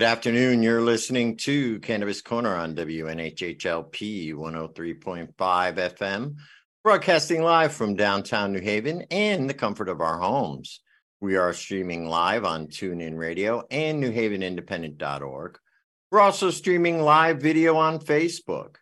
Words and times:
good 0.00 0.06
afternoon. 0.06 0.62
You're 0.62 0.80
listening 0.80 1.36
to 1.36 1.78
Cannabis 1.80 2.22
Corner 2.22 2.54
on 2.54 2.74
WNHHLP 2.74 4.32
103.5 4.32 5.34
FM, 5.34 6.36
broadcasting 6.82 7.42
live 7.42 7.74
from 7.74 7.96
downtown 7.96 8.50
New 8.50 8.62
Haven 8.62 9.02
and 9.10 9.46
the 9.46 9.52
comfort 9.52 9.90
of 9.90 10.00
our 10.00 10.18
homes. 10.18 10.80
We 11.20 11.36
are 11.36 11.52
streaming 11.52 12.08
live 12.08 12.46
on 12.46 12.68
TuneIn 12.68 13.18
Radio 13.18 13.64
and 13.70 14.02
NewHavenIndependent.org. 14.02 15.58
We're 16.10 16.20
also 16.20 16.48
streaming 16.48 17.02
live 17.02 17.42
video 17.42 17.76
on 17.76 17.98
Facebook. 17.98 18.76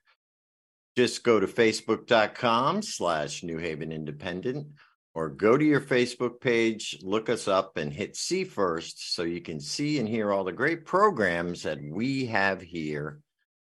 Just 0.97 1.25
go 1.25 1.41
to 1.41 1.49
facebook.com 1.49 2.83
slash 2.83 3.43
New 3.43 3.59
Haven 3.59 3.91
Independent 3.91 4.69
or 5.15 5.29
go 5.29 5.57
to 5.57 5.65
your 5.65 5.81
Facebook 5.81 6.41
page, 6.41 6.99
look 7.03 7.29
us 7.29 7.49
up, 7.49 7.77
and 7.77 7.93
hit 7.93 8.17
see 8.17 8.45
first 8.45 9.15
so 9.15 9.23
you 9.23 9.41
can 9.41 9.61
see 9.61 9.99
and 9.99 10.09
hear 10.09 10.33
all 10.33 10.45
the 10.45 10.53
great 10.53 10.85
programs 10.85 11.63
that 11.63 11.79
we 11.83 12.27
have 12.27 12.61
here 12.61 13.21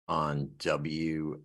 on 0.08 0.50
WNHH. 0.58 1.38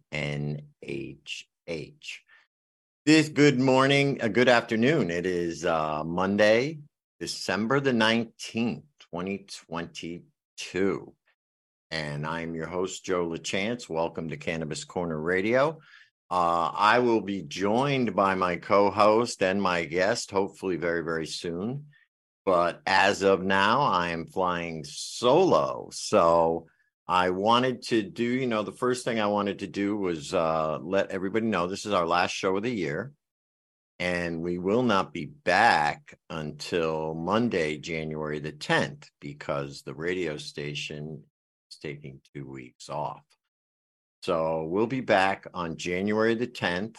This 3.05 3.29
good 3.29 3.59
morning, 3.59 4.17
a 4.21 4.29
good 4.29 4.49
afternoon. 4.49 5.11
It 5.11 5.27
is 5.27 5.63
uh, 5.63 6.03
Monday, 6.03 6.79
December 7.19 7.79
the 7.79 7.91
19th, 7.91 8.81
2022. 9.11 11.13
And 11.91 12.25
I'm 12.25 12.55
your 12.55 12.65
host, 12.65 13.05
Joe 13.05 13.27
LaChance. 13.27 13.87
Welcome 13.87 14.29
to 14.29 14.37
Cannabis 14.37 14.83
Corner 14.83 15.19
Radio. 15.19 15.79
Uh, 16.29 16.71
I 16.73 16.99
will 16.99 17.21
be 17.21 17.43
joined 17.43 18.15
by 18.15 18.35
my 18.35 18.55
co 18.57 18.89
host 18.89 19.43
and 19.43 19.61
my 19.61 19.85
guest, 19.85 20.31
hopefully, 20.31 20.75
very, 20.75 21.03
very 21.03 21.27
soon. 21.27 21.85
But 22.45 22.81
as 22.85 23.21
of 23.21 23.43
now, 23.43 23.81
I 23.81 24.09
am 24.09 24.25
flying 24.25 24.83
solo. 24.83 25.89
So 25.91 26.67
I 27.07 27.29
wanted 27.29 27.83
to 27.83 28.01
do, 28.01 28.23
you 28.23 28.47
know, 28.47 28.63
the 28.63 28.71
first 28.71 29.05
thing 29.05 29.19
I 29.19 29.27
wanted 29.27 29.59
to 29.59 29.67
do 29.67 29.95
was 29.95 30.33
uh, 30.33 30.79
let 30.81 31.11
everybody 31.11 31.45
know 31.45 31.67
this 31.67 31.85
is 31.85 31.93
our 31.93 32.07
last 32.07 32.31
show 32.31 32.55
of 32.57 32.63
the 32.63 32.73
year. 32.73 33.11
And 33.97 34.41
we 34.41 34.57
will 34.57 34.83
not 34.83 35.13
be 35.13 35.25
back 35.25 36.17
until 36.29 37.13
Monday, 37.13 37.77
January 37.77 38.39
the 38.39 38.51
10th, 38.51 39.07
because 39.21 39.83
the 39.83 39.93
radio 39.93 40.37
station 40.37 41.23
is 41.71 41.77
taking 41.77 42.19
two 42.33 42.49
weeks 42.49 42.89
off. 42.89 43.23
So 44.25 44.63
we'll 44.63 44.87
be 44.87 45.01
back 45.01 45.45
on 45.53 45.77
January 45.77 46.33
the 46.33 46.47
10th 46.47 46.95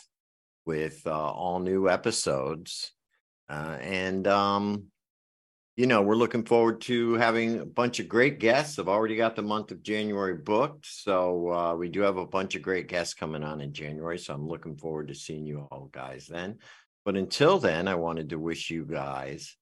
with 0.65 1.05
uh, 1.05 1.11
all 1.11 1.59
new 1.59 1.89
episodes. 1.89 2.93
Uh, 3.49 3.79
and, 3.81 4.28
um, 4.28 4.84
you 5.77 5.89
know, 5.89 6.03
we're 6.03 6.15
looking 6.15 6.45
forward 6.45 6.83
to 6.83 7.15
having 7.15 7.59
a 7.59 7.67
bunch 7.67 7.99
of 7.99 8.09
great 8.09 8.39
guests. 8.39 8.78
I've 8.78 8.87
already 8.87 9.17
got 9.17 9.34
the 9.34 9.43
month 9.43 9.73
of 9.73 9.83
January 9.83 10.37
booked. 10.37 10.87
So 10.87 11.50
uh, 11.53 11.75
we 11.75 11.89
do 11.89 12.03
have 12.03 12.17
a 12.17 12.25
bunch 12.25 12.55
of 12.55 12.62
great 12.62 12.87
guests 12.87 13.15
coming 13.15 13.43
on 13.43 13.61
in 13.61 13.73
January. 13.73 14.21
So 14.21 14.33
I'm 14.33 14.47
looking 14.47 14.77
forward 14.77 15.09
to 15.09 15.15
seeing 15.17 15.45
you 15.45 15.67
all 15.73 15.91
guys 15.91 16.29
then. 16.29 16.59
But 17.05 17.17
until 17.17 17.59
then, 17.59 17.89
I 17.89 17.97
wanted 17.97 18.29
to 18.31 18.39
wish 18.39 18.71
you 18.71 18.84
guys 18.84 19.56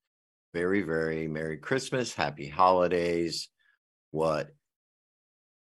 very, 0.52 0.82
very 0.82 1.28
Merry 1.28 1.56
Christmas, 1.56 2.12
Happy 2.12 2.46
Holidays, 2.46 3.48
what 4.10 4.50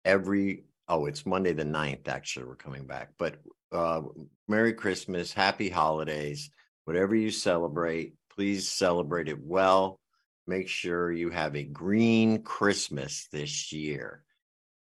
every 0.06 0.64
oh 0.90 1.06
it's 1.06 1.26
monday 1.26 1.54
the 1.54 1.64
9th 1.64 2.08
actually 2.08 2.46
we're 2.46 2.56
coming 2.56 2.86
back 2.86 3.12
but 3.18 3.38
uh 3.72 4.02
merry 4.48 4.74
christmas 4.74 5.32
happy 5.32 5.70
holidays 5.70 6.50
whatever 6.86 7.16
you 7.16 7.32
celebrate 7.32 8.16
please 8.40 8.72
celebrate 8.72 9.28
it 9.28 9.44
well. 9.44 10.00
Make 10.48 10.70
sure 10.70 11.12
you 11.12 11.30
have 11.30 11.58
a 11.58 11.64
green 11.64 12.42
christmas 12.42 13.28
this 13.34 13.74
year. 13.74 14.24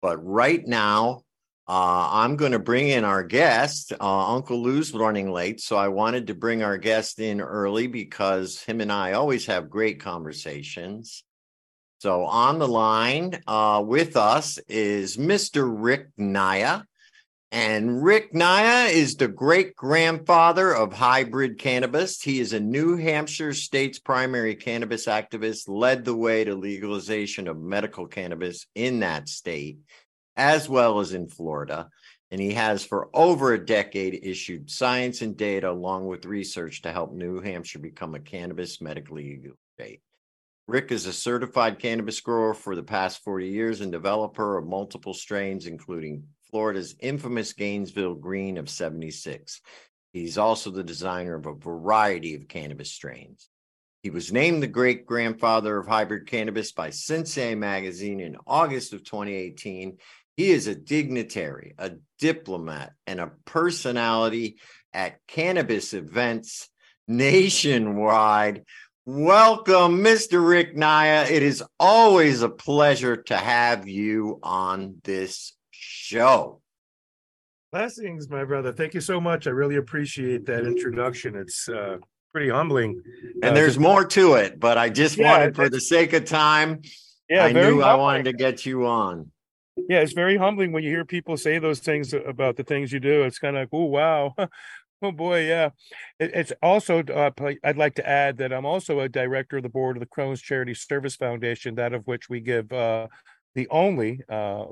But 0.02 0.18
right 0.18 0.68
now 0.68 1.22
uh, 1.68 2.10
i'm 2.12 2.36
going 2.36 2.52
to 2.52 2.60
bring 2.60 2.90
in 2.90 3.06
our 3.06 3.24
guest. 3.24 3.94
Uh, 3.94 4.36
uncle 4.36 4.62
lou's 4.62 4.94
running 4.94 5.32
late 5.32 5.62
so 5.62 5.78
i 5.78 5.88
wanted 5.88 6.28
to 6.28 6.36
bring 6.36 6.64
our 6.64 6.78
guest 6.78 7.20
in 7.20 7.40
early 7.40 7.88
because 7.88 8.62
him 8.62 8.82
and 8.82 8.92
i 8.92 9.14
always 9.14 9.46
have 9.46 9.70
great 9.70 10.02
conversations 10.02 11.24
so 12.06 12.24
on 12.26 12.60
the 12.60 12.68
line 12.68 13.42
uh, 13.48 13.82
with 13.84 14.16
us 14.16 14.60
is 14.70 15.18
Mr. 15.18 15.68
Rick 15.68 16.10
Naya. 16.18 16.82
And 17.52 18.04
Rick 18.04 18.32
Naya 18.32 18.90
is 18.90 19.16
the 19.16 19.28
great 19.28 19.76
grandfather 19.76 20.72
of 20.72 20.94
hybrid 20.94 21.58
cannabis. 21.58 22.22
He 22.22 22.40
is 22.40 22.54
a 22.54 22.60
New 22.60 22.96
Hampshire 22.96 23.56
state's 23.56 23.98
primary 23.98 24.54
cannabis 24.54 25.08
activist, 25.08 25.68
led 25.68 26.06
the 26.06 26.16
way 26.16 26.44
to 26.44 26.54
legalization 26.54 27.48
of 27.48 27.58
medical 27.58 28.06
cannabis 28.06 28.68
in 28.76 29.00
that 29.00 29.28
state, 29.28 29.80
as 30.38 30.70
well 30.70 31.00
as 31.00 31.12
in 31.12 31.28
Florida. 31.28 31.90
And 32.30 32.40
he 32.40 32.54
has 32.54 32.86
for 32.86 33.10
over 33.16 33.54
a 33.54 33.66
decade 33.66 34.20
issued 34.22 34.70
science 34.70 35.24
and 35.24 35.36
data 35.36 35.72
along 35.72 36.06
with 36.06 36.26
research 36.26 36.84
to 36.84 36.92
help 36.92 37.14
New 37.14 37.42
Hampshire 37.42 37.80
become 37.80 38.14
a 38.14 38.20
cannabis 38.20 38.80
medically 38.80 39.24
legal 39.24 39.54
state. 39.74 40.02
Rick 40.68 40.92
is 40.92 41.06
a 41.06 41.14
certified 41.14 41.78
cannabis 41.78 42.20
grower 42.22 42.56
for 42.56 42.76
the 42.76 42.84
past 42.84 43.24
40 43.24 43.48
years 43.48 43.82
and 43.82 43.92
developer 43.92 44.58
of 44.58 44.66
multiple 44.66 45.14
strains, 45.14 45.68
including 45.68 46.24
Florida's 46.50 46.96
infamous 47.00 47.54
Gainesville 47.54 48.16
Green 48.16 48.58
of 48.58 48.68
76. 48.68 49.62
He's 50.12 50.40
also 50.40 50.72
the 50.72 50.84
designer 50.84 51.36
of 51.36 51.46
a 51.46 51.54
variety 51.54 52.34
of 52.34 52.48
cannabis 52.48 52.92
strains. 52.92 53.50
He 54.02 54.10
was 54.10 54.32
named 54.32 54.64
the 54.64 54.68
great 54.68 55.06
grandfather 55.06 55.78
of 55.78 55.88
hybrid 55.88 56.26
cannabis 56.26 56.72
by 56.72 56.90
Sensi 56.90 57.54
magazine 57.54 58.20
in 58.20 58.38
August 58.48 58.94
of 58.94 59.04
2018. 59.04 59.98
He 60.36 60.52
is 60.52 60.66
a 60.66 60.76
dignitary, 60.76 61.76
a 61.78 61.92
diplomat, 62.20 62.94
and 63.06 63.20
a 63.20 63.32
personality 63.46 64.58
at 64.94 65.20
cannabis 65.28 65.94
events 65.94 66.70
nationwide. 67.08 68.64
Welcome, 69.08 70.04
Mr. 70.04 70.44
Rick 70.48 70.76
Naya. 70.76 71.28
It 71.30 71.44
is 71.44 71.64
always 71.80 72.42
a 72.42 72.50
pleasure 72.50 73.16
to 73.16 73.38
have 73.38 73.88
you 73.88 74.40
on 74.42 74.96
this 75.04 75.54
show. 75.70 76.62
Blessings, 77.72 78.28
my 78.30 78.44
brother. 78.46 78.74
Thank 78.74 78.96
you 78.96 79.02
so 79.02 79.22
much. 79.22 79.46
I 79.46 79.52
really 79.52 79.76
appreciate 79.76 80.48
that 80.48 80.66
introduction. 80.66 81.36
It's 81.36 81.70
uh, 81.70 81.98
pretty 82.34 82.50
humbling. 82.50 83.00
And 83.44 83.52
Uh, 83.52 83.54
there's 83.54 83.78
more 83.78 84.06
to 84.06 84.36
it, 84.36 84.60
but 84.60 84.80
I 84.80 84.90
just 84.90 85.18
Yeah, 85.18 85.34
wanted, 85.34 85.56
for 85.56 85.70
the 85.70 85.82
sake 85.82 86.14
of 86.14 86.26
time, 86.26 86.82
yeah, 87.30 87.44
I 87.44 87.54
knew 87.54 87.84
I 87.84 87.94
wanted 87.94 88.26
to 88.26 88.34
get 88.34 88.66
you 88.66 88.88
on. 88.88 89.32
Yeah, 89.88 90.00
it's 90.00 90.14
very 90.14 90.38
humbling 90.38 90.72
when 90.72 90.84
you 90.84 90.90
hear 90.90 91.06
people 91.06 91.38
say 91.38 91.60
those 91.60 91.80
things 91.80 92.12
about 92.12 92.56
the 92.56 92.64
things 92.64 92.92
you 92.92 93.00
do. 93.00 93.22
It's 93.24 93.38
kind 93.38 93.56
of 93.56 93.62
like, 93.62 93.70
oh 93.72 93.84
wow, 93.84 94.34
oh 95.02 95.12
boy, 95.12 95.48
yeah. 95.48 95.70
It, 96.20 96.32
it's 96.34 96.54
also 96.62 97.04
uh, 97.04 97.32
I'd 97.64 97.78
like 97.78 97.96
to 97.96 98.08
add 98.08 98.38
that 98.38 98.54
I'm 98.54 98.66
also 98.66 99.00
a 99.00 99.10
director 99.10 99.58
of 99.58 99.64
the 99.64 99.70
board 99.70 99.98
of 99.98 100.02
the 100.02 100.08
Crohn's 100.08 100.42
Charity 100.42 100.74
Service 100.74 101.16
Foundation, 101.16 101.76
that 101.76 101.94
of 101.94 102.06
which 102.08 102.30
we 102.30 102.40
give 102.42 102.72
uh, 102.72 103.08
the 103.56 103.68
only 103.70 104.22
uh, 104.30 104.66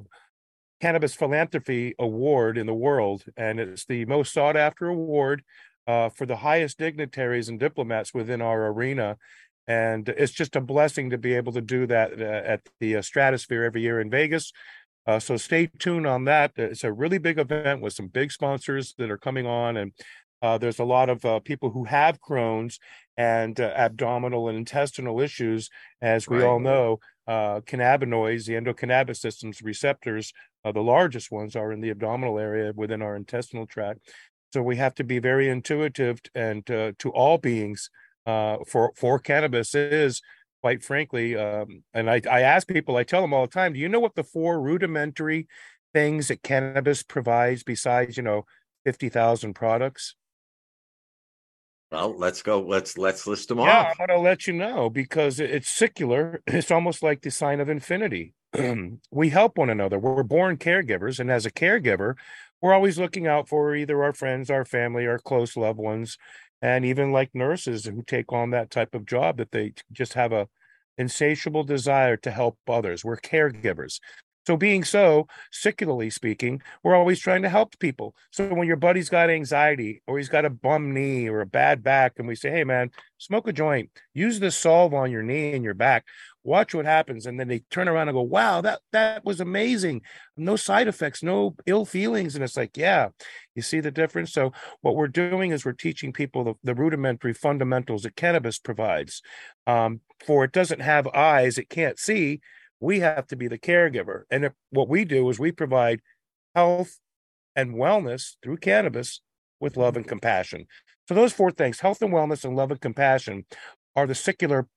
cannabis 0.81 1.16
philanthropy 1.16 1.96
award 1.98 2.58
in 2.58 2.66
the 2.66 2.74
world, 2.74 3.24
and 3.38 3.60
it's 3.60 3.86
the 3.86 4.06
most 4.06 4.34
sought 4.34 4.58
after 4.58 4.88
award 4.88 5.42
uh, 5.88 6.10
for 6.10 6.25
the 6.25 6.36
highest 6.36 6.78
dignitaries 6.78 7.50
and 7.50 7.60
diplomats 7.60 8.14
within 8.14 8.42
our 8.42 8.68
arena. 8.68 9.18
And 9.66 10.10
it's 10.10 10.34
just 10.34 10.58
a 10.58 10.62
blessing 10.62 11.12
to 11.12 11.18
be 11.18 11.36
able 11.36 11.54
to 11.54 11.62
do 11.62 11.88
that 11.88 12.20
uh, 12.20 12.42
at 12.46 12.62
the 12.81 12.98
uh, 12.98 13.02
Stratosphere 13.02 13.64
every 13.64 13.81
year 13.81 14.02
in 14.02 14.10
Vegas. 14.10 14.52
Uh, 15.06 15.20
so 15.20 15.38
stay 15.38 15.68
tuned 15.80 16.08
on 16.08 16.26
that. 16.26 16.52
It's 16.56 16.84
a 16.84 16.94
really 16.94 17.18
big 17.18 17.38
event 17.40 17.82
with 17.82 17.94
some 17.94 18.08
big 18.08 18.32
sponsors 18.32 18.94
that 18.98 19.12
are 19.12 19.18
coming 19.18 19.46
on, 19.46 19.78
and 19.78 19.92
uh, 20.42 20.58
there's 20.58 20.80
a 20.80 20.84
lot 20.86 21.10
of 21.10 21.24
uh, 21.26 21.40
people 21.40 21.72
who 21.72 21.86
have 21.86 22.20
Crohn's 22.22 22.80
and 23.18 23.60
uh, 23.60 23.72
abdominal 23.76 24.50
and 24.50 24.58
intestinal 24.58 25.20
issues. 25.22 25.70
As 26.02 26.28
we 26.28 26.38
Right. 26.40 26.46
all 26.48 26.60
know, 26.60 27.00
uh, 27.28 27.62
cannabinoids, 27.62 28.46
the 28.46 28.54
endocannabis 28.54 29.18
system's 29.18 29.62
receptors, 29.62 30.34
uh, 30.66 30.72
the 30.72 30.82
largest 30.84 31.32
ones 31.32 31.56
are 31.56 31.72
in 31.72 31.82
the 31.82 31.90
abdominal 31.92 32.40
area 32.40 32.74
within 32.76 33.02
our 33.02 33.16
intestinal 33.16 33.68
tract. 33.68 34.00
So 34.54 34.62
we 34.62 34.76
have 34.78 34.96
to 34.96 35.04
be 35.04 35.20
very 35.20 35.50
intuitive 35.50 36.20
and 36.36 36.70
uh, 36.70 36.94
to 37.00 37.10
all 37.12 37.38
beings. 37.38 37.90
Uh, 38.26 38.58
for 38.66 38.94
for 38.96 39.20
cannabis 39.20 39.76
is 39.76 40.22
quite 40.63 40.81
frankly, 40.81 41.36
um, 41.36 41.83
and 41.94 42.10
I, 42.10 42.21
I 42.31 42.39
ask 42.39 42.65
people, 42.65 42.95
I 42.95 43.04
tell 43.04 43.19
them 43.19 43.33
all 43.33 43.45
the 43.45 43.51
time, 43.51 43.74
do 43.74 43.80
you 43.80 43.89
know 43.89 44.00
what 44.00 44.15
the 44.15 44.24
four 44.24 44.62
rudimentary 44.62 45.50
things 45.94 46.30
that 46.30 46.42
cannabis 46.42 47.04
provides 47.04 47.63
besides, 47.63 48.15
you 48.15 48.24
know, 48.24 48.45
50,000 48.86 49.54
products? 49.54 50.15
Well, 51.92 52.18
let's 52.18 52.42
go. 52.42 52.62
Let's 52.62 52.98
let's 52.98 53.27
list 53.27 53.50
them 53.50 53.60
all. 53.60 53.65
Yeah, 53.65 53.81
off. 53.81 53.98
I'm 54.00 54.07
to 54.07 54.18
let 54.18 54.48
you 54.48 54.54
know 54.54 54.89
because 54.89 55.42
it's 55.42 55.69
secular. 55.69 56.42
It's 56.48 56.71
almost 56.71 57.04
like 57.04 57.21
the 57.21 57.30
sign 57.30 57.60
of 57.60 57.68
infinity. 57.68 58.33
we 59.12 59.30
help 59.30 59.57
one 59.57 59.69
another. 59.69 60.00
We're 60.00 60.24
born 60.24 60.56
caregivers. 60.56 61.19
And 61.19 61.30
as 61.30 61.45
a 61.45 61.51
caregiver, 61.51 62.15
we're 62.62 62.74
always 62.74 62.98
looking 62.98 63.27
out 63.27 63.50
for 63.50 63.75
either 63.75 64.01
our 64.01 64.13
friends, 64.13 64.50
our 64.50 64.63
family, 64.63 65.06
our 65.06 65.19
close 65.19 65.57
loved 65.57 65.77
ones, 65.77 66.18
and 66.63 66.86
even 66.86 67.12
like 67.12 67.30
nurses 67.36 67.86
who 67.86 68.01
take 68.01 68.31
on 68.31 68.51
that 68.51 68.71
type 68.71 68.95
of 68.95 69.06
job 69.06 69.38
that 69.38 69.51
they 69.51 69.74
just 69.92 70.13
have 70.13 70.31
a 70.31 70.48
insatiable 70.98 71.65
desire 71.65 72.15
to 72.15 72.31
help 72.31 72.57
others. 72.68 73.04
We're 73.04 73.18
caregivers. 73.18 74.00
So, 74.48 74.57
being 74.57 74.83
so, 74.83 75.27
secularly 75.51 76.10
speaking, 76.10 76.62
we're 76.83 76.95
always 76.95 77.19
trying 77.19 77.44
to 77.44 77.50
help 77.50 77.77
people. 77.80 78.13
So, 78.31 78.54
when 78.54 78.68
your 78.68 78.77
buddy's 78.77 79.10
got 79.10 79.30
anxiety 79.30 80.01
or 80.07 80.18
he's 80.18 80.30
got 80.30 80.45
a 80.45 80.50
bum 80.50 80.94
knee 80.94 81.27
or 81.27 81.42
a 81.42 81.45
bad 81.45 81.83
back, 81.83 82.13
and 82.18 82.27
we 82.27 82.36
say, 82.36 82.50
Hey, 82.50 82.63
man, 82.63 82.92
smoke 83.18 83.48
a 83.48 83.54
joint, 83.54 83.89
use 84.13 84.39
this 84.39 84.57
salve 84.57 84.94
on 84.94 85.12
your 85.12 85.24
knee 85.24 85.54
and 85.54 85.63
your 85.63 85.74
back, 85.74 86.06
watch 86.44 86.74
what 86.74 86.86
happens. 86.86 87.25
And 87.25 87.40
then 87.40 87.48
they 87.48 87.60
turn 87.69 87.88
around 87.88 88.10
and 88.10 88.16
go, 88.16 88.22
Wow, 88.22 88.62
that, 88.62 88.81
that 88.92 89.24
was 89.25 89.40
amazing. 89.40 90.01
No 90.38 90.56
side 90.56 90.88
effects, 90.88 91.24
no 91.24 91.56
ill 91.66 91.86
feelings. 91.86 92.36
And 92.36 92.44
it's 92.44 92.57
like, 92.57 92.78
Yeah, 92.78 93.10
you 93.56 93.62
see 93.62 93.80
the 93.80 93.92
difference? 93.92 94.34
So, 94.34 94.51
what 94.81 94.95
we're 94.95 95.07
doing 95.07 95.51
is 95.51 95.66
we're 95.66 95.74
teaching 95.74 96.13
people 96.13 96.44
the, 96.44 96.54
the 96.63 96.75
rudimentary 96.75 97.34
fundamentals 97.34 98.04
that 98.04 98.16
cannabis 98.16 98.60
provides. 98.60 99.22
Um, 99.68 100.01
for 100.25 100.44
it 100.44 100.51
doesn't 100.51 100.81
have 100.81 101.07
eyes, 101.07 101.57
it 101.57 101.69
can't 101.69 102.00
see 102.00 102.42
we 102.84 103.00
have 103.00 103.25
to 103.28 103.38
be 103.38 103.48
the 103.48 103.57
caregiver. 103.57 104.24
And 104.30 104.44
if, 104.44 104.54
what 104.69 104.89
we 104.89 105.06
do 105.06 105.30
is 105.30 105.39
we 105.39 105.54
provide 105.54 106.01
health 106.54 107.00
and 107.56 107.75
wellness 107.75 108.36
through 108.44 108.57
cannabis 108.57 109.22
with 109.62 109.78
love 109.78 109.96
and 109.96 110.06
compassion. 110.06 110.66
So 111.07 111.13
those 111.13 111.31
four 111.31 111.51
things, 111.51 111.80
health 111.80 112.01
and 112.01 112.12
wellness 112.12 112.44
and 112.44 112.56
love 112.56 112.72
and 112.72 112.81
compassion, 112.81 113.46
are 113.96 114.06
the 114.06 114.16
secular 114.16 114.68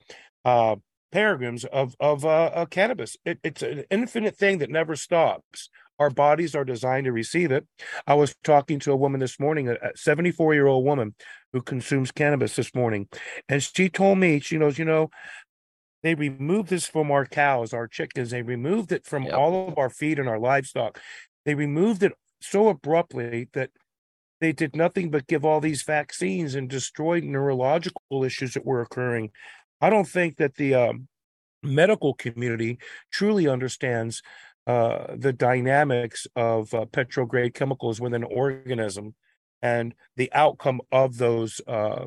uh, 0.45 0.77
paradigms 1.13 1.65
of 1.67 1.95
of 2.01 2.25
uh, 2.25 2.47
uh, 2.47 2.67
cannabis. 2.67 3.17
It, 3.25 3.39
it's 3.43 3.63
an 3.63 3.85
infinite 3.91 4.37
thing 4.37 4.59
that 4.59 4.71
never 4.71 4.97
stops. 4.97 5.69
Our 5.99 6.11
bodies 6.11 6.55
are 6.55 6.65
designed 6.65 7.07
to 7.07 7.13
receive 7.13 7.51
it. 7.51 7.67
I 8.07 8.15
was 8.15 8.35
talking 8.45 8.79
to 8.81 8.93
a 8.93 8.97
woman 8.97 9.21
this 9.21 9.41
morning, 9.41 9.69
a 9.69 9.79
74 9.95 10.55
year 10.55 10.67
old 10.67 10.85
woman 10.85 11.15
who 11.53 11.63
consumes 11.63 12.13
cannabis 12.13 12.57
this 12.57 12.75
morning, 12.75 13.09
and 13.49 13.63
she 13.63 13.89
told 13.89 14.19
me, 14.19 14.41
she 14.41 14.59
knows, 14.59 14.79
you 14.79 14.85
know, 14.85 15.11
they 16.03 16.15
removed 16.15 16.69
this 16.71 16.87
from 16.87 17.11
our 17.11 17.27
cows, 17.27 17.73
our 17.73 17.89
chickens. 17.89 18.31
They 18.31 18.43
removed 18.43 18.93
it 18.93 19.07
from 19.07 19.25
Yep. 19.25 19.35
all 19.35 19.69
of 19.69 19.79
our 19.79 19.91
feed 19.91 20.19
and 20.19 20.29
our 20.29 20.39
livestock. 20.39 21.01
They 21.45 21.55
removed 21.55 22.03
it 22.03 22.13
so 22.41 22.69
abruptly 22.69 23.49
that 23.55 23.71
they 24.41 24.53
did 24.53 24.77
nothing 24.77 25.11
but 25.11 25.27
give 25.27 25.45
all 25.45 25.61
these 25.61 25.83
vaccines 25.83 26.55
and 26.55 26.69
destroyed 26.71 27.25
neurological 27.25 28.25
issues 28.25 28.55
that 28.55 28.67
were 28.67 28.83
occurring. 28.83 29.33
I 29.81 29.91
don't 29.91 30.09
think 30.09 30.37
that 30.37 30.57
the 30.57 30.75
um, 30.75 31.09
medical 31.63 32.15
community 32.15 32.79
truly 33.11 33.49
understands 33.49 34.23
uh, 34.67 35.15
the 35.17 35.33
dynamics 35.33 36.27
of 36.35 36.73
uh, 36.75 36.87
petrograde 36.87 37.55
chemicals 37.55 38.01
within 38.01 38.25
an 38.25 38.31
organism 38.33 39.15
and 39.63 39.95
the 40.17 40.33
outcome 40.33 40.81
of 40.91 41.19
those 41.19 41.61
uh, 41.67 42.07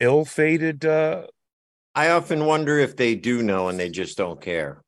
ill-fated 0.00 0.84
uh, 0.84 1.26
I 1.94 2.10
often 2.10 2.44
wonder 2.44 2.78
if 2.78 2.96
they 2.96 3.16
do 3.16 3.42
know 3.42 3.66
and 3.68 3.80
they 3.80 3.90
just 3.90 4.16
don't 4.16 4.40
care. 4.40 4.82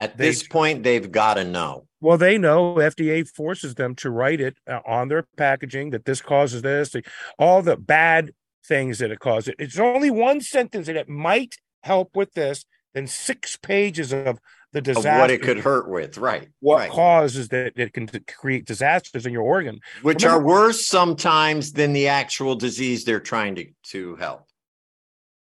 At 0.00 0.16
They- 0.16 0.28
this 0.28 0.42
point, 0.42 0.82
they've 0.82 1.10
got 1.10 1.34
to 1.34 1.44
know. 1.44 1.86
Well, 2.00 2.18
they 2.18 2.36
know 2.36 2.74
FDA 2.76 3.28
forces 3.28 3.76
them 3.76 3.94
to 3.96 4.10
write 4.10 4.40
it 4.40 4.56
uh, 4.66 4.80
on 4.86 5.06
their 5.08 5.24
packaging 5.36 5.90
that 5.90 6.04
this 6.04 6.20
causes 6.20 6.62
this, 6.62 6.96
all 7.38 7.62
the 7.62 7.76
bad 7.76 8.32
things 8.64 8.98
that 8.98 9.10
it 9.10 9.18
causes. 9.20 9.54
It's 9.58 9.78
only 9.78 10.10
one 10.10 10.40
sentence 10.40 10.86
that 10.86 10.96
it 10.96 11.08
might 11.08 11.56
help 11.82 12.16
with 12.16 12.32
this, 12.34 12.64
then 12.94 13.06
six 13.06 13.56
pages 13.56 14.12
of 14.12 14.38
the 14.72 14.80
Of 14.80 14.84
disaster. 14.84 15.18
what 15.18 15.30
it 15.30 15.42
could 15.42 15.58
hurt 15.60 15.88
with, 15.88 16.18
right? 16.18 16.48
What 16.60 16.76
right. 16.76 16.90
causes 16.90 17.48
that 17.48 17.72
it 17.76 17.94
can 17.94 18.08
create 18.26 18.66
disasters 18.66 19.24
in 19.24 19.32
your 19.32 19.42
organ. 19.42 19.80
Which 20.02 20.22
remember- 20.24 20.44
are 20.44 20.46
worse 20.46 20.84
sometimes 20.84 21.72
than 21.72 21.92
the 21.92 22.08
actual 22.08 22.54
disease 22.54 23.04
they're 23.04 23.20
trying 23.20 23.54
to, 23.56 23.66
to 23.90 24.16
help. 24.16 24.44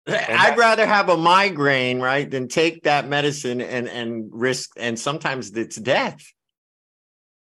I'd 0.06 0.58
rather 0.58 0.84
have 0.84 1.08
a 1.08 1.16
migraine, 1.16 2.00
right, 2.00 2.28
than 2.28 2.48
take 2.48 2.82
that 2.84 3.06
medicine 3.06 3.60
and 3.60 3.88
and 3.88 4.30
risk 4.32 4.70
and 4.76 4.98
sometimes 4.98 5.52
it's 5.52 5.76
death. 5.76 6.24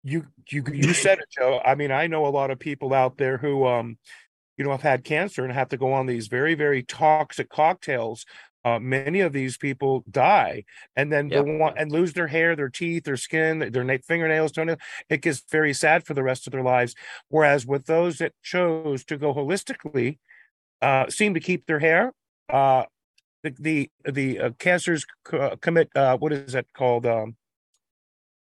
You 0.04 0.26
you 0.50 0.66
you 0.74 0.94
said 0.94 1.20
it, 1.20 1.26
Joe. 1.38 1.62
I 1.64 1.76
mean, 1.76 1.92
I 1.92 2.08
know 2.08 2.26
a 2.26 2.28
lot 2.28 2.52
of 2.52 2.60
people 2.60 2.94
out 2.94 3.18
there 3.18 3.38
who 3.38 3.66
um, 3.66 3.98
you 4.60 4.66
know, 4.66 4.72
have 4.72 4.84
had 4.84 5.06
cancer 5.06 5.46
and 5.46 5.54
have 5.54 5.70
to 5.70 5.78
go 5.78 5.94
on 5.94 6.06
these 6.08 6.28
very 6.28 6.56
very 6.56 6.84
toxic 6.84 7.50
cocktails. 7.50 8.26
Uh, 8.66 8.78
many 8.78 9.22
of 9.22 9.34
these 9.34 9.58
people 9.58 10.04
die 10.12 10.66
and 10.98 11.14
then 11.14 11.30
Yep. 11.30 11.46
go 11.46 11.64
on 11.64 11.74
and 11.78 11.94
lose 11.94 12.14
their 12.14 12.28
hair, 12.28 12.58
their 12.58 12.70
teeth, 12.70 13.06
their 13.06 13.18
skin, 13.18 13.60
their 13.72 13.86
na- 13.86 13.98
fingernails, 14.06 14.52
toenails. 14.52 14.80
It 15.10 15.22
gets 15.22 15.42
very 15.50 15.74
sad 15.74 16.06
for 16.06 16.14
the 16.14 16.24
rest 16.24 16.46
of 16.48 16.52
their 16.52 16.64
lives. 16.64 16.94
Whereas 17.30 17.66
with 17.66 17.86
those 17.88 18.20
that 18.20 18.34
chose 18.44 19.06
to 19.06 19.18
go 19.18 19.34
holistically, 19.34 20.20
uh, 20.82 21.10
seem 21.10 21.34
to 21.36 21.40
keep 21.40 21.68
their 21.68 21.80
hair. 21.80 22.14
Uh, 22.50 22.86
the 23.44 23.56
the 23.60 23.92
the 24.06 24.40
uh, 24.40 24.52
cancers 24.60 25.06
co- 25.26 25.58
commit 25.58 25.90
uh, 25.96 26.18
what 26.18 26.34
is 26.34 26.54
that 26.54 26.74
called? 26.74 27.06
Um, 27.06 27.38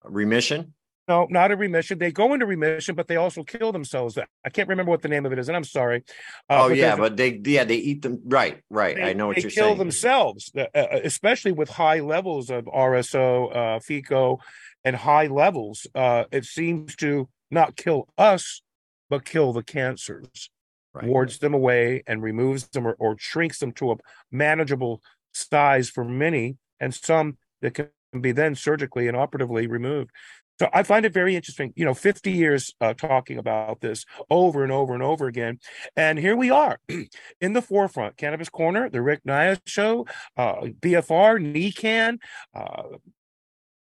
Remission. 0.04 0.74
No, 1.10 1.26
not 1.32 1.52
a 1.52 1.56
remission. 1.56 1.98
They 1.98 2.12
go 2.12 2.36
into 2.36 2.46
remission, 2.46 2.94
but 2.94 3.08
they 3.08 3.16
also 3.16 3.44
kill 3.44 3.72
themselves. 3.72 4.16
I 4.46 4.50
can't 4.52 4.70
remember 4.70 4.92
what 4.92 5.02
the 5.02 5.08
name 5.08 5.26
of 5.26 5.34
it 5.34 5.40
is, 5.40 5.48
and 5.50 5.58
I'm 5.58 5.64
sorry. 5.64 6.04
Uh, 6.48 6.66
oh 6.66 6.68
yeah, 6.68 6.96
but 6.96 7.18
they 7.18 7.42
yeah 7.44 7.64
they 7.64 7.78
eat 7.78 8.04
them 8.04 8.22
right 8.26 8.62
right. 8.70 8.96
they, 8.96 9.02
I 9.10 9.14
know 9.14 9.26
what 9.28 9.38
they 9.38 9.42
you're 9.42 9.50
kill 9.50 9.66
saying. 9.70 9.80
themselves, 9.80 10.52
uh, 10.56 10.68
uh, 10.76 11.00
especially 11.04 11.52
with 11.52 11.68
high 11.68 12.00
levels 12.00 12.52
of 12.52 12.66
RSO, 12.66 13.50
uh, 13.56 13.80
FECO, 13.80 14.38
and 14.86 14.96
high 14.96 15.26
levels. 15.26 15.88
Uh, 15.96 16.26
it 16.32 16.46
seems 16.46 16.96
to 16.98 17.28
not 17.50 17.76
kill 17.76 18.08
us, 18.16 18.62
but 19.10 19.26
kill 19.26 19.52
the 19.52 19.64
cancers, 19.64 20.52
Right. 20.94 21.06
wards 21.06 21.40
them 21.40 21.56
away, 21.56 22.04
and 22.06 22.22
removes 22.22 22.68
them 22.68 22.86
or, 22.88 22.96
or 23.00 23.16
shrinks 23.18 23.58
them 23.58 23.72
to 23.74 23.94
a 23.94 23.96
manageable 24.32 25.02
size 25.34 25.90
for 25.90 26.04
many, 26.06 26.58
and 26.80 26.94
some 26.94 27.40
that 27.64 27.74
can 27.74 27.90
be 28.22 28.32
then 28.32 28.54
surgically 28.54 29.08
and 29.08 29.18
operatively 29.18 29.66
removed. 29.66 30.12
So 30.60 30.70
I 30.74 30.84
find 30.84 31.06
it 31.06 31.14
very 31.14 31.36
interesting. 31.36 31.74
You 31.76 31.86
know, 31.86 31.94
50 31.94 32.32
years 32.32 32.74
uh, 32.82 32.94
talking 32.94 33.38
about 33.38 33.80
this 33.82 34.06
over 34.30 34.64
and 34.64 34.72
over 34.72 34.94
and 34.94 35.02
over 35.02 35.28
again, 35.28 35.60
and 35.96 36.20
here 36.20 36.36
we 36.36 36.50
are 36.52 36.80
in 37.42 37.54
the 37.54 37.62
forefront. 37.62 38.18
Cannabis 38.18 38.50
Corner, 38.50 38.90
the 38.90 39.02
Rick 39.02 39.22
Naya 39.24 39.58
Show, 39.66 40.06
uh, 40.36 40.56
BFR, 40.82 41.40
NECANN, 41.40 42.18
uh, 42.54 42.98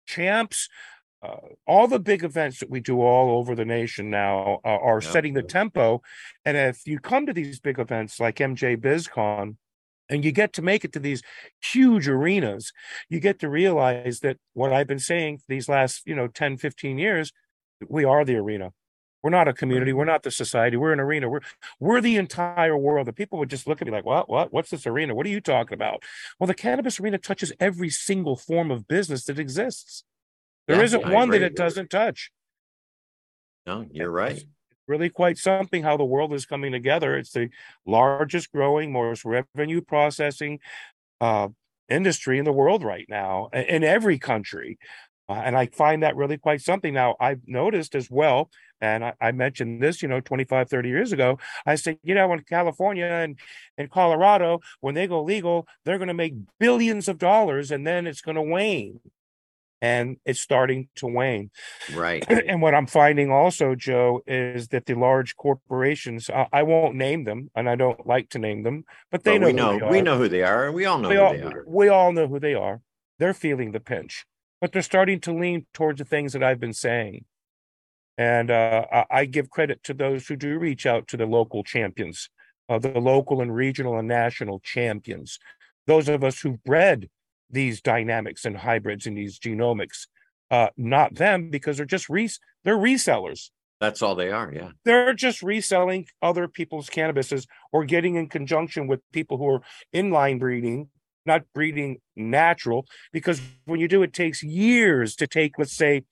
Champs, 0.07 0.69
uh, 1.23 1.37
all 1.67 1.87
the 1.87 2.01
big 2.01 2.25
events 2.25 2.61
that 2.61 2.71
we 2.71 2.81
do 2.81 3.01
all 3.01 3.39
over 3.39 3.55
the 3.55 3.65
nation 3.65 4.11
now 4.11 4.61
uh, 4.65 4.69
are 4.69 5.01
Yeah. 5.03 5.11
setting 5.11 5.35
the 5.35 5.43
tempo. 5.43 6.03
And 6.45 6.57
if 6.57 6.87
you 6.87 6.99
come 6.99 7.27
to 7.27 7.33
these 7.33 7.61
big 7.61 7.79
events 7.79 8.19
like 8.19 8.41
MJ 8.41 8.77
BizCon, 8.77 9.57
and 10.11 10.25
you 10.25 10.33
get 10.33 10.53
to 10.55 10.63
make 10.63 10.85
it 10.85 10.93
to 10.93 10.99
these 10.99 11.23
huge 11.63 12.09
arenas, 12.09 12.73
you 13.09 13.21
get 13.21 13.39
to 13.39 13.49
realize 13.49 14.21
that 14.21 14.37
what 14.53 14.73
I've 14.73 14.89
been 14.89 14.99
saying 14.99 15.41
these 15.49 15.69
last, 15.69 16.03
you 16.05 16.15
know, 16.15 16.27
10, 16.27 16.59
15 16.59 16.99
years, 16.99 17.33
we 17.89 18.05
are 18.05 18.25
the 18.25 18.37
arena. 18.37 18.73
We're 19.23 19.31
not 19.31 19.49
a 19.49 19.53
community. 19.53 19.93
We're 19.93 20.07
not 20.07 20.23
the 20.23 20.31
society. 20.31 20.77
We're 20.77 20.95
an 20.95 21.01
arena. 21.01 21.29
We're 21.29 21.41
we're 21.79 22.01
the 22.01 22.17
entire 22.17 22.77
world. 22.77 23.07
The 23.07 23.13
people 23.13 23.39
would 23.39 23.51
just 23.51 23.67
look 23.67 23.83
at 23.83 23.87
me 23.87 23.93
like, 23.93 24.07
"What? 24.07 24.31
What? 24.31 24.51
What's 24.51 24.71
this 24.71 24.87
arena? 24.87 25.15
What 25.15 25.27
are 25.27 25.31
you 25.31 25.43
talking 25.43 25.75
about?" 25.75 26.03
Well, 26.39 26.47
the 26.47 26.55
cannabis 26.55 26.99
arena 26.99 27.19
touches 27.19 27.53
every 27.61 27.91
single 27.91 28.35
form 28.35 28.71
of 28.71 28.89
business 28.89 29.27
that 29.27 29.39
exists. 29.39 30.05
There 30.67 30.79
Yeah, 30.79 30.85
isn't 30.85 31.05
I 31.05 31.13
one 31.13 31.31
that 31.31 31.43
it 31.43 31.55
doesn't 31.55 31.91
touch. 31.91 32.31
No, 33.67 33.87
you're 33.91 34.11
right. 34.11 34.43
Really 34.91 35.09
quite 35.09 35.39
something 35.39 35.85
how 35.85 35.97
the 35.97 36.05
world 36.05 36.35
is 36.35 36.47
coming 36.47 36.73
together. 36.73 37.17
It's 37.17 37.31
the 37.31 37.49
largest 37.87 38.51
growing, 38.51 38.93
most 38.93 39.25
revenue 39.25 39.83
processing 39.83 40.59
uh, 41.21 41.51
industry 41.89 42.41
in 42.41 42.45
the 42.45 42.53
world 42.53 42.83
right 42.83 43.07
now, 43.09 43.51
in 43.53 43.85
every 43.85 44.19
country. 44.19 44.81
Uh, 45.29 45.35
and 45.45 45.57
I 45.57 45.67
find 45.67 46.03
that 46.03 46.17
really 46.17 46.39
quite 46.39 46.61
something. 46.61 46.93
Now, 46.93 47.15
I've 47.21 47.47
noticed 47.47 47.95
as 47.95 48.11
well, 48.11 48.51
and 48.81 49.05
I, 49.05 49.13
I 49.21 49.31
mentioned 49.31 49.81
this, 49.81 50.03
you 50.03 50.09
know, 50.09 50.19
25, 50.19 50.69
30 50.69 50.89
years 50.89 51.13
ago. 51.13 51.39
I 51.65 51.77
said, 51.77 52.01
you 52.03 52.17
know, 52.17 52.33
in 52.33 52.41
California 52.41 53.07
and, 53.07 53.39
and 53.79 53.89
Colorado, 53.93 54.59
when 54.81 54.97
they 54.97 55.07
go 55.07 55.23
legal, 55.23 55.69
they're 55.85 55.99
going 55.99 56.09
to 56.09 56.15
make 56.15 56.35
billions 56.59 57.07
of 57.07 57.19
dollars 57.19 57.71
and 57.71 57.87
then 57.87 58.09
it's 58.09 58.23
going 58.23 58.35
to 58.35 58.43
wane. 58.43 58.99
And 59.83 60.19
it's 60.27 60.41
starting 60.41 60.89
to 60.97 61.07
wane. 61.07 61.51
Right. 61.95 62.25
and 62.29 62.61
what 62.63 62.75
I'm 62.75 62.87
finding 62.87 63.31
also, 63.31 63.75
Joe, 63.75 64.23
is 64.27 64.69
that 64.69 64.87
the 64.87 64.95
large 64.95 65.37
corporations, 65.37 66.29
I, 66.31 66.47
I 66.53 66.63
won't 66.65 66.95
name 66.97 67.25
them, 67.25 67.51
and 67.55 67.69
I 67.69 67.77
don't 67.77 68.07
like 68.07 68.29
to 68.31 68.39
name 68.39 68.63
them, 68.63 68.85
but 69.11 69.25
they 69.25 69.39
But 69.39 69.41
know 69.41 69.47
we 69.47 69.53
who 69.53 69.57
know 69.57 69.79
they 69.79 69.87
we 69.87 70.01
are. 70.01 70.03
know 70.03 70.19
who 70.19 70.29
they 70.29 70.43
are, 70.43 70.67
and 70.67 70.75
we 70.75 70.85
all 70.85 70.99
know 70.99 71.09
we 71.09 71.15
who 71.17 71.21
all, 71.23 71.33
they 71.33 71.43
are. 71.43 71.65
we 71.67 71.89
all 71.89 72.13
know 72.13 72.27
who 72.29 72.39
they 72.41 72.55
are. 72.55 72.81
They're 73.19 73.35
feeling 73.35 73.73
the 73.73 73.81
pinch. 73.81 74.27
but 74.61 74.73
they're 74.73 74.83
starting 74.83 75.21
to 75.21 75.33
lean 75.33 75.67
towards 75.73 75.99
the 75.99 76.05
things 76.05 76.33
that 76.35 76.43
I've 76.43 76.61
been 76.61 76.75
saying. 76.75 77.25
And 78.19 78.51
uh, 78.51 79.05
I 79.11 79.25
give 79.25 79.49
credit 79.49 79.83
to 79.85 79.95
those 79.95 80.27
who 80.29 80.37
do 80.37 80.59
reach 80.59 80.85
out 80.85 81.09
to 81.09 81.17
the 81.17 81.25
local 81.27 81.65
champions, 81.65 82.29
uh, 82.69 82.79
the 82.79 83.01
local 83.01 83.41
and 83.41 83.55
regional 83.55 83.99
and 83.99 84.07
national 84.07 84.61
champions, 84.61 85.39
those 85.87 86.09
of 86.09 86.23
us 86.23 86.41
who've 86.41 86.63
bred 86.63 87.09
these 87.51 87.81
dynamics 87.81 88.45
and 88.45 88.57
hybrids 88.57 89.07
and 89.07 89.17
these 89.17 89.39
genomics. 89.39 90.07
Uh, 90.51 90.69
not 90.77 91.15
them 91.15 91.49
because 91.51 91.77
they're 91.77 91.87
just 91.87 92.09
res- 92.09 92.41
they're 92.65 92.77
resellers. 92.77 93.51
That's 93.81 94.03
all 94.03 94.15
they 94.15 94.31
are. 94.31 94.53
Yeah. 94.53 94.71
They're 94.85 95.15
just 95.15 95.43
reselling 95.43 96.07
other 96.21 96.49
people's 96.49 96.91
cannabises 96.91 97.47
or 97.73 97.85
getting 97.85 98.17
in 98.17 98.29
conjunction 98.29 98.87
with 98.87 99.01
people 99.11 99.39
who 99.39 99.49
are 99.49 99.63
inline 99.95 100.39
breeding, 100.39 100.89
not 101.25 101.45
breeding 101.55 101.99
natural. 102.15 102.87
Because 103.11 103.41
when 103.65 103.81
you 103.81 103.89
do, 103.89 104.03
it 104.03 104.13
takes 104.13 104.43
years 104.43 105.17
to 105.17 105.27
take, 105.27 105.59
let's 105.59 105.75
say, 105.75 106.05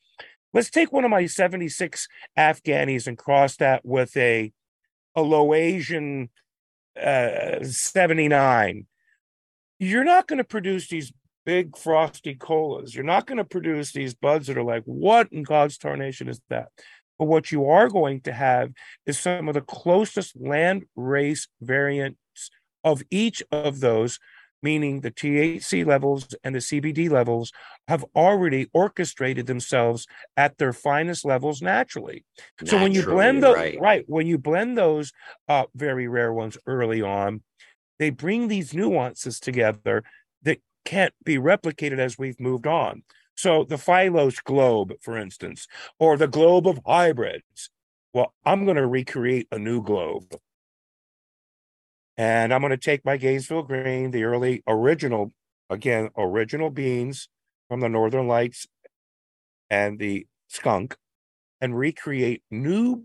let's 0.54 0.71
take 0.71 0.92
one 0.92 1.04
of 1.04 1.11
my 1.11 1.26
76 1.26 2.09
Afghanis 2.38 3.07
and 3.07 3.18
cross 3.18 3.57
that 3.57 3.85
with 3.85 4.16
a, 4.16 4.50
a 5.14 5.21
low 5.21 5.52
Asian 5.52 6.30
uh, 6.99 7.62
79. 7.62 8.87
You're 9.78 10.04
not 10.04 10.26
going 10.26 10.38
to 10.38 10.45
produce 10.45 10.88
these 10.88 11.12
big 11.49 11.78
frosty 11.78 12.35
colas. 12.35 12.95
You're 12.95 13.05
not 13.05 13.25
going 13.26 13.38
to 13.38 13.45
produce 13.45 13.90
these 13.90 14.12
buds 14.12 14.49
that 14.49 14.59
are 14.59 14.62
like, 14.62 14.83
what 14.85 15.33
in 15.33 15.45
God's 15.45 15.78
tarnation 15.78 16.28
is 16.28 16.43
that? 16.50 16.69
But 17.19 17.25
what 17.25 17.50
you 17.50 17.71
are 17.71 17.88
going 17.88 18.21
to 18.23 18.35
have 18.35 18.75
is 19.07 19.19
some 19.19 19.49
of 19.49 19.55
the 19.55 19.62
closest 19.62 20.38
land 20.38 20.85
race 20.95 21.49
variants 21.62 22.19
of 22.85 23.02
each 23.11 23.43
of 23.50 23.81
those, 23.81 24.19
meaning 24.62 25.00
the 25.00 25.11
THC 25.11 25.87
levels 25.87 26.35
and 26.45 26.55
the 26.55 26.59
CBD 26.59 27.09
levels 27.09 27.50
have 27.88 28.05
already 28.14 28.69
orchestrated 28.75 29.47
themselves 29.47 30.07
at 30.37 30.59
their 30.59 30.75
finest 30.75 31.25
levels 31.25 31.62
naturally. 31.62 32.26
naturally 32.61 32.78
so 32.78 32.83
when 32.83 32.93
you 32.93 33.02
blend 33.07 33.43
those, 33.43 33.57
right. 33.57 33.81
right, 33.81 34.05
when 34.07 34.26
you 34.26 34.37
blend 34.37 34.76
those 34.76 35.12
uh, 35.49 35.64
very 35.75 36.09
rare 36.09 36.35
ones 36.35 36.59
early 36.67 37.00
on, 37.00 37.43
they 37.99 38.11
bring 38.11 38.49
these 38.49 38.75
nuances 38.75 39.40
together 39.40 40.05
can't 40.88 41.12
be 41.23 41.37
replicated 41.37 41.99
as 41.99 42.16
we've 42.16 42.40
moved 42.40 42.66
on. 42.66 43.02
So 43.35 43.62
the 43.62 43.76
Phylos 43.76 44.42
globe, 44.42 44.95
for 45.02 45.18
instance, 45.18 45.68
or 45.99 46.16
the 46.16 46.26
globe 46.26 46.66
of 46.66 46.80
hybrids. 46.87 47.68
Well, 48.14 48.33
I'm 48.47 48.64
going 48.64 48.78
to 48.78 48.87
recreate 48.87 49.49
a 49.52 49.59
new 49.59 49.83
globe. 49.83 50.35
And 52.16 52.54
I'm 52.54 52.62
going 52.62 52.71
to 52.71 52.78
take 52.78 53.04
my 53.04 53.18
Gainesville 53.18 53.64
green, 53.64 54.12
the 54.12 54.25
early 54.25 54.62
original, 54.66 55.35
again, 55.68 56.09
original 56.16 56.71
beans 56.71 57.28
from 57.68 57.80
the 57.80 57.90
Northern 57.90 58.26
Lights 58.26 58.66
and 59.68 59.99
the 59.99 60.26
skunk, 60.49 60.97
and 61.61 61.76
recreate 61.76 62.42
new 62.50 63.04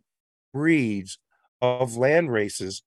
breeds 0.53 1.19
of 1.61 1.97
land 1.97 2.31
races 2.31 2.81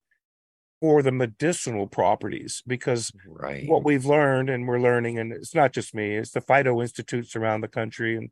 for 0.80 1.02
the 1.02 1.12
medicinal 1.12 1.86
properties 1.86 2.62
because 2.66 3.10
right. 3.26 3.66
what 3.68 3.84
we've 3.84 4.04
learned 4.04 4.50
and 4.50 4.68
we're 4.68 4.80
learning 4.80 5.18
and 5.18 5.32
it's 5.32 5.54
not 5.54 5.72
just 5.72 5.94
me 5.94 6.16
it's 6.16 6.32
the 6.32 6.40
phyto 6.40 6.82
institutes 6.82 7.34
around 7.34 7.60
the 7.60 7.68
country 7.68 8.16
and 8.16 8.30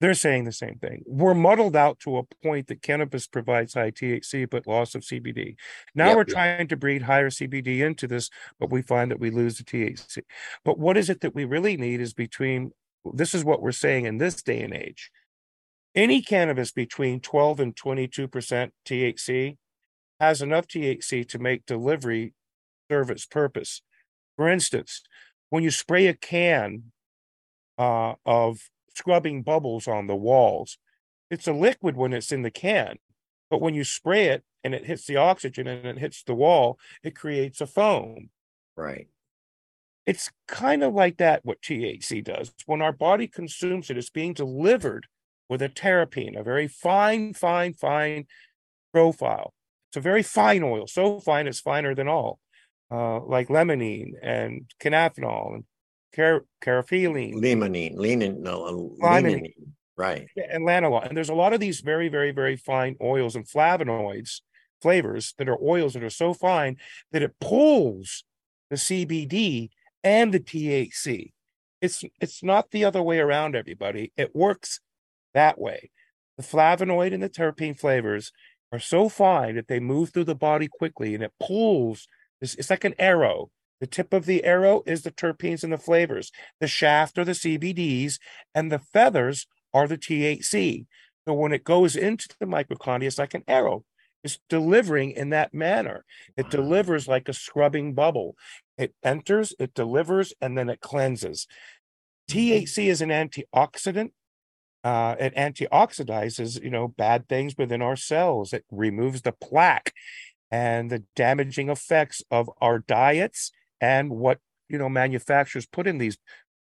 they're 0.00 0.14
saying 0.14 0.44
the 0.44 0.52
same 0.52 0.76
thing 0.80 1.02
we're 1.06 1.34
muddled 1.34 1.76
out 1.76 1.98
to 1.98 2.16
a 2.16 2.22
point 2.42 2.68
that 2.68 2.82
cannabis 2.82 3.26
provides 3.26 3.74
high 3.74 3.90
thc 3.90 4.48
but 4.48 4.66
loss 4.66 4.94
of 4.94 5.02
cbd 5.02 5.56
now 5.94 6.08
yep. 6.08 6.16
we're 6.16 6.24
trying 6.24 6.66
to 6.66 6.76
breed 6.76 7.02
higher 7.02 7.30
cbd 7.30 7.80
into 7.80 8.06
this 8.06 8.30
but 8.58 8.70
we 8.70 8.80
find 8.80 9.10
that 9.10 9.20
we 9.20 9.30
lose 9.30 9.58
the 9.58 9.64
thc 9.64 10.22
but 10.64 10.78
what 10.78 10.96
is 10.96 11.10
it 11.10 11.20
that 11.20 11.34
we 11.34 11.44
really 11.44 11.76
need 11.76 12.00
is 12.00 12.14
between 12.14 12.72
this 13.12 13.34
is 13.34 13.44
what 13.44 13.60
we're 13.60 13.72
saying 13.72 14.06
in 14.06 14.16
this 14.16 14.42
day 14.42 14.62
and 14.62 14.72
age 14.72 15.10
any 15.94 16.22
cannabis 16.22 16.72
between 16.72 17.20
12 17.20 17.60
and 17.60 17.76
22 17.76 18.26
percent 18.26 18.72
thc 18.86 19.56
has 20.20 20.42
enough 20.42 20.66
THC 20.66 21.28
to 21.28 21.38
make 21.38 21.66
delivery 21.66 22.34
serve 22.90 23.10
its 23.10 23.26
purpose. 23.26 23.82
For 24.36 24.48
instance, 24.48 25.02
when 25.50 25.62
you 25.62 25.70
spray 25.70 26.06
a 26.06 26.14
can 26.14 26.92
uh, 27.78 28.14
of 28.24 28.58
scrubbing 28.94 29.42
bubbles 29.42 29.86
on 29.86 30.06
the 30.06 30.16
walls, 30.16 30.78
it's 31.30 31.48
a 31.48 31.52
liquid 31.52 31.96
when 31.96 32.12
it's 32.12 32.32
in 32.32 32.42
the 32.42 32.50
can. 32.50 32.96
But 33.50 33.60
when 33.60 33.74
you 33.74 33.84
spray 33.84 34.26
it 34.26 34.44
and 34.62 34.74
it 34.74 34.86
hits 34.86 35.06
the 35.06 35.16
oxygen 35.16 35.66
and 35.66 35.86
it 35.86 35.98
hits 35.98 36.22
the 36.22 36.34
wall, 36.34 36.78
it 37.02 37.16
creates 37.16 37.60
a 37.60 37.66
foam. 37.66 38.30
Right. 38.76 39.08
It's 40.06 40.30
kind 40.46 40.82
of 40.82 40.92
like 40.92 41.16
that, 41.16 41.44
what 41.44 41.62
THC 41.62 42.22
does. 42.22 42.52
When 42.66 42.82
our 42.82 42.92
body 42.92 43.26
consumes 43.26 43.90
it, 43.90 43.96
it's 43.96 44.10
being 44.10 44.34
delivered 44.34 45.06
with 45.48 45.62
a 45.62 45.68
terpene, 45.68 46.38
a 46.38 46.42
very 46.42 46.68
fine, 46.68 47.32
fine, 47.32 47.74
fine 47.74 48.26
profile. 48.92 49.54
It's 49.94 49.98
a 49.98 50.00
very 50.00 50.24
fine 50.24 50.64
oil, 50.64 50.88
so 50.88 51.20
fine 51.20 51.46
it's 51.46 51.60
finer 51.60 51.94
than 51.94 52.08
all, 52.08 52.40
uh, 52.90 53.20
like 53.20 53.46
limonene 53.46 54.14
and 54.20 54.68
cannabinol 54.82 55.54
and 55.54 55.64
car- 56.12 56.46
caraphenone. 56.60 57.34
Limonene, 57.34 58.40
no, 58.40 58.96
limonene. 59.00 59.52
Right. 59.96 60.26
And 60.50 60.66
lanolin. 60.66 61.06
And 61.06 61.16
there's 61.16 61.28
a 61.28 61.34
lot 61.34 61.52
of 61.52 61.60
these 61.60 61.78
very, 61.78 62.08
very, 62.08 62.32
very 62.32 62.56
fine 62.56 62.96
oils 63.00 63.36
and 63.36 63.46
flavonoids, 63.46 64.40
flavors 64.82 65.32
that 65.38 65.48
are 65.48 65.62
oils 65.62 65.92
that 65.92 66.02
are 66.02 66.10
so 66.10 66.34
fine 66.34 66.76
that 67.12 67.22
it 67.22 67.36
pulls 67.40 68.24
the 68.70 68.76
CBD 68.76 69.68
and 70.02 70.34
the 70.34 70.40
THC. 70.40 71.30
It's 71.80 72.02
it's 72.20 72.42
not 72.42 72.72
the 72.72 72.84
other 72.84 73.00
way 73.00 73.20
around, 73.20 73.54
everybody. 73.54 74.10
It 74.16 74.34
works 74.34 74.80
that 75.34 75.56
way. 75.56 75.92
The 76.36 76.42
flavonoid 76.42 77.14
and 77.14 77.22
the 77.22 77.30
terpene 77.30 77.78
flavors 77.78 78.32
are 78.74 78.80
so 78.80 79.08
fine 79.08 79.54
that 79.54 79.68
they 79.68 79.80
move 79.80 80.10
through 80.10 80.24
the 80.24 80.34
body 80.34 80.68
quickly 80.68 81.14
and 81.14 81.22
it 81.22 81.32
pulls. 81.40 82.08
It's, 82.40 82.54
it's 82.56 82.70
like 82.70 82.84
an 82.84 82.94
arrow. 82.98 83.50
The 83.80 83.86
tip 83.86 84.12
of 84.12 84.26
the 84.26 84.44
arrow 84.44 84.82
is 84.86 85.02
the 85.02 85.10
terpenes 85.10 85.62
and 85.62 85.72
the 85.72 85.78
flavors. 85.78 86.32
The 86.60 86.66
shaft 86.66 87.18
are 87.18 87.24
the 87.24 87.32
CBDs, 87.32 88.18
and 88.54 88.70
the 88.70 88.78
feathers 88.78 89.46
are 89.72 89.86
the 89.86 89.98
THC. 89.98 90.86
So 91.26 91.34
when 91.34 91.52
it 91.52 91.64
goes 91.64 91.96
into 91.96 92.28
the 92.40 92.46
mitochondria, 92.46 93.06
it's 93.06 93.18
like 93.18 93.34
an 93.34 93.44
arrow. 93.46 93.84
It's 94.22 94.38
delivering 94.48 95.10
in 95.10 95.30
that 95.30 95.52
manner. 95.52 96.04
It 96.36 96.50
delivers 96.50 97.06
like 97.06 97.28
a 97.28 97.34
scrubbing 97.34 97.94
bubble. 97.94 98.36
It 98.78 98.94
enters, 99.02 99.54
it 99.58 99.74
delivers, 99.74 100.32
and 100.40 100.56
then 100.56 100.70
it 100.70 100.80
cleanses. 100.80 101.46
Mm-hmm. 102.30 102.38
THC 102.38 102.86
is 102.86 103.02
an 103.02 103.10
antioxidant 103.10 104.12
uh, 104.84 105.16
it 105.18 105.34
antioxidizes, 105.34 106.62
you 106.62 106.70
know, 106.70 106.88
bad 106.88 107.28
things 107.28 107.56
within 107.56 107.82
our 107.82 107.96
cells. 107.96 108.52
It 108.52 108.64
removes 108.70 109.22
the 109.22 109.32
plaque 109.32 109.92
and 110.50 110.90
the 110.90 111.02
damaging 111.16 111.70
effects 111.70 112.22
of 112.30 112.50
our 112.60 112.78
diets 112.78 113.50
and 113.80 114.10
what 114.10 114.38
you 114.68 114.78
know 114.78 114.88
manufacturers 114.88 115.66
put 115.66 115.86
in 115.86 115.98
these 115.98 116.18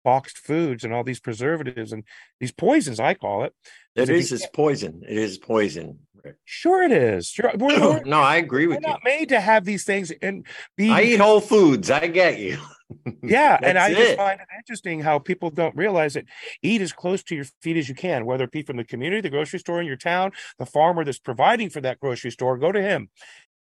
boxed 0.06 0.38
foods 0.38 0.86
and 0.86 0.94
all 0.94 1.04
these 1.04 1.20
preservatives 1.20 1.92
and 1.92 2.06
these 2.40 2.54
poisons. 2.54 3.00
I 3.02 3.16
call 3.16 3.44
it. 3.44 3.54
It 3.96 4.10
is. 4.10 4.32
It's 4.32 4.48
poison. 4.54 5.02
It 5.06 5.18
is 5.18 5.38
poison. 5.38 6.00
Sure, 6.46 6.84
it 6.84 6.92
is. 6.92 7.28
Sure. 7.28 7.52
We're, 7.56 7.80
we're, 7.80 8.04
no, 8.04 8.22
I 8.22 8.38
agree 8.38 8.68
with 8.68 8.78
we're 8.78 8.88
you. 8.88 8.94
Not 8.94 9.02
made 9.04 9.30
to 9.30 9.40
have 9.40 9.66
these 9.66 9.84
things 9.84 10.12
and 10.22 10.46
be. 10.78 10.90
I 10.90 11.02
eat 11.02 11.20
whole 11.20 11.42
foods. 11.42 11.92
I 11.92 12.08
get 12.08 12.40
you. 12.40 12.60
yeah, 13.24 13.58
and 13.62 13.80
I 13.80 13.90
it. 13.90 13.98
just 13.98 14.18
find 14.18 14.40
it 14.40 14.48
interesting 14.58 15.02
how 15.02 15.18
people 15.18 15.50
don't 15.50 15.76
realize 15.76 16.16
it. 16.16 16.28
Eat 16.62 16.82
as 16.82 16.94
close 16.94 17.24
to 17.24 17.36
your 17.36 17.46
feet 17.62 17.78
as 17.78 17.90
you 17.90 17.96
can, 17.96 18.26
whether 18.26 18.44
it 18.44 18.52
be 18.52 18.62
from 18.62 18.78
the 18.78 18.84
community, 18.84 19.22
the 19.22 19.30
grocery 19.32 19.60
store 19.60 19.82
in 19.82 19.88
your 19.88 19.98
town, 19.98 20.32
the 20.60 20.68
farmer 20.68 21.04
that's 21.04 21.18
providing 21.20 21.70
for 21.72 21.82
that 21.82 22.00
grocery 22.00 22.32
store. 22.32 22.58
Go 22.58 22.72
to 22.72 22.82
him 22.82 23.10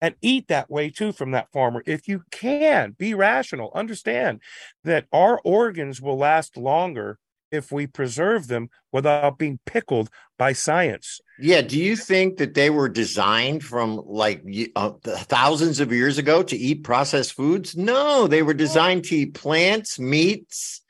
and 0.04 0.14
eat 0.20 0.48
that 0.48 0.70
way 0.70 0.90
too 0.90 1.12
from 1.12 1.30
that 1.30 1.50
farmer 1.50 1.82
if 1.86 2.06
you 2.06 2.24
can. 2.30 2.94
Be 2.98 3.14
rational. 3.14 3.72
Understand 3.74 4.42
that 4.84 5.06
our 5.14 5.40
organs 5.44 5.98
will 6.02 6.18
last 6.18 6.58
longer 6.58 7.18
if 7.50 7.72
we 7.72 7.86
preserve 7.86 8.48
them 8.48 8.68
without 8.92 9.38
being 9.38 9.60
pickled 9.64 10.10
by 10.38 10.52
science. 10.52 11.22
Yeah. 11.38 11.62
Do 11.62 11.80
you 11.80 11.96
think 11.96 12.36
that 12.36 12.52
they 12.52 12.68
were 12.68 12.90
designed 12.90 13.64
from 13.64 14.02
like 14.04 14.44
uh, 14.76 14.90
thousands 15.02 15.80
of 15.80 15.90
years 15.90 16.18
ago 16.18 16.42
to 16.42 16.56
eat 16.56 16.84
processed 16.84 17.32
foods? 17.32 17.74
No, 17.74 18.26
they 18.26 18.42
were 18.42 18.52
designed 18.52 19.04
to 19.04 19.16
eat 19.16 19.32
plants, 19.32 19.98
meats, 19.98 20.82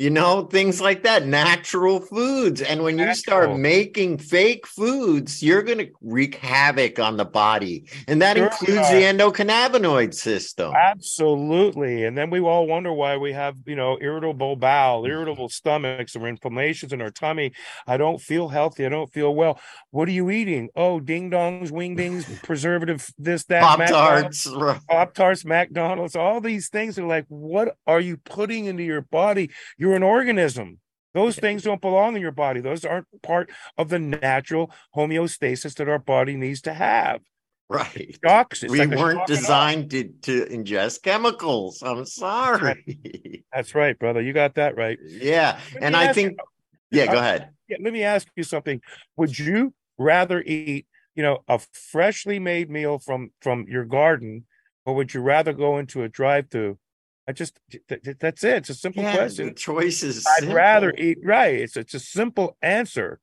you 0.00 0.08
know 0.08 0.44
things 0.44 0.80
like 0.80 1.02
that 1.02 1.26
natural 1.26 2.00
foods. 2.00 2.62
And 2.62 2.82
when 2.82 2.98
you 2.98 3.14
start 3.14 3.54
making 3.58 4.16
fake 4.16 4.66
foods 4.66 5.42
you're 5.42 5.62
going 5.62 5.76
to 5.76 5.90
wreak 6.00 6.36
havoc 6.36 6.98
on 6.98 7.18
the 7.18 7.26
body. 7.26 7.86
And 8.08 8.22
that 8.22 8.38
sure 8.38 8.46
includes 8.46 8.88
the 8.90 9.02
endocannabinoid 9.02 10.14
system. 10.14 10.72
Absolutely. 10.74 12.04
And 12.04 12.16
then 12.16 12.30
we 12.30 12.40
all 12.40 12.66
wonder 12.66 12.94
why 12.94 13.18
we 13.18 13.34
have 13.34 13.56
you 13.66 13.76
know 13.76 13.98
irritable 14.00 14.56
bowel 14.56 15.04
irritable 15.04 15.50
stomachs 15.50 16.16
or 16.16 16.26
inflammations 16.26 16.94
in 16.94 17.02
our 17.02 17.10
tummy. 17.10 17.52
I 17.86 17.98
don't 17.98 18.22
feel 18.22 18.48
healthy. 18.48 18.86
I 18.86 18.88
don't 18.88 19.12
feel 19.12 19.34
well. 19.34 19.60
What 19.90 20.08
are 20.08 20.12
you 20.12 20.30
eating? 20.30 20.70
Oh 20.74 21.00
ding 21.00 21.30
dongs 21.30 21.70
wing 21.70 21.94
dings 21.94 22.24
preservative 22.42 23.06
this 23.18 23.44
that 23.44 23.60
pop 23.60 23.86
tarts. 23.86 24.48
Pop 24.88 25.12
tarts 25.12 25.44
mcdonald's 25.44 26.16
all 26.16 26.40
these 26.40 26.70
things. 26.70 26.98
Are 26.98 27.06
like 27.06 27.26
what 27.28 27.76
are 27.86 28.00
you 28.00 28.16
putting 28.16 28.64
into 28.64 28.82
your 28.82 29.02
body? 29.02 29.50
You're 29.76 29.89
you're 29.90 29.96
an 29.96 30.02
organism. 30.04 30.78
Those 31.14 31.36
things 31.36 31.64
don't 31.64 31.80
belong 31.80 32.14
in 32.14 32.22
your 32.22 32.30
body. 32.30 32.60
Those 32.60 32.84
aren't 32.84 33.06
part 33.22 33.50
of 33.76 33.88
the 33.88 33.98
natural 33.98 34.70
homeostasis 34.96 35.74
that 35.74 35.88
our 35.88 35.98
body 35.98 36.36
needs 36.36 36.60
to 36.62 36.72
have. 36.72 37.20
Right. 37.68 38.16
Shocks. 38.24 38.62
It's 38.62 38.70
we 38.70 38.78
like 38.78 38.90
weren't 38.90 39.18
shock 39.18 39.28
and 39.28 39.36
awe. 39.36 39.40
designed 39.40 39.90
to, 39.90 40.04
to 40.22 40.44
ingest 40.46 41.02
chemicals. 41.02 41.82
I'm 41.82 42.04
sorry. 42.04 43.42
That's 43.52 43.74
right, 43.74 43.98
brother. 43.98 44.20
You 44.20 44.32
got 44.32 44.54
that 44.54 44.76
right. 44.76 44.98
yeah. 45.04 45.58
Let 45.74 45.82
And 45.82 45.96
I 45.96 46.04
ask 46.04 46.16
you- 46.16 46.22
think, 46.28 46.38
yeah, 46.92 47.06
go 47.06 47.18
ahead. 47.18 47.50
Yeah, 47.68 47.78
let 47.80 47.92
me 47.92 48.04
ask 48.04 48.28
you 48.36 48.44
something. 48.44 48.80
Would 49.16 49.36
you 49.36 49.74
rather 49.98 50.40
eat, 50.42 50.86
you 51.16 51.24
know, 51.24 51.38
a 51.48 51.60
freshly 51.72 52.38
made 52.38 52.70
meal 52.70 52.98
from 53.00 53.30
from 53.42 53.66
your 53.68 53.84
garden, 53.84 54.46
or 54.86 54.94
would 54.94 55.12
you 55.14 55.20
rather 55.22 55.52
go 55.52 55.78
into 55.78 56.02
a 56.04 56.08
drive-through? 56.08 56.78
I 57.28 57.32
just 57.32 57.58
th- 57.70 58.02
th- 58.02 58.16
that's 58.18 58.42
it. 58.44 58.56
It's 58.56 58.70
a 58.70 58.74
simple 58.74 59.02
Yeah, 59.02 59.14
question. 59.16 59.54
choice 59.54 60.02
is 60.02 60.26
I'd 60.40 60.52
rather 60.52 60.92
eat 60.96 61.18
right. 61.22 61.54
It's 61.54 61.76
it's 61.76 61.94
a 61.94 62.00
simple 62.00 62.56
answer. 62.62 63.20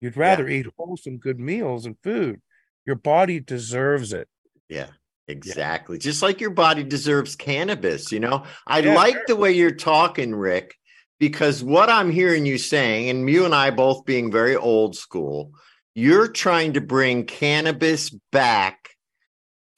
You'd 0.00 0.16
rather 0.16 0.48
eat 0.48 0.66
wholesome, 0.78 1.18
good 1.18 1.38
meals 1.38 1.84
and 1.84 1.96
food. 2.02 2.40
Your 2.86 2.96
body 2.96 3.38
deserves 3.38 4.12
it. 4.14 4.28
Yeah, 4.68 4.88
exactly. 5.28 5.98
Just 5.98 6.22
like 6.22 6.40
your 6.40 6.50
body 6.50 6.82
deserves 6.82 7.36
cannabis, 7.36 8.10
you 8.10 8.20
know. 8.20 8.44
I 8.66 8.80
Yeah, 8.80 8.94
like 8.94 9.14
sure. 9.14 9.24
the 9.26 9.36
way 9.36 9.52
you're 9.52 9.72
talking, 9.72 10.34
Rick, 10.34 10.74
because 11.18 11.62
what 11.62 11.90
I'm 11.90 12.10
hearing 12.10 12.46
you 12.46 12.56
saying, 12.56 13.10
and 13.10 13.28
you 13.28 13.44
and 13.44 13.54
I 13.54 13.70
both 13.70 14.06
being 14.06 14.32
very 14.32 14.56
old 14.56 14.96
school, 14.96 15.52
you're 15.94 16.28
trying 16.28 16.72
to 16.74 16.80
bring 16.80 17.26
cannabis 17.26 18.08
back 18.32 18.90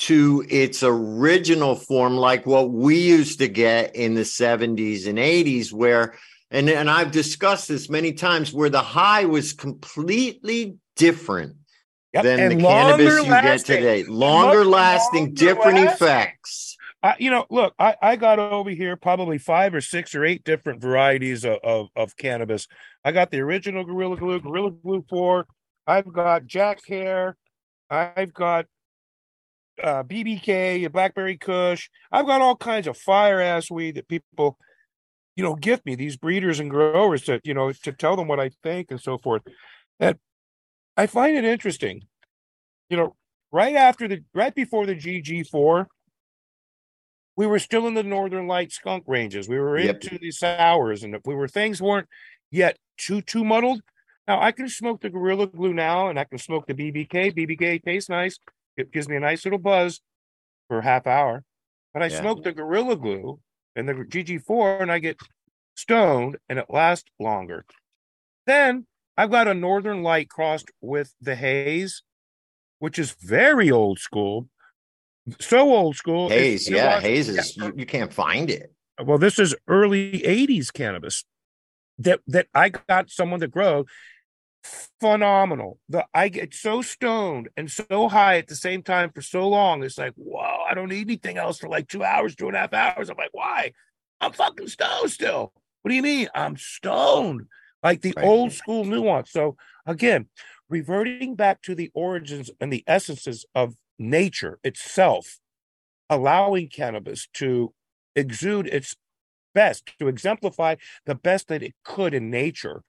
to 0.07 0.45
its 0.49 0.83
original 0.83 1.77
form, 1.77 2.17
like 2.17 2.47
what 2.47 2.71
we 2.71 2.99
used 3.01 3.39
to 3.39 3.49
get 3.49 3.95
in 3.95 4.15
the 4.15 4.23
70s 4.23 5.07
and 5.07 5.19
80s, 5.19 5.73
where 5.73 6.15
and, 6.51 6.69
and 6.69 6.91
I've 6.91 7.13
discussed 7.13 7.69
this 7.69 7.89
many 7.89 8.13
times 8.13 8.53
where 8.53 8.69
the 8.69 8.83
high 8.83 9.25
was 9.25 9.53
completely 9.53 10.77
different 10.97 11.57
Yep. 12.15 12.25
than 12.25 12.41
and 12.41 12.61
the 12.61 12.63
cannabis 12.63 13.25
you 13.25 13.31
get 13.31 13.65
today. 13.65 14.05
Longer 14.05 14.59
much 14.59 14.67
lasting, 14.67 15.25
longer 15.25 15.35
different 15.35 15.79
lasting. 15.79 16.07
effects. 16.09 16.77
I, 17.03 17.15
you 17.19 17.31
know, 17.31 17.47
look, 17.49 17.75
I, 17.79 17.97
I 18.03 18.17
got 18.17 18.39
over 18.39 18.69
here 18.69 18.97
probably 18.97 19.39
five 19.39 19.75
or 19.75 19.81
six 19.81 20.15
or 20.15 20.23
eight 20.25 20.45
different 20.45 20.83
varieties 20.83 21.45
of, 21.47 21.59
of, 21.65 21.89
of 21.97 22.17
cannabis. 22.17 22.69
I 23.03 23.13
got 23.13 23.31
the 23.31 23.41
original 23.41 23.85
Gorilla 23.85 24.19
Glue, 24.19 24.41
Gorilla 24.41 24.73
Glue 24.73 25.05
4. 25.09 25.47
I've 25.87 26.13
got 26.13 26.47
Jack 26.47 26.81
Herer. 26.87 27.35
I've 27.89 28.35
got 28.35 28.67
uh, 29.83 30.03
BBK, 30.03 30.91
Blackberry 30.91 31.37
Kush. 31.37 31.89
I've 32.11 32.27
got 32.27 32.41
all 32.41 32.57
kinds 32.57 32.87
of 32.87 32.97
fire 32.97 33.41
ass 33.41 33.71
weed 33.71 33.95
that 33.97 34.09
people, 34.09 34.59
you 35.37 35.45
know, 35.45 35.55
give 35.55 35.85
me, 35.87 35.95
these 35.95 36.17
breeders 36.17 36.61
and 36.61 36.71
growers 36.71 37.23
to, 37.25 37.41
you 37.45 37.55
know, 37.55 37.73
to 37.73 37.93
tell 37.93 38.17
them 38.17 38.29
what 38.29 38.41
I 38.41 38.51
think 38.63 38.91
and 38.91 39.01
so 39.01 39.19
forth. 39.19 39.43
That 39.99 40.19
I 40.97 41.07
find 41.07 41.37
it 41.37 41.45
interesting. 41.45 42.03
You 42.91 42.97
know, 42.97 43.17
right 43.51 43.77
after 43.77 44.09
the, 44.09 44.23
right 44.35 44.55
before 44.55 44.87
the 44.87 44.95
GG4, 44.95 45.87
we 47.37 47.47
were 47.47 47.59
still 47.59 47.87
in 47.87 47.95
the 47.95 48.03
northern 48.03 48.47
light 48.47 48.73
skunk 48.73 49.05
ranges. 49.07 49.49
We 49.49 49.59
were 49.59 49.79
Yep. 49.79 50.05
into 50.05 50.19
the 50.19 50.31
sours, 50.31 51.03
and 51.03 51.15
if 51.15 51.23
we 51.25 51.35
were 51.35 51.49
things 51.49 51.81
weren't 51.81 52.09
yet 52.51 52.77
too 52.99 53.23
too 53.23 53.43
muddled. 53.45 53.81
Now 54.29 54.41
I 54.41 54.53
can 54.53 54.69
smoke 54.69 55.01
the 55.01 55.09
Gorilla 55.11 55.47
Glue 55.47 55.73
now, 55.73 56.09
and 56.09 56.19
I 56.19 56.25
can 56.25 56.39
smoke 56.39 56.67
the 56.67 56.75
BBK. 56.75 57.33
BBK 57.35 57.83
tastes 57.83 58.11
nice. 58.11 58.39
It 58.77 58.93
gives 58.93 59.09
me 59.09 59.17
a 59.17 59.21
nice 59.21 59.45
little 59.45 59.59
buzz 59.59 60.01
for 60.69 60.79
a 60.79 60.83
half 60.85 61.07
hour. 61.07 61.45
But 61.93 62.03
I 62.03 62.07
Yeah. 62.07 62.21
smoke 62.21 62.43
the 62.43 62.53
Gorilla 62.53 62.97
Glue 62.97 63.41
and 63.77 63.89
the 63.89 63.95
GG4, 63.95 64.81
and 64.81 64.91
I 64.91 64.99
get 64.99 65.21
stoned, 65.75 66.39
and 66.49 66.59
it 66.59 66.67
lasts 66.69 67.11
longer. 67.19 67.65
Then 68.47 68.87
I've 69.17 69.31
got 69.31 69.49
a 69.49 69.55
Northern 69.55 70.03
Light 70.03 70.29
crossed 70.29 70.71
with 70.81 71.15
the 71.21 71.37
Haze, 71.37 72.03
which 72.79 72.99
is 72.99 73.13
very 73.13 73.71
old 73.71 73.99
school. 73.99 74.49
So 75.41 75.71
old 75.75 75.97
school. 75.97 76.29
Haze, 76.31 76.69
yeah, 76.69 76.99
haze 77.01 77.29
is 77.29 77.57
you, 77.57 77.73
you 77.77 77.87
can't 77.87 78.13
find 78.13 78.51
it. 78.51 78.73
well 79.05 79.19
this 79.19 79.39
is 79.39 79.55
early 79.69 80.21
80s 80.25 80.73
cannabis 80.73 81.25
that 81.99 82.21
that 82.27 82.47
i 82.55 82.69
got 82.69 83.11
someone 83.11 83.41
to 83.41 83.49
grow 83.49 83.85
phenomenal. 85.01 85.79
The 85.89 86.07
i 86.15 86.29
get 86.29 86.55
so 86.55 86.83
stoned 86.83 87.49
and 87.57 87.71
so 87.71 88.09
high 88.09 88.39
at 88.39 88.47
the 88.47 88.55
same 88.55 88.83
time 88.83 89.11
for 89.13 89.23
so 89.23 89.49
long 89.49 89.83
it's 89.83 89.99
like 89.99 90.13
whoa 90.17 90.65
i 90.69 90.75
don't 90.75 90.89
need 90.89 91.07
anything 91.09 91.37
else 91.37 91.59
for 91.59 91.69
like 91.69 91.89
two 91.89 92.05
hours 92.05 92.37
two 92.37 92.47
and 92.47 92.57
a 92.57 92.61
half 92.61 92.73
hours. 92.73 93.11
I'm 93.11 93.17
like 93.17 93.31
why? 93.33 93.73
I'm 94.21 94.33
fucking 94.33 94.69
stoned 94.69 95.11
still. 95.11 95.53
What 95.83 95.89
do 95.89 95.95
you 95.97 96.03
mean? 96.03 96.29
I'm 96.35 96.57
stoned. 96.57 97.43
Like 97.83 98.03
the 98.03 98.15
Right. 98.17 98.27
old 98.27 98.53
school 98.53 98.85
nuance. 98.85 99.33
So 99.33 99.57
again 99.87 100.29
reverting 100.69 101.35
back 101.35 101.61
to 101.63 101.75
the 101.75 101.91
origins 101.95 102.51
and 102.61 102.73
the 102.73 102.85
essences 102.87 103.45
of 103.55 103.75
nature 103.99 104.59
itself 104.65 105.39
allowing 106.09 106.69
cannabis 106.69 107.29
to 107.35 107.75
exude 108.15 108.67
its 108.69 108.97
best 109.55 109.93
to 109.99 110.09
exemplify 110.09 110.77
the 111.07 111.15
best 111.15 111.49
that 111.49 111.63
it 111.63 111.75
could 111.85 112.15
in 112.15 112.31
nature 112.31 112.83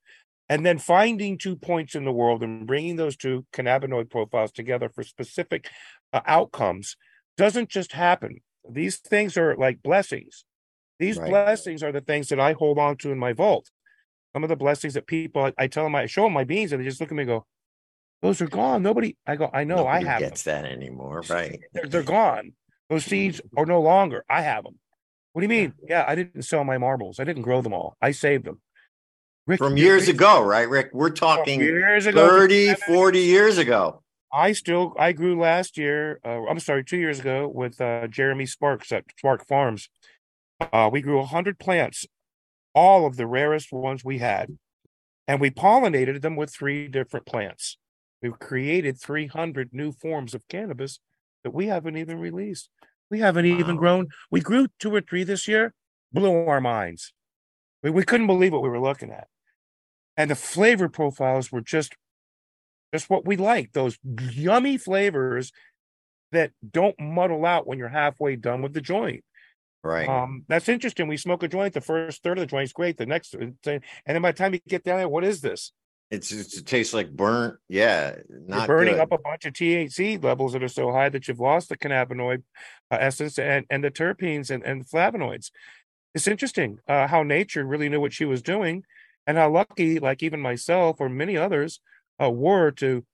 and 0.54 0.66
then 0.66 0.78
finding 0.78 1.38
two 1.38 1.56
points 1.56 1.96
in 1.96 2.06
the 2.06 2.12
world 2.12 2.44
and 2.44 2.68
bringing 2.68 2.96
those 2.96 3.18
two 3.18 3.46
cannabinoid 3.54 4.10
profiles 4.10 4.52
together 4.52 4.88
for 4.90 5.04
specific 5.04 5.70
uh, 6.14 6.22
outcomes 6.26 6.96
doesn't 7.38 7.70
just 7.70 7.94
happen 7.94 8.42
these 8.70 8.98
things 8.98 9.36
are 9.38 9.56
like 9.58 9.82
blessings 9.82 10.46
these 11.00 11.18
Right. 11.18 11.30
blessings 11.30 11.82
are 11.82 11.92
the 11.92 12.02
things 12.02 12.30
that 12.30 12.40
i 12.40 12.54
hold 12.54 12.78
on 12.78 12.98
to 12.98 13.12
in 13.12 13.18
my 13.18 13.34
vault 13.34 13.72
some 14.34 14.44
of 14.44 14.50
the 14.50 14.56
blessings 14.56 14.94
that 14.94 15.08
people 15.08 15.44
I, 15.46 15.54
I 15.58 15.68
tell 15.68 15.84
them 15.86 15.96
i 15.96 16.06
show 16.06 16.24
them 16.24 16.34
my 16.34 16.44
beans 16.44 16.72
and 16.72 16.82
they 16.82 16.86
just 16.88 17.02
look 17.02 17.12
at 17.12 17.16
me 17.16 17.24
and 17.24 17.30
go 17.30 17.46
those 18.22 18.42
are 18.42 18.48
gone 18.48 18.84
nobody 18.84 19.18
i 19.26 19.36
go 19.36 19.50
i 19.54 19.64
know 19.64 19.78
Nobody 19.78 20.06
i 20.06 20.10
have 20.10 20.22
them 20.22 20.30
gets 20.30 20.44
that 20.44 20.66
anymore, 20.66 21.22
right? 21.30 21.60
they're, 21.74 21.88
they're 21.88 22.04
gone. 22.04 22.54
Those 22.90 23.06
seeds 23.06 23.42
are 23.58 23.66
no 23.66 23.82
longer. 23.82 24.24
I 24.30 24.42
have 24.42 24.64
them. 24.66 24.80
What 25.32 25.42
do 25.42 25.46
you 25.46 25.50
mean? 25.50 25.74
Yeah, 25.88 26.06
I 26.08 26.16
didn't 26.16 26.44
sell 26.44 26.64
my 26.64 26.78
marbles. 26.78 27.20
I 27.20 27.24
didn't 27.24 27.42
grow 27.42 27.62
them 27.62 27.74
all. 27.74 27.98
I 28.02 28.12
saved 28.12 28.46
them. 28.46 28.62
Rick, 29.46 29.58
From 29.58 29.76
years 29.76 30.08
ago, 30.08 30.42
right, 30.42 30.70
Rick? 30.70 30.92
We're 30.94 31.10
talking 31.10 31.60
years 31.60 32.06
ago. 32.06 32.28
30, 32.30 32.76
40 32.76 33.20
years 33.20 33.58
ago. 33.58 34.02
I 34.32 34.54
still 34.54 34.96
I 34.98 35.12
grew 35.12 35.38
last 35.40 35.78
year. 35.78 36.20
Uh, 36.26 36.46
I'm 36.46 36.60
sorry, 36.60 36.84
two 36.84 36.98
years 36.98 37.20
ago 37.20 37.48
with 37.48 37.80
uh, 37.80 38.08
Jeremy 38.08 38.46
Sparks 38.46 38.92
at 38.92 39.04
Spark 39.18 39.46
Farms. 39.46 39.90
Uh, 40.60 40.90
we 40.92 41.02
grew 41.02 41.22
hundred 41.24 41.60
plants, 41.60 42.06
all 42.74 43.06
of 43.06 43.18
the 43.18 43.28
rarest 43.28 43.72
ones 43.72 44.04
we 44.04 44.20
had, 44.20 44.58
and 45.28 45.42
we 45.42 45.52
pollinated 45.52 46.22
them 46.22 46.36
with 46.36 46.50
three 46.52 46.88
different 46.88 47.26
plants. 47.26 47.78
We've 48.22 48.40
created 48.40 48.98
300 49.00 49.74
new 49.74 49.92
forms 49.92 50.34
of 50.34 50.48
cannabis 50.48 51.00
that 51.44 51.54
we 51.54 51.68
haven't 51.68 51.98
even 51.98 52.18
released. 52.18 52.70
We 53.12 53.20
haven't 53.20 53.46
even 53.46 53.76
Wow. 53.76 53.80
grown. 53.82 54.08
We 54.32 54.40
grew 54.40 54.68
two 54.80 54.96
or 54.96 55.02
three 55.02 55.26
this 55.26 55.48
year, 55.48 55.74
blew 56.14 56.34
our 56.48 56.62
minds. 56.62 57.14
We, 57.84 57.90
we 57.92 58.04
couldn't 58.06 58.28
believe 58.28 58.54
what 58.54 58.64
we 58.64 58.70
were 58.70 58.80
looking 58.80 59.12
at. 59.12 59.28
And 60.18 60.30
the 60.30 60.36
flavor 60.36 60.90
profiles 60.90 61.52
were 61.52 61.62
just 61.62 61.96
just 62.94 63.10
what 63.10 63.26
we 63.26 63.36
like, 63.38 63.72
those 63.74 63.98
yummy 64.04 64.78
flavors 64.78 65.52
that 66.32 66.52
don't 66.70 67.00
muddle 67.00 67.44
out 67.46 67.66
when 67.66 67.80
you're 67.80 67.90
halfway 67.90 68.36
done 68.36 68.62
with 68.62 68.74
the 68.74 68.82
joint. 68.82 69.24
Right. 69.84 70.08
Um, 70.08 70.46
that's 70.48 70.70
interesting. 70.70 71.08
We 71.08 71.18
smoke 71.18 71.42
a 71.42 71.48
joint, 71.48 71.74
the 71.74 71.82
first 71.82 72.22
third 72.22 72.38
of 72.38 72.44
the 72.44 72.48
joint 72.48 72.66
is 72.66 72.74
great, 72.74 72.98
the 72.98 73.08
next, 73.08 73.34
and 73.34 73.58
then 73.64 73.82
by 74.22 74.32
the 74.32 74.38
time 74.38 74.54
you 74.54 74.60
get 74.68 74.84
down 74.84 75.00
there, 75.00 75.10
what 75.10 75.24
is 75.24 75.42
this? 75.42 75.72
it's, 76.14 76.32
it's 76.32 76.58
it 76.58 76.68
tastes 76.68 76.94
like 76.94 77.12
burnt. 77.12 77.58
Yeah. 77.68 78.16
Not 78.30 78.68
You're 78.68 78.78
burning 78.78 78.94
good. 78.94 79.02
up 79.02 79.12
a 79.12 79.18
bunch 79.18 79.46
of 79.46 79.54
THC 79.54 80.24
levels 80.24 80.54
that 80.54 80.62
are 80.62 80.68
so 80.68 80.92
high 80.92 81.10
that 81.10 81.28
you've 81.28 81.40
lost 81.40 81.70
the 81.70 81.78
cannabinoid 81.78 82.44
uh, 82.92 82.98
essence 83.00 83.40
and, 83.40 83.66
and 83.72 83.84
the 83.84 83.90
terpenes 83.90 84.52
and, 84.52 84.64
and 84.64 84.88
flavonoids. 84.88 85.50
It's 86.14 86.28
interesting 86.28 86.78
uh, 86.88 87.08
how 87.08 87.24
nature 87.24 87.66
really 87.66 87.90
knew 87.90 88.00
what 88.00 88.14
she 88.14 88.26
was 88.26 88.44
doing 88.44 88.84
and 89.28 89.38
how 89.38 89.50
lucky, 89.50 90.00
like 90.00 90.24
even 90.24 90.40
myself 90.40 90.98
or 91.00 91.10
many 91.10 91.38
others, 91.38 91.80
uh, 92.22 92.30
were 92.30 92.72
to 92.72 93.06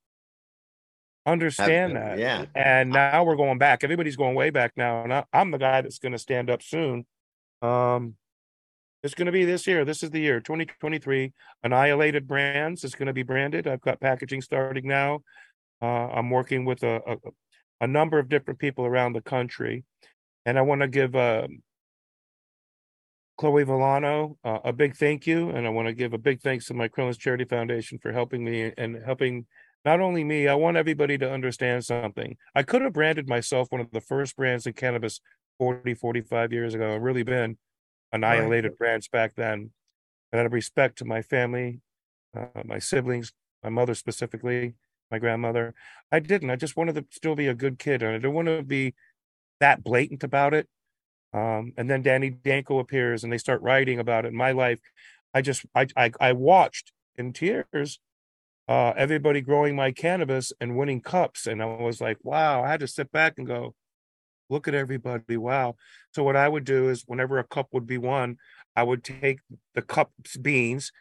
understand 1.26 1.96
Have- 1.96 2.18
that. 2.18 2.20
Yeah. 2.20 2.46
And 2.56 2.92
now 2.92 3.24
we're 3.24 3.36
going 3.36 3.58
back. 3.58 3.84
Everybody's 3.84 4.16
going 4.16 4.36
way 4.36 4.50
back 4.50 4.74
now. 4.76 5.04
And 5.04 5.14
I, 5.14 5.26
I'm 5.32 5.52
the 5.52 5.58
guy 5.58 5.82
that's 5.82 6.00
going 6.00 6.14
to 6.14 6.20
stand 6.20 6.50
up 6.50 6.62
soon. 6.62 7.06
Um, 7.62 8.16
it's 9.04 9.14
going 9.14 9.28
to 9.28 9.32
be 9.32 9.46
this 9.46 9.66
year. 9.66 9.86
This 9.86 10.04
is 10.04 10.10
the 10.10 10.20
year 10.20 10.40
2023. 10.42 11.32
Annihilated 11.64 12.28
Brands 12.28 12.84
is 12.84 12.96
going 12.96 13.08
to 13.08 13.14
be 13.14 13.24
branded. 13.24 13.68
I've 13.68 13.82
got 13.82 14.02
packaging 14.02 14.42
starting 14.42 14.88
now. 14.88 15.22
Uh, 15.82 15.86
I'm 15.86 16.30
working 16.30 16.66
with 16.66 16.84
a, 16.84 17.02
a 17.08 17.18
a 17.82 17.88
number 17.88 18.20
of 18.20 18.30
different 18.30 18.60
people 18.60 18.86
around 18.86 19.14
the 19.14 19.22
country, 19.22 19.84
and 20.46 20.58
I 20.58 20.62
want 20.62 20.82
to 20.82 20.88
give 20.88 21.16
um, 21.16 21.62
Chloe 23.40 23.64
Villano 23.64 24.38
uh, 24.44 24.60
a 24.66 24.74
big 24.74 24.98
thank 24.98 25.26
you, 25.26 25.50
and 25.52 25.66
I 25.66 25.70
want 25.70 25.88
to 25.88 25.94
give 25.94 26.12
a 26.12 26.18
big 26.18 26.42
thanks 26.42 26.66
to 26.66 26.74
my 26.74 26.90
Crohn's 26.90 27.18
Charity 27.18 27.46
Foundation 27.46 27.98
for 27.98 28.12
helping 28.12 28.44
me 28.44 28.74
and 28.78 29.02
helping 29.06 29.46
not 29.86 30.02
only 30.02 30.26
me. 30.26 30.50
I 30.50 30.56
want 30.56 30.76
everybody 30.76 31.18
to 31.18 31.32
understand 31.32 31.86
something. 31.86 32.36
I 32.54 32.64
could 32.64 32.82
have 32.82 32.92
branded 32.92 33.30
myself 33.30 33.72
one 33.72 33.80
of 33.80 33.92
the 33.92 34.02
first 34.02 34.36
brands 34.36 34.68
in 34.68 34.74
cannabis 34.74 35.22
40, 35.58 35.94
45 35.94 36.52
years 36.52 36.74
ago. 36.74 36.94
I've 36.94 37.02
really 37.02 37.24
been 37.24 37.58
annihilated 38.12 38.78
brands 38.78 39.08
back 39.08 39.36
then. 39.36 39.72
And 40.34 40.40
out 40.42 40.46
of 40.46 40.52
respect 40.52 40.98
to 40.98 41.06
my 41.06 41.22
family, 41.22 41.80
uh, 42.38 42.64
my 42.66 42.80
siblings, 42.80 43.32
my 43.64 43.70
mother 43.70 43.96
specifically, 43.96 44.76
my 45.12 45.18
grandmother. 45.18 45.74
I 46.12 46.20
didn't. 46.20 46.50
I 46.50 46.58
just 46.58 46.76
wanted 46.76 46.96
to 46.96 47.06
still 47.10 47.36
be 47.36 47.48
a 47.48 47.56
good 47.56 47.80
kid, 47.80 48.04
and 48.04 48.12
I 48.12 48.18
didn't 48.18 48.34
want 48.34 48.50
to 48.50 48.64
be 48.64 48.96
that 49.62 49.82
blatant 49.82 50.26
about 50.26 50.54
it. 50.54 50.68
Um, 51.34 51.74
and 51.78 51.90
then 51.90 52.02
Danny 52.02 52.30
Danko 52.32 52.80
appears, 52.80 53.24
and 53.24 53.32
they 53.32 53.38
start 53.38 53.62
writing 53.62 54.00
about 54.00 54.26
it. 54.26 54.30
In 54.30 54.36
my 54.36 54.52
life, 54.52 54.80
I 55.34 55.42
just 55.42 55.66
I 55.76 55.88
I, 55.96 56.12
I 56.20 56.34
watched 56.34 56.92
in 57.18 57.34
tears 57.34 58.00
uh, 58.70 58.94
everybody 58.96 59.42
growing 59.42 59.76
my 59.76 59.92
cannabis 59.92 60.54
and 60.62 60.78
winning 60.78 61.02
cups, 61.02 61.48
and 61.48 61.62
I 61.62 61.66
was 61.66 62.00
like, 62.00 62.18
wow. 62.22 62.64
I 62.64 62.70
had 62.70 62.80
to 62.82 62.88
sit 62.88 63.12
back 63.12 63.34
and 63.38 63.48
go, 63.48 63.74
look 64.48 64.68
at 64.68 64.76
everybody. 64.76 65.38
Wow. 65.38 65.76
So 66.14 66.24
what 66.24 66.36
I 66.36 66.48
would 66.48 66.66
do 66.66 66.88
is 66.88 67.04
whenever 67.08 67.40
a 67.40 67.44
cup 67.44 67.70
would 67.72 67.88
be 67.88 67.98
won, 67.98 68.38
I 68.76 68.84
would 68.84 69.04
take 69.04 69.40
the 69.74 69.82
cups 69.82 70.38
beans, 70.38 70.92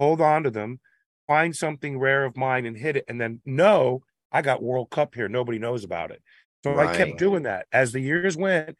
hold 0.00 0.22
on 0.22 0.42
to 0.44 0.50
them, 0.50 0.80
find 1.26 1.54
something 1.54 1.98
rare 1.98 2.24
of 2.24 2.34
mine 2.34 2.64
and 2.64 2.78
hit 2.78 2.96
it, 2.96 3.04
and 3.08 3.20
then 3.20 3.42
no, 3.44 4.02
I 4.32 4.40
got 4.40 4.62
World 4.62 4.88
Cup 4.88 5.14
here. 5.14 5.28
Nobody 5.28 5.58
knows 5.58 5.84
about 5.84 6.10
it. 6.10 6.22
So 6.68 6.78
right. 6.78 6.88
I 6.88 6.96
kept 6.96 7.18
doing 7.18 7.44
that. 7.44 7.66
As 7.72 7.92
the 7.92 8.00
years 8.00 8.36
went, 8.36 8.76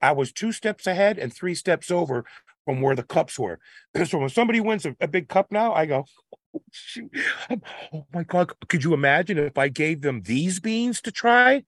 I 0.00 0.12
was 0.12 0.32
two 0.32 0.52
steps 0.52 0.86
ahead 0.86 1.18
and 1.18 1.32
three 1.32 1.54
steps 1.54 1.90
over 1.90 2.24
from 2.64 2.80
where 2.80 2.94
the 2.94 3.02
cups 3.02 3.38
were. 3.38 3.58
So 4.06 4.18
when 4.18 4.28
somebody 4.28 4.60
wins 4.60 4.86
a, 4.86 4.96
a 5.00 5.08
big 5.08 5.28
cup 5.28 5.50
now, 5.50 5.72
I 5.72 5.86
go, 5.86 6.04
oh, 6.54 7.60
oh, 7.92 8.06
my 8.12 8.22
God, 8.24 8.52
could 8.68 8.84
you 8.84 8.94
imagine 8.94 9.38
if 9.38 9.58
I 9.58 9.68
gave 9.68 10.02
them 10.02 10.22
these 10.22 10.60
beans 10.60 11.00
to 11.02 11.12
try? 11.12 11.64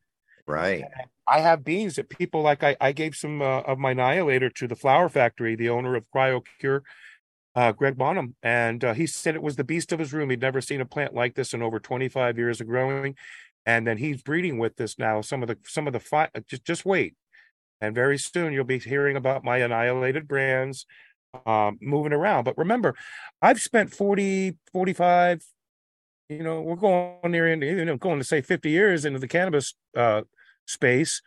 Right. 0.46 0.84
I 1.26 1.40
have 1.40 1.64
beans 1.64 1.96
that 1.96 2.10
people 2.10 2.42
like. 2.42 2.62
I, 2.62 2.76
I 2.80 2.92
gave 2.92 3.16
some 3.16 3.40
uh, 3.40 3.60
of 3.60 3.78
my 3.78 3.92
annihilator 3.92 4.50
to 4.50 4.68
the 4.68 4.76
flower 4.76 5.08
factory, 5.08 5.56
the 5.56 5.70
owner 5.70 5.96
of 5.96 6.06
CryoCure, 6.14 6.82
uh, 7.54 7.72
Greg 7.72 7.96
Bonham, 7.96 8.34
and 8.42 8.84
uh, 8.84 8.94
he 8.94 9.06
said 9.06 9.34
it 9.34 9.42
was 9.42 9.56
the 9.56 9.64
beast 9.64 9.92
of 9.92 9.98
his 9.98 10.12
room. 10.12 10.28
He'd 10.28 10.42
never 10.42 10.60
seen 10.60 10.80
a 10.80 10.86
plant 10.86 11.14
like 11.14 11.34
this 11.34 11.54
in 11.54 11.62
over 11.62 11.78
25 11.78 12.36
years 12.36 12.60
of 12.60 12.66
growing, 12.66 13.16
and 13.66 13.86
then 13.86 13.98
he's 13.98 14.22
breeding 14.22 14.58
with 14.58 14.76
this 14.76 14.98
now. 14.98 15.20
Some 15.20 15.42
of 15.42 15.48
the 15.48 15.58
some 15.66 15.86
of 15.86 15.92
the 15.92 16.00
fi- 16.00 16.30
uh, 16.34 16.40
just 16.46 16.64
just 16.64 16.84
wait, 16.84 17.14
and 17.80 17.94
very 17.94 18.18
soon 18.18 18.52
you'll 18.52 18.64
be 18.64 18.78
hearing 18.78 19.16
about 19.16 19.44
my 19.44 19.58
annihilated 19.58 20.28
brands 20.28 20.86
um, 21.46 21.78
moving 21.80 22.12
around. 22.12 22.44
But 22.44 22.58
remember, 22.58 22.94
I've 23.42 23.60
spent 23.60 23.92
40, 23.92 24.56
45, 24.72 25.44
you 26.28 26.42
know, 26.42 26.60
we're 26.60 26.76
going 26.76 27.18
near, 27.30 27.52
into, 27.52 27.66
you 27.66 27.84
know, 27.84 27.96
going 27.96 28.18
to 28.18 28.24
say 28.24 28.40
50 28.40 28.70
years 28.70 29.04
into 29.04 29.18
the 29.18 29.28
cannabis 29.28 29.74
uh, 29.96 30.22
space, 30.66 31.22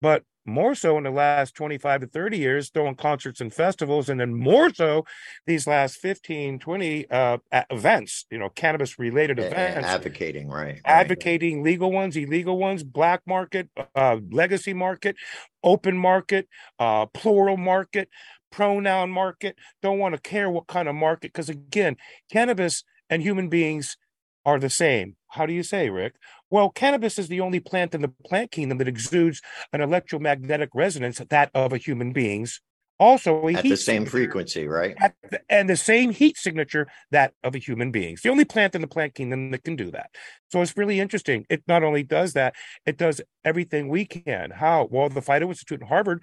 but 0.00 0.24
more 0.46 0.74
so 0.74 0.96
in 0.96 1.04
the 1.04 1.10
last 1.10 1.54
25 1.54 2.02
to 2.02 2.06
30 2.06 2.38
years 2.38 2.70
throwing 2.70 2.94
concerts 2.94 3.40
and 3.40 3.52
festivals 3.52 4.08
and 4.08 4.20
then 4.20 4.34
more 4.34 4.72
so 4.72 5.04
these 5.46 5.66
last 5.66 5.96
15 5.96 6.58
20 6.58 7.10
uh, 7.10 7.38
events 7.70 8.26
you 8.30 8.38
know 8.38 8.48
cannabis 8.48 8.98
related 8.98 9.38
events 9.38 9.86
advocating 9.86 10.48
right 10.48 10.80
advocating 10.84 11.58
right. 11.58 11.64
legal 11.64 11.92
ones 11.92 12.16
illegal 12.16 12.58
ones 12.58 12.82
black 12.82 13.20
market 13.26 13.68
uh, 13.94 14.16
legacy 14.30 14.72
market 14.72 15.16
open 15.62 15.96
market 15.96 16.48
uh, 16.78 17.06
plural 17.06 17.56
market 17.56 18.08
pronoun 18.50 19.10
market 19.10 19.56
don't 19.82 19.98
want 19.98 20.14
to 20.14 20.20
care 20.20 20.50
what 20.50 20.66
kind 20.66 20.88
of 20.88 20.94
market 20.94 21.32
because 21.32 21.48
again 21.48 21.96
cannabis 22.30 22.82
and 23.08 23.22
human 23.22 23.48
beings 23.48 23.96
are 24.44 24.58
the 24.58 24.70
same 24.70 25.16
how 25.28 25.46
do 25.46 25.52
you 25.52 25.62
say 25.62 25.90
rick 25.90 26.14
well, 26.50 26.68
cannabis 26.68 27.18
is 27.18 27.28
the 27.28 27.40
only 27.40 27.60
plant 27.60 27.94
in 27.94 28.02
the 28.02 28.12
plant 28.26 28.50
kingdom 28.50 28.78
that 28.78 28.88
exudes 28.88 29.40
an 29.72 29.80
electromagnetic 29.80 30.70
resonance 30.74 31.18
that 31.18 31.50
of 31.54 31.72
a 31.72 31.78
human 31.78 32.12
being's. 32.12 32.60
Also, 32.98 33.48
at 33.48 33.62
the 33.62 33.76
same 33.76 34.04
frequency, 34.04 34.66
right? 34.66 34.94
The, 35.30 35.40
and 35.48 35.70
the 35.70 35.76
same 35.76 36.10
heat 36.10 36.36
signature 36.36 36.86
that 37.10 37.32
of 37.42 37.54
a 37.54 37.58
human 37.58 37.90
being. 37.90 38.12
It's 38.12 38.22
the 38.22 38.28
only 38.28 38.44
plant 38.44 38.74
in 38.74 38.82
the 38.82 38.86
plant 38.86 39.14
kingdom 39.14 39.52
that 39.52 39.64
can 39.64 39.74
do 39.74 39.90
that. 39.92 40.10
So 40.52 40.60
it's 40.60 40.76
really 40.76 41.00
interesting. 41.00 41.46
It 41.48 41.62
not 41.66 41.82
only 41.82 42.02
does 42.02 42.34
that, 42.34 42.54
it 42.84 42.98
does 42.98 43.22
everything 43.42 43.88
we 43.88 44.04
can. 44.04 44.50
How? 44.50 44.86
Well, 44.90 45.08
the 45.08 45.22
Phyto 45.22 45.48
Institute 45.48 45.80
in 45.80 45.86
Harvard 45.86 46.22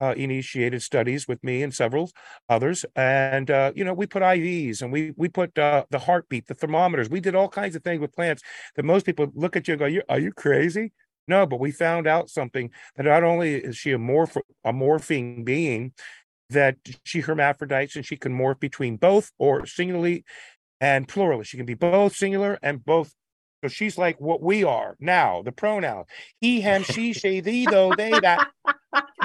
uh, 0.00 0.14
initiated 0.16 0.82
studies 0.82 1.26
with 1.26 1.42
me 1.42 1.62
and 1.62 1.74
several 1.74 2.10
others, 2.48 2.84
and 2.96 3.50
uh, 3.50 3.72
you 3.74 3.84
know 3.84 3.94
we 3.94 4.06
put 4.06 4.22
IVs 4.22 4.82
and 4.82 4.92
we 4.92 5.12
we 5.16 5.28
put 5.28 5.58
uh, 5.58 5.84
the 5.90 5.98
heartbeat, 5.98 6.46
the 6.46 6.54
thermometers. 6.54 7.10
We 7.10 7.20
did 7.20 7.34
all 7.34 7.48
kinds 7.48 7.76
of 7.76 7.82
things 7.82 8.00
with 8.00 8.12
plants 8.12 8.42
that 8.76 8.84
most 8.84 9.06
people 9.06 9.30
look 9.34 9.56
at 9.56 9.68
you 9.68 9.72
and 9.72 9.78
go, 9.80 9.86
"You 9.86 10.02
are 10.08 10.18
you 10.18 10.32
crazy?" 10.32 10.92
No, 11.26 11.46
but 11.46 11.60
we 11.60 11.72
found 11.72 12.06
out 12.06 12.30
something 12.30 12.70
that 12.96 13.04
not 13.04 13.22
only 13.22 13.56
is 13.56 13.76
she 13.76 13.92
a 13.92 13.98
morph 13.98 14.40
a 14.64 14.72
morphing 14.72 15.44
being, 15.44 15.92
that 16.50 16.76
she 17.04 17.20
hermaphrodites 17.20 17.96
and 17.96 18.06
she 18.06 18.16
can 18.16 18.32
morph 18.36 18.60
between 18.60 18.96
both 18.96 19.32
or 19.38 19.66
singularly 19.66 20.24
and 20.80 21.08
plurally. 21.08 21.44
She 21.44 21.56
can 21.56 21.66
be 21.66 21.74
both 21.74 22.14
singular 22.16 22.58
and 22.62 22.84
both 22.84 23.14
so 23.62 23.68
she's 23.68 23.98
like 23.98 24.20
what 24.20 24.40
we 24.40 24.64
are 24.64 24.96
now, 25.00 25.42
the 25.42 25.52
pronoun. 25.52 26.04
He, 26.40 26.60
him, 26.62 26.82
she, 26.82 27.12
she, 27.12 27.40
thee, 27.40 27.66
though, 27.66 27.92
they, 27.94 28.10
that. 28.10 28.48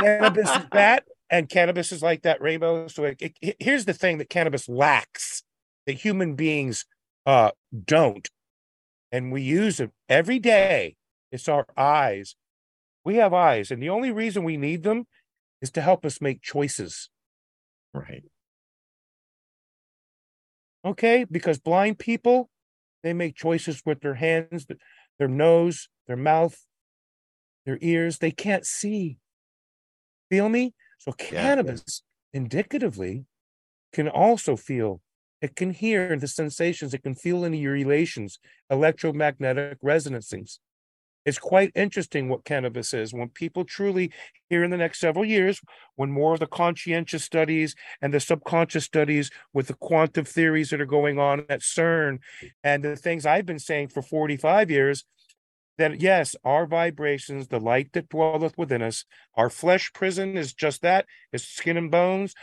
Cannabis 0.03 0.49
is 0.49 0.65
that, 0.71 1.03
and 1.29 1.49
cannabis 1.49 1.91
is 1.91 2.01
like 2.01 2.23
that 2.23 2.41
rainbow. 2.41 2.87
So 2.87 3.05
it, 3.05 3.33
it, 3.41 3.55
here's 3.59 3.85
the 3.85 3.93
thing 3.93 4.17
that 4.17 4.29
cannabis 4.29 4.69
lacks 4.69 5.43
that 5.85 5.93
human 5.93 6.35
beings 6.35 6.85
uh, 7.25 7.51
don't. 7.85 8.29
And 9.11 9.31
we 9.31 9.41
use 9.41 9.79
it 9.79 9.91
every 10.09 10.39
day. 10.39 10.95
It's 11.31 11.47
our 11.47 11.65
eyes. 11.77 12.35
We 13.05 13.15
have 13.15 13.33
eyes, 13.33 13.69
and 13.69 13.83
the 13.83 13.89
only 13.89 14.11
reason 14.11 14.43
we 14.43 14.55
need 14.55 14.83
them 14.83 15.07
is 15.61 15.71
to 15.71 15.81
help 15.81 16.05
us 16.05 16.21
make 16.21 16.41
choices. 16.41 17.09
Right. 17.93 18.23
Okay, 20.85 21.25
because 21.29 21.59
blind 21.59 21.99
people 21.99 22.49
they 23.03 23.13
make 23.13 23.35
choices 23.35 23.83
with 23.85 24.01
their 24.01 24.15
hands, 24.15 24.65
their 25.19 25.27
nose, 25.27 25.89
their 26.07 26.17
mouth, 26.17 26.65
their 27.65 27.77
ears. 27.81 28.17
They 28.17 28.31
can't 28.31 28.65
see. 28.65 29.17
Feel 30.33 30.49
me? 30.49 30.73
So 30.97 31.11
cannabis 31.11 32.01
yeah. 32.33 32.39
indicatively 32.39 33.25
can 33.93 34.07
also 34.07 34.55
feel. 34.55 34.99
It 35.43 35.55
can 35.55 35.69
hear 35.69 36.17
the 36.17 36.27
sensations. 36.27 36.95
It 36.95 37.03
can 37.03 37.13
feel 37.13 37.45
any 37.45 37.67
relations, 37.67 38.39
electromagnetic 38.67 39.77
resonances. 39.83 40.59
It's 41.23 41.37
quite 41.37 41.71
interesting 41.75 42.29
what 42.29 42.45
cannabis 42.45 42.95
is. 42.95 43.13
When 43.13 43.29
people 43.29 43.63
truly, 43.63 44.11
here 44.49 44.63
in 44.63 44.71
the 44.71 44.77
next 44.77 44.99
several 44.99 45.23
years, 45.23 45.61
when 45.97 46.09
more 46.09 46.33
of 46.33 46.39
the 46.39 46.47
conscientious 46.47 47.23
studies 47.23 47.75
and 48.01 48.11
the 48.11 48.19
subconscious 48.19 48.85
studies 48.85 49.29
with 49.53 49.67
the 49.67 49.75
quantum 49.75 50.25
theories 50.25 50.71
that 50.71 50.81
are 50.81 50.87
going 50.87 51.19
on 51.19 51.45
at 51.47 51.61
CERN 51.61 52.17
and 52.63 52.83
the 52.83 52.95
things 52.95 53.27
I've 53.27 53.45
been 53.45 53.59
saying 53.59 53.89
for 53.89 54.01
45 54.01 54.71
years, 54.71 55.05
that 55.77 56.01
yes, 56.01 56.35
our 56.43 56.65
vibrations, 56.65 57.47
the 57.47 57.59
light 57.59 57.93
that 57.93 58.09
dwelleth 58.09 58.57
within 58.57 58.81
us, 58.81 59.05
our 59.35 59.49
flesh 59.49 59.91
prison 59.93 60.37
is 60.37 60.53
just 60.53 60.81
that, 60.81 61.05
is 61.31 61.47
skin 61.47 61.77
and 61.77 61.91
bones. 61.91 62.33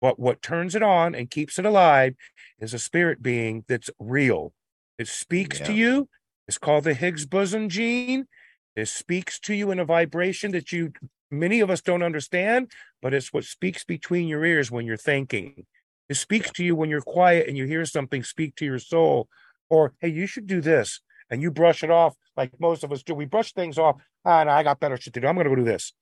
But 0.00 0.18
what 0.18 0.42
turns 0.42 0.74
it 0.74 0.82
on 0.82 1.14
and 1.14 1.30
keeps 1.30 1.58
it 1.58 1.66
alive 1.66 2.14
is 2.58 2.74
a 2.74 2.78
spirit 2.78 3.22
being 3.22 3.64
that's 3.68 3.90
real. 3.98 4.52
It 4.98 5.08
speaks 5.08 5.60
yeah. 5.60 5.66
to 5.66 5.72
you 5.72 6.08
it's 6.50 6.58
called 6.58 6.82
the 6.82 6.94
Higgs 6.94 7.26
boson 7.26 7.68
gene. 7.68 8.26
It 8.74 8.88
speaks 8.88 9.38
to 9.42 9.54
you 9.54 9.70
in 9.70 9.78
a 9.78 9.84
vibration 9.84 10.50
that 10.50 10.72
you 10.72 10.92
many 11.30 11.60
of 11.60 11.70
us 11.70 11.80
don't 11.80 12.02
understand, 12.02 12.72
but 13.00 13.14
it's 13.14 13.32
what 13.32 13.44
speaks 13.44 13.84
between 13.84 14.26
your 14.26 14.44
ears 14.44 14.68
when 14.68 14.84
you're 14.84 14.96
thinking. 14.96 15.64
It 16.08 16.16
speaks 16.16 16.50
to 16.54 16.64
you 16.64 16.74
when 16.74 16.90
you're 16.90 17.02
quiet 17.02 17.46
and 17.46 17.56
you 17.56 17.66
hear 17.66 17.84
something 17.84 18.24
speak 18.24 18.56
to 18.56 18.64
your 18.64 18.80
soul. 18.80 19.28
Or, 19.68 19.94
hey, 20.00 20.08
you 20.08 20.26
should 20.26 20.48
do 20.48 20.60
this. 20.60 21.00
And 21.30 21.40
you 21.40 21.50
brush 21.50 21.82
it 21.84 21.90
off 21.90 22.14
like 22.36 22.52
most 22.58 22.84
of 22.84 22.92
us 22.92 23.02
do. 23.02 23.14
We 23.14 23.26
brush 23.26 23.52
things 23.52 23.78
off. 23.78 23.96
Ah, 24.24 24.44
no, 24.44 24.50
I 24.50 24.62
got 24.62 24.80
better 24.80 24.96
shit 24.96 25.14
to 25.14 25.20
do. 25.20 25.26
I'm 25.26 25.34
going 25.34 25.44
to 25.44 25.50
go 25.50 25.56
do 25.56 25.64
this. 25.64 25.92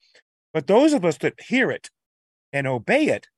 But 0.54 0.66
those 0.66 0.92
of 0.92 1.04
us 1.04 1.18
that 1.18 1.34
hear 1.38 1.70
it 1.70 1.90
and 2.52 2.66
obey 2.66 3.06
it 3.06 3.28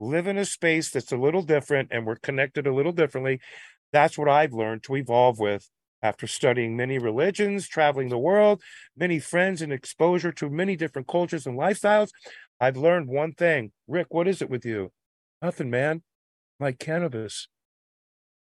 live 0.00 0.26
in 0.26 0.38
a 0.38 0.44
space 0.44 0.90
that's 0.90 1.12
a 1.12 1.16
little 1.16 1.42
different 1.42 1.88
and 1.92 2.06
we're 2.06 2.16
connected 2.16 2.66
a 2.66 2.74
little 2.74 2.92
differently. 2.92 3.40
That's 3.92 4.18
what 4.18 4.28
I've 4.28 4.52
learned 4.52 4.82
to 4.84 4.96
evolve 4.96 5.38
with 5.38 5.68
after 6.02 6.26
studying 6.26 6.76
many 6.76 6.98
religions, 6.98 7.68
traveling 7.68 8.08
the 8.08 8.18
world, 8.18 8.62
many 8.96 9.18
friends, 9.18 9.60
and 9.60 9.72
exposure 9.72 10.32
to 10.32 10.48
many 10.48 10.76
different 10.76 11.08
cultures 11.08 11.46
and 11.46 11.58
lifestyles, 11.58 12.10
I've 12.60 12.76
learned 12.76 13.08
one 13.08 13.32
thing. 13.32 13.72
Rick, 13.86 14.08
what 14.10 14.28
is 14.28 14.42
it 14.42 14.50
with 14.50 14.64
you? 14.64 14.92
Nothing, 15.42 15.70
man. 15.70 16.02
Like 16.58 16.78
cannabis. 16.78 17.48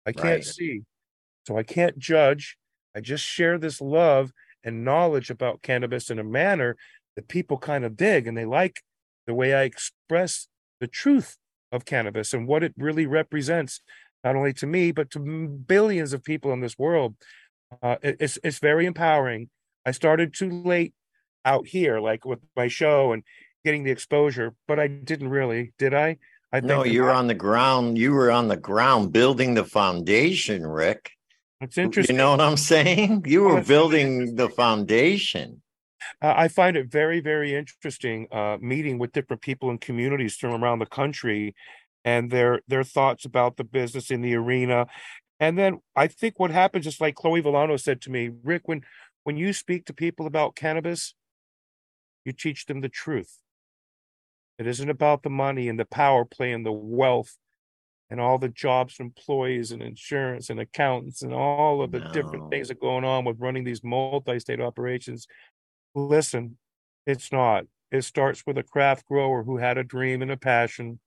I 0.06 0.12
can't 0.12 0.26
right. 0.26 0.45
see. 0.45 0.82
So 1.47 1.58
I 1.58 1.63
can't 1.63 1.97
judge. 1.97 2.58
I 2.97 2.99
just 2.99 3.23
share 3.23 3.60
this 3.60 3.79
love 3.79 4.31
and 4.63 4.83
knowledge 4.83 5.29
about 5.29 5.62
cannabis 5.62 6.10
in 6.10 6.17
a 6.17 6.23
manner 6.23 6.75
that 7.15 7.27
people 7.27 7.60
kind 7.60 7.86
of 7.86 7.95
dig 7.95 8.25
and 8.25 8.36
they 8.36 8.43
like 8.43 8.81
the 9.27 9.36
way 9.36 9.53
I 9.53 9.63
express 9.63 10.47
the 10.79 10.88
truth 10.88 11.38
of 11.71 11.86
cannabis 11.86 12.33
and 12.33 12.47
what 12.47 12.63
it 12.63 12.73
really 12.75 13.05
represents, 13.05 13.81
not 14.23 14.36
only 14.36 14.51
to 14.53 14.65
me, 14.65 14.91
but 14.91 15.12
to 15.12 15.19
billions 15.19 16.12
of 16.12 16.23
people 16.23 16.51
in 16.53 16.60
this 16.60 16.79
world. 16.79 17.13
Uh, 17.83 17.97
it's 18.01 18.39
it's 18.43 18.57
very 18.57 18.88
empowering. 18.88 19.49
I 19.86 19.91
started 19.91 20.33
too 20.33 20.49
late 20.49 20.95
out 21.45 21.67
here, 21.67 21.99
like 21.99 22.25
with 22.25 22.39
my 22.55 22.67
show 22.67 23.12
and 23.12 23.21
getting 23.63 23.83
the 23.83 23.91
exposure, 23.91 24.55
but 24.67 24.79
I 24.79 24.88
didn't 24.88 25.29
really, 25.29 25.73
did 25.77 25.93
I? 25.93 26.17
I 26.51 26.62
No, 26.62 26.83
you're 26.83 27.07
that- 27.07 27.15
on 27.15 27.27
the 27.27 27.36
ground. 27.36 27.97
You 27.99 28.13
were 28.13 28.31
on 28.31 28.47
the 28.47 28.57
ground 28.57 29.13
building 29.13 29.53
the 29.53 29.65
foundation, 29.65 30.65
Rick. 30.65 31.12
It's 31.59 31.77
interesting. 31.77 32.15
You 32.15 32.21
know 32.21 32.31
what 32.31 32.41
I'm 32.41 32.57
saying? 32.57 33.23
You 33.25 33.43
were 33.43 33.61
building 33.61 34.35
the 34.35 34.49
foundation. 34.49 35.61
Uh, 36.21 36.33
I 36.35 36.47
find 36.47 36.77
it 36.77 36.91
very, 36.91 37.19
very 37.19 37.55
interesting 37.55 38.27
uh, 38.31 38.57
meeting 38.61 38.99
with 38.99 39.11
different 39.11 39.41
people 39.41 39.71
in 39.71 39.77
communities 39.79 40.35
from 40.35 40.63
around 40.63 40.79
the 40.79 40.85
country 40.85 41.55
and 42.05 42.31
their 42.31 42.61
their 42.67 42.83
thoughts 42.83 43.25
about 43.25 43.57
the 43.57 43.63
business 43.63 44.11
in 44.11 44.21
the 44.21 44.35
arena. 44.35 44.87
And 45.39 45.57
then 45.57 45.79
I 45.95 46.07
think 46.07 46.39
what 46.39 46.51
happens 46.51 46.87
is 46.87 47.01
like 47.01 47.15
Chloe 47.15 47.41
Villano 47.41 47.77
said 47.77 48.01
to 48.01 48.11
me, 48.11 48.29
Rick, 48.43 48.63
when 48.65 48.83
when 49.23 49.35
you 49.35 49.51
speak 49.51 49.85
to 49.85 49.93
people 49.93 50.27
about 50.27 50.55
cannabis, 50.55 51.15
you 52.23 52.33
teach 52.33 52.65
them 52.65 52.81
the 52.81 52.89
truth. 52.89 53.39
It 54.59 54.67
isn't 54.67 54.89
about 54.89 55.23
the 55.23 55.29
money 55.29 55.69
and 55.69 55.79
the 55.79 55.85
power 55.85 56.23
play 56.23 56.51
and 56.51 56.65
the 56.65 56.71
wealth 56.71 57.35
and 58.09 58.21
all 58.21 58.37
the 58.37 58.49
jobs 58.49 58.95
and 58.99 59.07
employees 59.07 59.71
and 59.71 59.81
insurance 59.81 60.49
and 60.49 60.59
accountants 60.59 61.21
and 61.21 61.33
all 61.33 61.81
of 61.81 61.91
the 61.91 61.99
different 62.13 62.49
things 62.49 62.69
that 62.69 62.79
going 62.79 63.03
on 63.03 63.25
with 63.25 63.39
running 63.39 63.63
these 63.63 63.83
multi-state 63.83 64.61
operations. 64.61 65.27
Listen, 65.93 66.57
it's 67.05 67.31
not. 67.31 67.65
It 67.91 68.03
starts 68.03 68.43
with 68.45 68.57
a 68.57 68.63
craft 68.63 69.05
grower 69.07 69.43
who 69.43 69.57
had 69.57 69.77
a 69.77 69.83
dream 69.83 70.21
and 70.21 70.31
a 70.31 70.37
passion, 70.37 70.99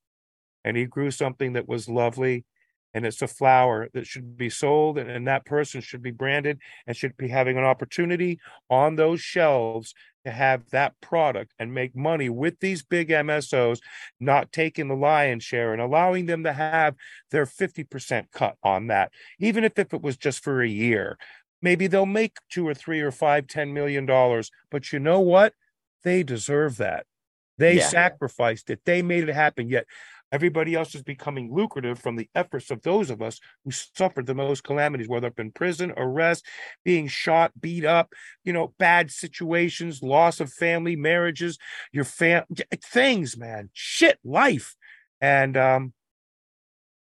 and 0.64 0.76
he 0.76 0.84
grew 0.84 1.10
something 1.10 1.54
that 1.54 1.68
was 1.68 1.88
lovely. 1.88 2.44
And 2.92 3.06
it's 3.06 3.22
a 3.22 3.28
flower 3.28 3.88
that 3.94 4.04
should 4.04 4.36
be 4.36 4.50
sold, 4.50 4.98
and, 4.98 5.08
and 5.08 5.28
that 5.28 5.46
person 5.46 5.80
should 5.80 6.02
be 6.02 6.10
branded 6.10 6.58
and 6.88 6.96
should 6.96 7.16
be 7.16 7.28
having 7.28 7.56
an 7.56 7.62
opportunity 7.62 8.40
on 8.68 8.96
those 8.96 9.20
shelves 9.20 9.94
to 10.24 10.30
have 10.30 10.70
that 10.70 11.00
product 11.00 11.52
and 11.59 11.72
make 11.74 11.96
money 11.96 12.28
with 12.28 12.61
these 12.61 12.83
big 12.83 13.11
MSOs, 13.11 13.80
not 14.18 14.52
taking 14.52 14.88
the 14.88 14.96
lion's 14.96 15.44
share 15.44 15.72
and 15.72 15.80
allowing 15.80 16.26
them 16.26 16.44
to 16.44 16.52
have 16.52 16.94
their 17.30 17.46
50% 17.46 18.30
cut 18.33 18.56
on 18.62 18.88
that, 18.88 19.12
even 19.38 19.64
if, 19.64 19.78
if 19.78 19.92
it 19.94 20.02
was 20.02 20.16
just 20.16 20.42
for 20.42 20.62
a 20.62 20.68
year. 20.68 21.18
Maybe 21.62 21.87
they'll 21.87 22.06
make 22.06 22.38
two 22.50 22.66
or 22.66 22.74
three 22.74 23.00
or 23.00 23.11
five, 23.11 23.46
ten 23.46 23.72
million 23.74 24.06
dollars. 24.06 24.50
But 24.70 24.92
you 24.92 24.98
know 24.98 25.20
what? 25.20 25.54
They 26.04 26.22
deserve 26.22 26.78
that. 26.78 27.06
They 27.59 27.76
Yeah. 27.76 27.88
sacrificed 27.88 28.70
it. 28.70 28.80
They 28.87 29.02
made 29.02 29.28
it 29.28 29.35
happen. 29.35 29.68
Yet 29.68 29.87
everybody 30.33 30.75
else 30.75 30.95
is 30.95 31.03
becoming 31.03 31.53
lucrative 31.53 31.99
from 31.99 32.16
the 32.16 32.29
efforts 32.35 32.71
of 32.71 32.83
those 32.83 33.11
of 33.11 33.21
us 33.21 33.40
who 33.64 33.71
suffered 33.71 34.27
the 34.27 34.35
most 34.35 34.64
calamities, 34.64 35.09
whether 35.09 35.29
up 35.29 35.40
in 35.40 35.53
prison, 35.53 35.93
arrest, 35.97 36.45
being 36.85 37.09
shot, 37.09 37.53
beat 37.61 37.85
up, 37.85 38.12
you 38.45 38.53
know, 38.53 38.73
bad 38.79 39.11
situations, 39.11 40.03
loss 40.03 40.40
of 40.40 40.53
family, 40.53 40.97
marriages, 40.97 41.59
your 41.93 42.05
fam 42.05 42.45
things, 42.85 43.37
man, 43.37 43.71
shit, 43.73 44.19
life. 44.25 44.75
And 45.21 45.57
um, 45.57 45.93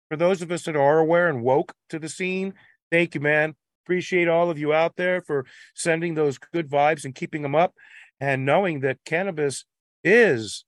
for 0.09 0.17
those 0.17 0.43
of 0.43 0.53
us 0.53 0.65
that 0.65 0.77
are 0.77 0.99
aware 0.99 1.29
and 1.29 1.43
woke 1.43 1.75
to 1.91 1.99
the 1.99 2.09
scene, 2.09 2.55
thank 2.91 3.15
you, 3.15 3.21
man. 3.21 3.55
Appreciate 3.85 4.29
all 4.29 4.49
of 4.51 4.59
you 4.59 4.73
out 4.73 4.97
there 4.97 5.21
for 5.21 5.45
sending 5.75 6.15
those 6.15 6.39
good 6.39 6.71
vibes 6.71 7.05
and 7.05 7.15
keeping 7.15 7.43
them 7.43 7.55
up 7.55 7.75
and 8.21 8.47
knowing 8.47 8.81
that 8.81 8.99
cannabis 9.05 9.65
is 10.03 10.65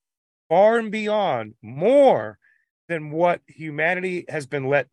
far 0.49 0.79
and 0.79 0.90
beyond 0.90 1.55
more 1.62 2.38
than 2.88 3.11
what 3.11 3.40
humanity 3.46 4.25
has 4.29 4.46
been 4.46 4.66
let 4.66 4.88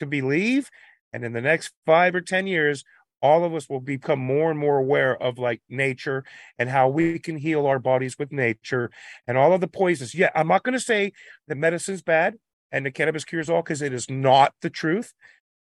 to 0.00 0.06
believe. 0.06 0.70
And 1.12 1.24
in 1.24 1.32
the 1.32 1.40
next 1.40 1.72
five 1.86 2.14
or 2.14 2.20
10 2.20 2.46
years, 2.46 2.84
all 3.20 3.44
of 3.44 3.54
us 3.54 3.68
will 3.68 3.80
become 3.80 4.18
more 4.18 4.50
and 4.50 4.58
more 4.58 4.78
aware 4.78 5.20
of 5.22 5.38
like 5.38 5.62
nature 5.68 6.24
and 6.58 6.68
how 6.68 6.88
we 6.88 7.18
can 7.18 7.36
heal 7.36 7.66
our 7.66 7.78
bodies 7.78 8.18
with 8.18 8.32
nature 8.32 8.90
and 9.26 9.38
all 9.38 9.52
of 9.52 9.60
the 9.60 9.68
poisons. 9.68 10.14
Yeah, 10.14 10.30
I'm 10.34 10.48
not 10.48 10.64
going 10.64 10.72
to 10.72 10.80
say 10.80 11.12
that 11.46 11.56
medicine's 11.56 12.02
bad 12.02 12.34
and 12.72 12.84
the 12.84 12.90
cannabis 12.90 13.24
cures 13.24 13.48
all 13.48 13.62
because 13.62 13.80
it 13.80 13.92
is 13.92 14.10
not 14.10 14.54
the 14.60 14.70
truth. 14.70 15.12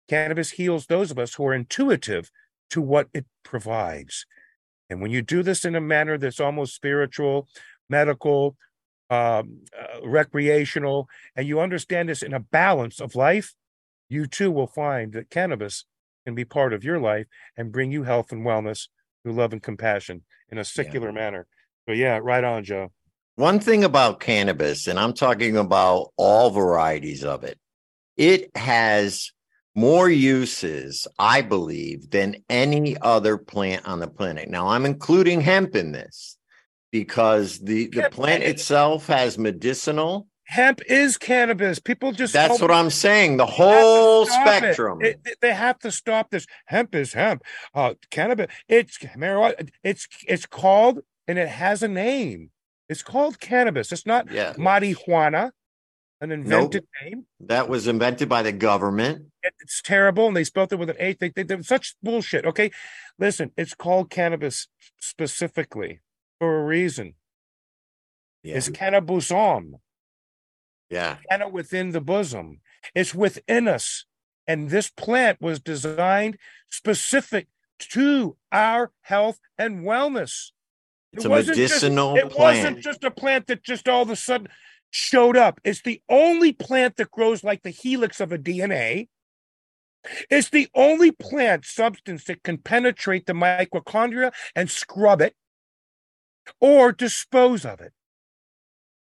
Cannabis 0.08 0.52
heals 0.52 0.86
those 0.86 1.10
of 1.10 1.18
us 1.18 1.34
who 1.34 1.46
are 1.46 1.54
intuitive 1.54 2.30
to 2.70 2.80
what 2.80 3.08
it 3.12 3.26
provides. 3.44 4.26
And 4.88 5.00
when 5.00 5.10
you 5.10 5.22
do 5.22 5.42
this 5.42 5.64
in 5.64 5.76
a 5.76 5.80
manner 5.80 6.16
that's 6.16 6.40
almost 6.40 6.74
spiritual, 6.74 7.46
medical, 7.88 8.56
um, 9.10 9.60
uh, 9.78 10.06
recreational, 10.06 11.08
and 11.36 11.46
you 11.46 11.60
understand 11.60 12.08
this 12.08 12.22
in 12.22 12.32
a 12.32 12.40
balance 12.40 13.00
of 13.00 13.14
life, 13.14 13.54
you 14.08 14.26
too 14.26 14.50
will 14.50 14.66
find 14.66 15.12
that 15.12 15.30
cannabis 15.30 15.84
can 16.24 16.34
be 16.34 16.44
part 16.44 16.72
of 16.72 16.84
your 16.84 17.00
life 17.00 17.26
and 17.56 17.72
bring 17.72 17.90
you 17.90 18.04
health 18.04 18.32
and 18.32 18.46
wellness 18.46 18.88
through 19.22 19.32
love 19.32 19.52
and 19.52 19.62
compassion 19.62 20.22
in 20.50 20.58
a 20.58 20.64
secular 20.64 21.12
manner. 21.12 21.46
So, 21.88 21.92
yeah, 21.94 22.20
right 22.22 22.44
on, 22.44 22.64
Joe. 22.64 22.92
One 23.36 23.58
thing 23.58 23.84
about 23.84 24.20
cannabis, 24.20 24.86
and 24.86 24.98
I'm 24.98 25.14
talking 25.14 25.56
about 25.56 26.12
all 26.16 26.50
varieties 26.50 27.24
of 27.24 27.42
it, 27.44 27.58
it 28.16 28.54
has 28.56 29.32
more 29.74 30.10
uses, 30.10 31.06
I 31.18 31.42
believe, 31.42 32.10
than 32.10 32.36
any 32.48 32.96
other 33.00 33.38
plant 33.38 33.86
on 33.86 34.00
the 34.00 34.08
planet. 34.08 34.48
Now, 34.48 34.68
I'm 34.68 34.84
including 34.84 35.40
hemp 35.40 35.74
in 35.74 35.92
this 35.92 36.36
because 36.90 37.58
the, 37.58 37.88
the 37.88 38.02
Hemp- 38.02 38.14
plant 38.14 38.42
itself 38.42 39.06
has 39.06 39.38
medicinal. 39.38 40.26
Hemp 40.44 40.80
is 40.88 41.16
cannabis. 41.16 41.78
People 41.78 42.10
just 42.10 42.32
That's 42.32 42.60
what 42.60 42.72
I'm 42.72 42.90
saying. 42.90 43.36
The 43.36 43.46
They 43.46 43.52
have 43.52 43.56
to 43.56 43.62
whole 43.64 44.26
spectrum. 44.26 45.00
It- 45.00 45.20
it- 45.24 45.38
they 45.40 45.54
have 45.54 45.78
to 45.80 45.92
stop 45.92 46.30
this. 46.30 46.46
Hemp 46.66 46.94
is 46.94 47.12
hemp. 47.12 47.42
Uh, 47.72 47.94
cannabis. 48.10 48.48
It's 48.68 48.98
marijuana. 48.98 49.70
It's 49.84 50.08
it's 50.26 50.46
called 50.46 51.00
and 51.28 51.38
it 51.38 51.48
has 51.48 51.82
a 51.84 51.88
name. 51.88 52.50
It's 52.88 53.02
called 53.02 53.38
cannabis. 53.38 53.92
It's 53.92 54.04
not 54.06 54.28
yeah. 54.32 54.54
marijuana, 54.54 55.52
an 56.20 56.32
invented 56.32 56.84
name. 57.04 57.26
That 57.38 57.68
was 57.68 57.86
invented 57.86 58.28
by 58.28 58.42
the 58.42 58.52
government. 58.52 59.26
It- 59.44 59.54
It's 59.60 59.80
terrible, 59.80 60.26
and 60.26 60.36
they 60.36 60.42
spelled 60.42 60.72
it 60.72 60.80
with 60.80 60.90
an 60.90 60.96
H. 60.98 61.18
They, 61.20 61.28
they, 61.28 61.44
they 61.44 61.62
such 61.62 61.94
bullshit. 62.02 62.44
Okay, 62.44 62.72
listen. 63.20 63.52
It's 63.56 63.74
called 63.74 64.10
cannabis 64.10 64.66
specifically 64.98 66.00
for 66.40 66.58
a 66.60 66.64
reason. 66.64 67.14
Yeah. 68.42 68.56
It's 68.56 68.70
cannabisum. 68.70 69.74
yeah. 70.88 71.18
Canna 71.30 71.48
within 71.48 71.90
the 71.92 72.00
bosom. 72.00 72.60
It's 72.94 73.14
within 73.14 73.68
us. 73.68 74.06
And 74.48 74.70
this 74.70 74.90
plant 74.90 75.40
was 75.40 75.60
designed 75.60 76.38
specific 76.70 77.46
to 77.90 78.36
our 78.50 78.90
health 79.02 79.38
and 79.58 79.84
wellness. 79.84 80.50
It's 81.12 81.24
It 81.24 81.26
a 81.26 81.30
wasn't 81.30 81.56
just- 81.58 81.74
medicinal 81.74 82.16
It 82.16 82.30
plant. 82.30 82.58
wasn't 82.58 82.80
just 82.80 83.04
a 83.04 83.10
plant 83.10 83.46
that 83.48 83.62
just 83.62 83.88
all 83.88 84.02
of 84.02 84.10
a 84.10 84.16
sudden 84.16 84.48
showed 84.90 85.36
up. 85.36 85.60
It's 85.62 85.82
the 85.82 86.02
only 86.08 86.52
plant 86.52 86.96
that 86.96 87.10
grows 87.10 87.44
like 87.44 87.62
the 87.62 87.70
helix 87.70 88.18
of 88.18 88.32
a 88.32 88.38
DNA. 88.38 89.08
It's 90.30 90.48
the 90.48 90.68
only 90.74 91.12
plant 91.12 91.66
substance 91.66 92.24
that 92.24 92.42
can 92.42 92.56
penetrate 92.58 93.26
the 93.26 93.34
mitochondria 93.34 94.32
and 94.56 94.70
scrub 94.70 95.20
it 95.20 95.36
or 96.60 96.92
dispose 96.92 97.64
of 97.64 97.80
it. 97.80 97.92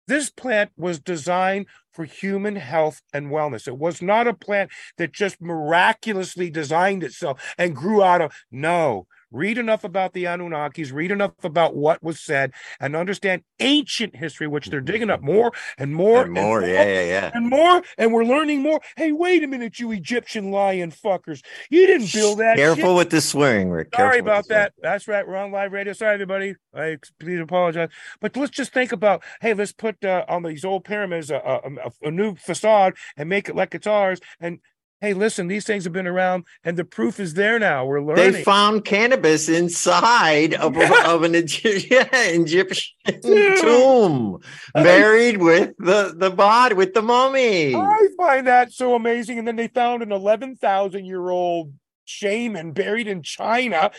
This 0.06 0.28
plant 0.28 0.72
was 0.76 0.98
designed 0.98 1.66
for 1.92 2.04
human 2.04 2.56
health 2.56 3.00
and 3.12 3.28
wellness. 3.28 3.68
It 3.68 3.78
was 3.78 4.02
not 4.02 4.26
a 4.26 4.34
plant 4.34 4.70
that 4.98 5.12
just 5.12 5.40
miraculously 5.40 6.50
designed 6.50 7.04
itself 7.04 7.54
and 7.56 7.76
grew 7.76 8.02
out 8.02 8.20
of. 8.20 8.32
No, 8.50 9.06
read 9.30 9.58
enough 9.58 9.84
about 9.84 10.12
the 10.12 10.24
Anunnakis, 10.24 10.92
read 10.92 11.10
enough 11.10 11.32
about 11.44 11.76
what 11.76 12.02
was 12.02 12.20
said, 12.20 12.52
and 12.80 12.96
understand 12.96 13.42
ancient 13.60 14.16
history, 14.16 14.46
which 14.46 14.66
they're 14.66 14.80
digging 14.80 15.10
up 15.10 15.22
more 15.22 15.52
and 15.78 15.94
more 15.94 16.22
And 16.22 16.32
more. 16.32 16.62
Yeah, 16.62 16.84
yeah, 16.84 17.04
yeah. 17.04 17.30
and 17.34 17.48
more, 17.48 17.82
and 17.98 18.12
we're 18.12 18.24
learning 18.24 18.62
more. 18.62 18.80
Hey, 18.96 19.12
wait 19.12 19.42
a 19.42 19.46
minute, 19.46 19.78
you 19.78 19.92
Egyptian 19.92 20.50
lion 20.50 20.90
fuckers! 20.90 21.42
You 21.70 21.86
didn't 21.86 22.12
build 22.12 22.38
that. 22.38 22.56
Careful 22.56 22.90
shit. 22.90 22.96
with 22.96 23.10
the 23.10 23.20
swearing, 23.20 23.70
Rick. 23.70 23.88
Sorry 23.94 24.20
Careful 24.20 24.24
with 24.24 24.32
about 24.32 24.48
the 24.48 24.54
swearing. 24.54 24.64
that. 24.64 24.72
That's 24.82 25.08
right. 25.08 25.26
We're 25.26 25.36
on 25.36 25.52
live 25.52 25.72
radio. 25.72 25.92
Sorry, 25.92 26.14
everybody. 26.14 26.54
I 26.74 26.98
please 27.18 27.40
apologize. 27.40 27.88
But 28.20 28.36
let's 28.36 28.50
just 28.52 28.72
think 28.72 28.92
about. 28.92 29.22
Hey, 29.40 29.54
let's 29.54 29.72
put 29.72 30.04
uh, 30.04 30.24
on 30.28 30.42
these 30.42 30.64
old 30.64 30.84
pyramids 30.84 31.30
a, 31.30 31.36
a, 31.36 31.70
a, 31.86 32.08
a 32.08 32.10
new 32.10 32.34
facade 32.36 32.94
and 33.16 33.28
make 33.28 33.48
it 33.48 33.56
like 33.56 33.74
it's 33.74 33.86
ours. 33.86 34.20
And 34.40 34.60
hey, 35.00 35.14
listen, 35.14 35.48
these 35.48 35.64
things 35.64 35.84
have 35.84 35.92
been 35.92 36.06
around, 36.06 36.44
and 36.62 36.76
the 36.76 36.84
proof 36.84 37.18
is 37.20 37.34
there 37.34 37.58
now. 37.58 37.86
We're 37.86 38.02
learning. 38.02 38.32
They 38.32 38.42
found 38.44 38.84
cannabis 38.84 39.48
inside 39.48 40.54
of, 40.54 40.76
a- 40.76 41.08
of 41.08 41.22
an 41.22 41.34
Egy- 41.34 41.86
yeah, 41.90 42.08
Egyptian 42.12 42.92
Yeah. 43.24 43.54
tomb, 43.56 44.40
buried 44.74 45.38
with 45.38 45.72
the, 45.78 46.14
the 46.16 46.30
body, 46.30 46.74
with 46.74 46.94
the 46.94 47.02
mummy. 47.02 47.74
I 47.74 48.08
find 48.16 48.46
that 48.46 48.72
so 48.72 48.94
amazing. 48.94 49.38
And 49.38 49.48
then 49.48 49.56
they 49.56 49.68
found 49.68 50.02
an 50.02 50.12
11,000 50.12 51.04
year 51.04 51.30
old 51.30 51.72
shaman 52.04 52.72
buried 52.72 53.06
in 53.06 53.22
China 53.22 53.90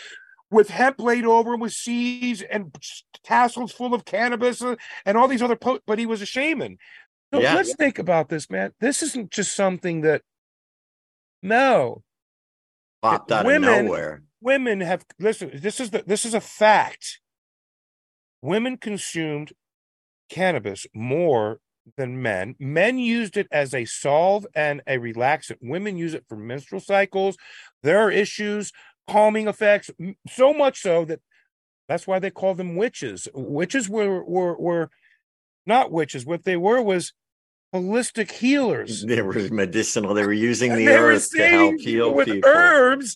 with 0.49 0.69
hemp 0.69 0.99
laid 0.99 1.25
over 1.25 1.53
him 1.53 1.61
with 1.61 1.71
seeds 1.71 2.41
and 2.41 2.75
tassels 3.23 3.71
full 3.71 3.93
of 3.93 4.03
cannabis 4.05 4.61
and 5.05 5.17
all 5.17 5.27
these 5.29 5.41
other, 5.41 5.55
po- 5.55 5.79
but 5.87 5.97
he 5.97 6.05
was 6.05 6.21
a 6.21 6.25
shaman. 6.25 6.77
So 7.33 7.39
Yeah. 7.39 7.55
let's 7.55 7.73
think 7.75 7.97
about 7.99 8.27
this, 8.27 8.49
man. 8.49 8.73
This 8.81 9.01
isn't 9.01 9.31
just 9.31 9.55
something 9.55 10.01
that, 10.01 10.21
no, 11.41 12.04
Popped 13.01 13.32
out 13.32 13.45
women- 13.45 13.69
of 13.69 13.86
nowhere. 13.86 14.23
women 14.41 14.82
have 14.82 15.06
listen 15.19 15.51
this 15.56 15.80
is 15.80 15.89
the 15.91 16.04
this 16.06 16.25
is 16.25 16.34
a 16.34 16.41
fact 16.41 17.19
women 18.41 18.77
consumed 18.77 19.54
cannabis 20.30 20.86
more 20.93 21.60
than 21.97 22.21
men. 22.21 22.56
Men 22.60 22.97
used 22.99 23.38
it 23.38 23.47
as 23.51 23.73
a 23.73 23.86
solve 23.86 24.45
and 24.54 24.82
a 24.88 24.97
relaxant. 24.97 25.58
Women 25.62 25.97
use 25.97 26.13
it 26.13 26.25
for 26.30 26.36
menstrual 26.38 26.80
cycles. 26.80 27.38
There 27.84 27.97
are 27.99 28.12
issues, 28.12 28.71
calming 29.10 29.47
effects, 29.47 29.89
so 30.30 30.54
much 30.54 30.80
so 30.80 31.06
that 31.06 31.21
that's 31.88 32.06
why 32.08 32.19
they 32.19 32.30
call 32.30 32.54
them 32.54 32.75
witches. 32.75 33.27
Witches 33.34 33.89
were 33.89 34.23
were 34.23 34.56
were 34.58 34.89
not 35.65 35.91
witches. 35.91 36.25
What 36.25 36.43
they 36.43 36.56
were 36.58 36.82
was 36.82 37.13
holistic 37.73 38.31
healers. 38.31 39.05
They 39.07 39.21
were 39.21 39.34
medicinal. 39.49 40.13
They 40.13 40.25
were 40.25 40.34
using 40.34 40.75
the 40.75 40.89
earth 40.89 41.29
to 41.31 41.47
help 41.47 41.79
heal 41.79 42.13
with 42.13 42.27
people. 42.27 42.49
herbs. 42.49 43.15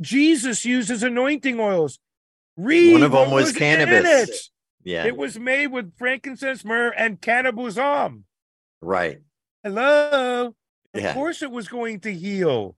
Jesus 0.00 0.64
uses 0.64 1.02
anointing 1.02 1.58
oils. 1.60 1.98
Read 2.56 2.92
One 2.92 3.02
of 3.02 3.12
them 3.12 3.30
was 3.30 3.46
was 3.46 3.56
cannabis. 3.56 4.28
it. 4.28 4.36
Yeah, 4.84 5.06
It 5.06 5.16
was 5.16 5.38
made 5.38 5.68
with 5.68 5.96
frankincense, 5.96 6.64
myrrh, 6.64 6.90
and 6.90 7.20
cannabuzam. 7.20 8.22
right. 8.80 9.20
Hello. 9.62 10.54
Of 10.94 11.00
Yeah, 11.00 11.14
course, 11.14 11.40
it 11.42 11.50
was 11.50 11.68
going 11.68 12.00
to 12.00 12.12
heal. 12.12 12.76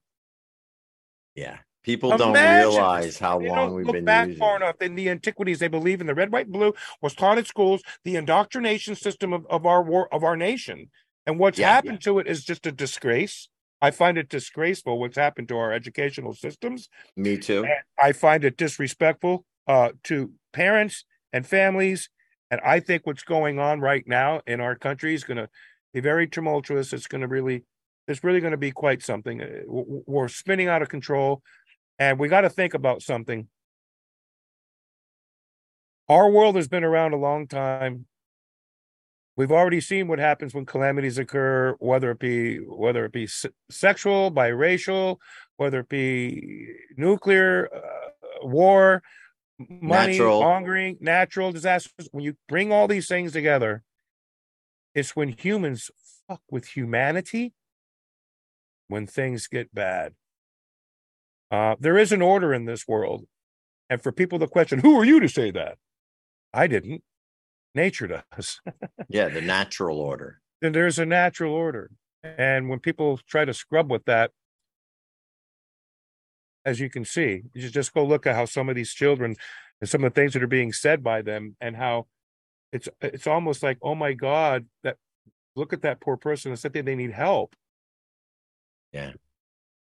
yeah. 1.34 1.58
People 1.84 2.16
don't 2.16 2.30
Imagine 2.30 2.70
realize 2.70 3.18
how 3.18 3.38
They 3.38 3.48
long 3.48 3.56
don't 3.56 3.74
we've 3.74 3.86
look 3.86 3.94
been 3.94 4.04
back 4.06 4.28
using. 4.28 4.40
far 4.40 4.56
enough. 4.56 4.80
In 4.80 4.94
the 4.94 5.10
antiquities, 5.10 5.58
they 5.58 5.68
believe 5.68 6.00
in 6.00 6.06
the 6.06 6.14
red, 6.14 6.32
white, 6.32 6.46
and 6.46 6.52
blue 6.52 6.72
was 7.02 7.14
taught 7.14 7.38
at 7.38 7.46
schools. 7.46 7.82
The 8.04 8.16
indoctrination 8.16 8.96
system 8.96 9.32
of, 9.32 9.46
of 9.50 9.66
our 9.66 9.82
war 9.82 10.12
of 10.12 10.24
our 10.24 10.36
nation, 10.36 10.90
and 11.26 11.38
what's 11.38 11.58
Yeah, 11.58 11.70
happened 11.70 12.00
to 12.02 12.18
it 12.18 12.26
is 12.26 12.42
just 12.44 12.66
a 12.66 12.72
disgrace. 12.72 13.48
I 13.82 13.90
find 13.90 14.16
it 14.16 14.30
disgraceful 14.30 14.98
what's 14.98 15.16
happened 15.18 15.48
to 15.48 15.58
our 15.58 15.72
educational 15.72 16.32
systems. 16.32 16.88
Me 17.16 17.36
too. 17.36 17.64
And 17.64 17.74
I 18.02 18.12
find 18.12 18.44
it 18.44 18.56
disrespectful 18.56 19.44
uh, 19.66 19.90
to 20.04 20.32
parents 20.54 21.04
and 21.34 21.46
families. 21.46 22.08
And 22.50 22.62
I 22.64 22.80
think 22.80 23.06
what's 23.06 23.24
going 23.24 23.58
on 23.58 23.80
right 23.80 24.04
now 24.06 24.40
in 24.46 24.62
our 24.62 24.74
country 24.74 25.12
is 25.12 25.24
going 25.24 25.36
to 25.36 25.50
be 25.92 26.00
very 26.00 26.26
tumultuous. 26.26 26.94
It's 26.94 27.06
going 27.06 27.20
to 27.20 27.26
really, 27.26 27.64
it's 28.08 28.24
really 28.24 28.40
going 28.40 28.52
to 28.52 28.56
be 28.56 28.70
quite 28.70 29.02
something. 29.02 29.42
Uh, 29.42 29.46
We're 29.66 30.28
spinning 30.28 30.68
out 30.68 30.80
of 30.80 30.88
control, 30.88 31.42
and 31.98 32.18
we 32.18 32.28
got 32.28 32.42
to 32.42 32.50
think 32.50 32.74
about 32.74 33.02
something. 33.02 33.48
Our 36.08 36.30
world 36.30 36.56
has 36.56 36.68
been 36.68 36.84
around 36.84 37.14
a 37.14 37.18
long 37.18 37.46
time. 37.46 38.06
We've 39.36 39.52
already 39.52 39.80
seen 39.80 40.06
what 40.06 40.18
happens 40.18 40.54
when 40.54 40.66
calamities 40.66 41.18
occur, 41.18 41.74
whether 41.80 42.10
it 42.12 42.18
be 42.18 42.58
whether 42.58 43.04
it 43.04 43.12
be 43.12 43.26
se- 43.26 43.50
sexual, 43.70 44.30
biracial, 44.30 45.16
whether 45.56 45.80
it 45.80 45.88
be 45.88 46.74
nuclear 46.96 47.68
uh, 47.74 48.46
war, 48.46 49.02
money 49.58 50.12
Natural. 50.12 50.40
mongering, 50.40 50.98
natural 51.00 51.50
disasters. 51.52 52.08
When 52.12 52.22
you 52.22 52.36
bring 52.48 52.70
all 52.70 52.86
these 52.86 53.08
things 53.08 53.32
together, 53.32 53.82
it's 54.94 55.16
when 55.16 55.30
humans 55.30 55.90
fuck 56.28 56.42
with 56.50 56.68
humanity 56.68 57.54
when 58.88 59.06
things 59.06 59.48
get 59.48 59.74
bad. 59.74 60.14
Uh, 61.50 61.76
there 61.78 61.98
is 61.98 62.12
an 62.12 62.22
order 62.22 62.52
in 62.52 62.64
this 62.64 62.86
world. 62.88 63.26
And 63.90 64.02
for 64.02 64.12
people 64.12 64.38
to 64.38 64.46
question, 64.46 64.78
who 64.80 64.98
are 64.98 65.04
you 65.04 65.20
to 65.20 65.28
say 65.28 65.50
that? 65.52 65.78
I 66.52 66.66
didn't. 66.66 67.02
Nature 67.74 68.22
does. 68.36 68.60
Yeah, 69.08 69.28
the 69.28 69.42
natural 69.42 69.98
order. 70.00 70.40
then 70.60 70.72
there's 70.72 70.98
a 70.98 71.04
natural 71.06 71.52
order. 71.52 71.90
And 72.22 72.68
when 72.70 72.78
people 72.80 73.18
try 73.28 73.44
to 73.44 73.52
scrub 73.52 73.90
with 73.90 74.04
that, 74.06 74.30
as 76.64 76.80
you 76.80 76.88
can 76.88 77.04
see, 77.04 77.42
you 77.52 77.60
just- 77.60 77.74
just 77.74 77.92
go 77.92 78.04
look 78.04 78.26
at 78.26 78.34
how 78.34 78.46
some 78.46 78.68
of 78.70 78.74
these 78.74 78.94
children 78.94 79.36
and 79.80 79.90
some 79.90 80.02
of 80.04 80.14
the 80.14 80.20
things 80.20 80.32
that 80.32 80.42
are 80.42 80.46
being 80.46 80.72
said 80.72 81.02
by 81.04 81.20
them 81.20 81.56
and 81.60 81.76
how 81.76 82.06
it's 82.72 82.88
it's 83.02 83.26
almost 83.26 83.62
like, 83.62 83.78
oh 83.82 83.94
my 83.94 84.14
God, 84.14 84.66
that 84.82 84.96
look 85.54 85.72
at 85.72 85.82
that 85.82 86.00
poor 86.00 86.16
person 86.16 86.50
and 86.50 86.58
said 86.58 86.72
they 86.72 86.96
need 86.96 87.12
help. 87.12 87.54
Yeah. 88.92 89.12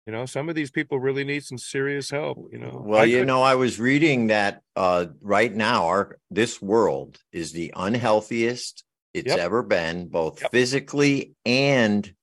You 0.08 0.13
know, 0.13 0.26
some 0.26 0.48
of 0.48 0.56
these 0.56 0.72
people 0.72 1.02
really 1.02 1.26
need 1.26 1.43
some 1.43 1.58
serious 1.58 2.10
help, 2.10 2.48
you 2.54 2.60
know. 2.60 2.82
Well, 2.86 3.02
I 3.02 3.04
you 3.04 3.20
could- 3.20 3.28
know, 3.28 3.41
I 3.43 3.56
was 3.56 3.78
reading 3.78 4.28
that 4.28 4.62
uh, 4.78 5.08
right 5.20 5.54
now, 5.54 5.88
our 5.88 6.17
this 6.32 6.62
world 6.62 7.20
is 7.34 7.52
the 7.52 7.74
unhealthiest 7.76 8.84
it's 9.13 9.28
Yep. 9.28 9.39
ever 9.39 9.63
been, 9.63 10.08
both 10.08 10.41
Yep. 10.41 10.52
physically 10.52 11.34
and 11.46 12.13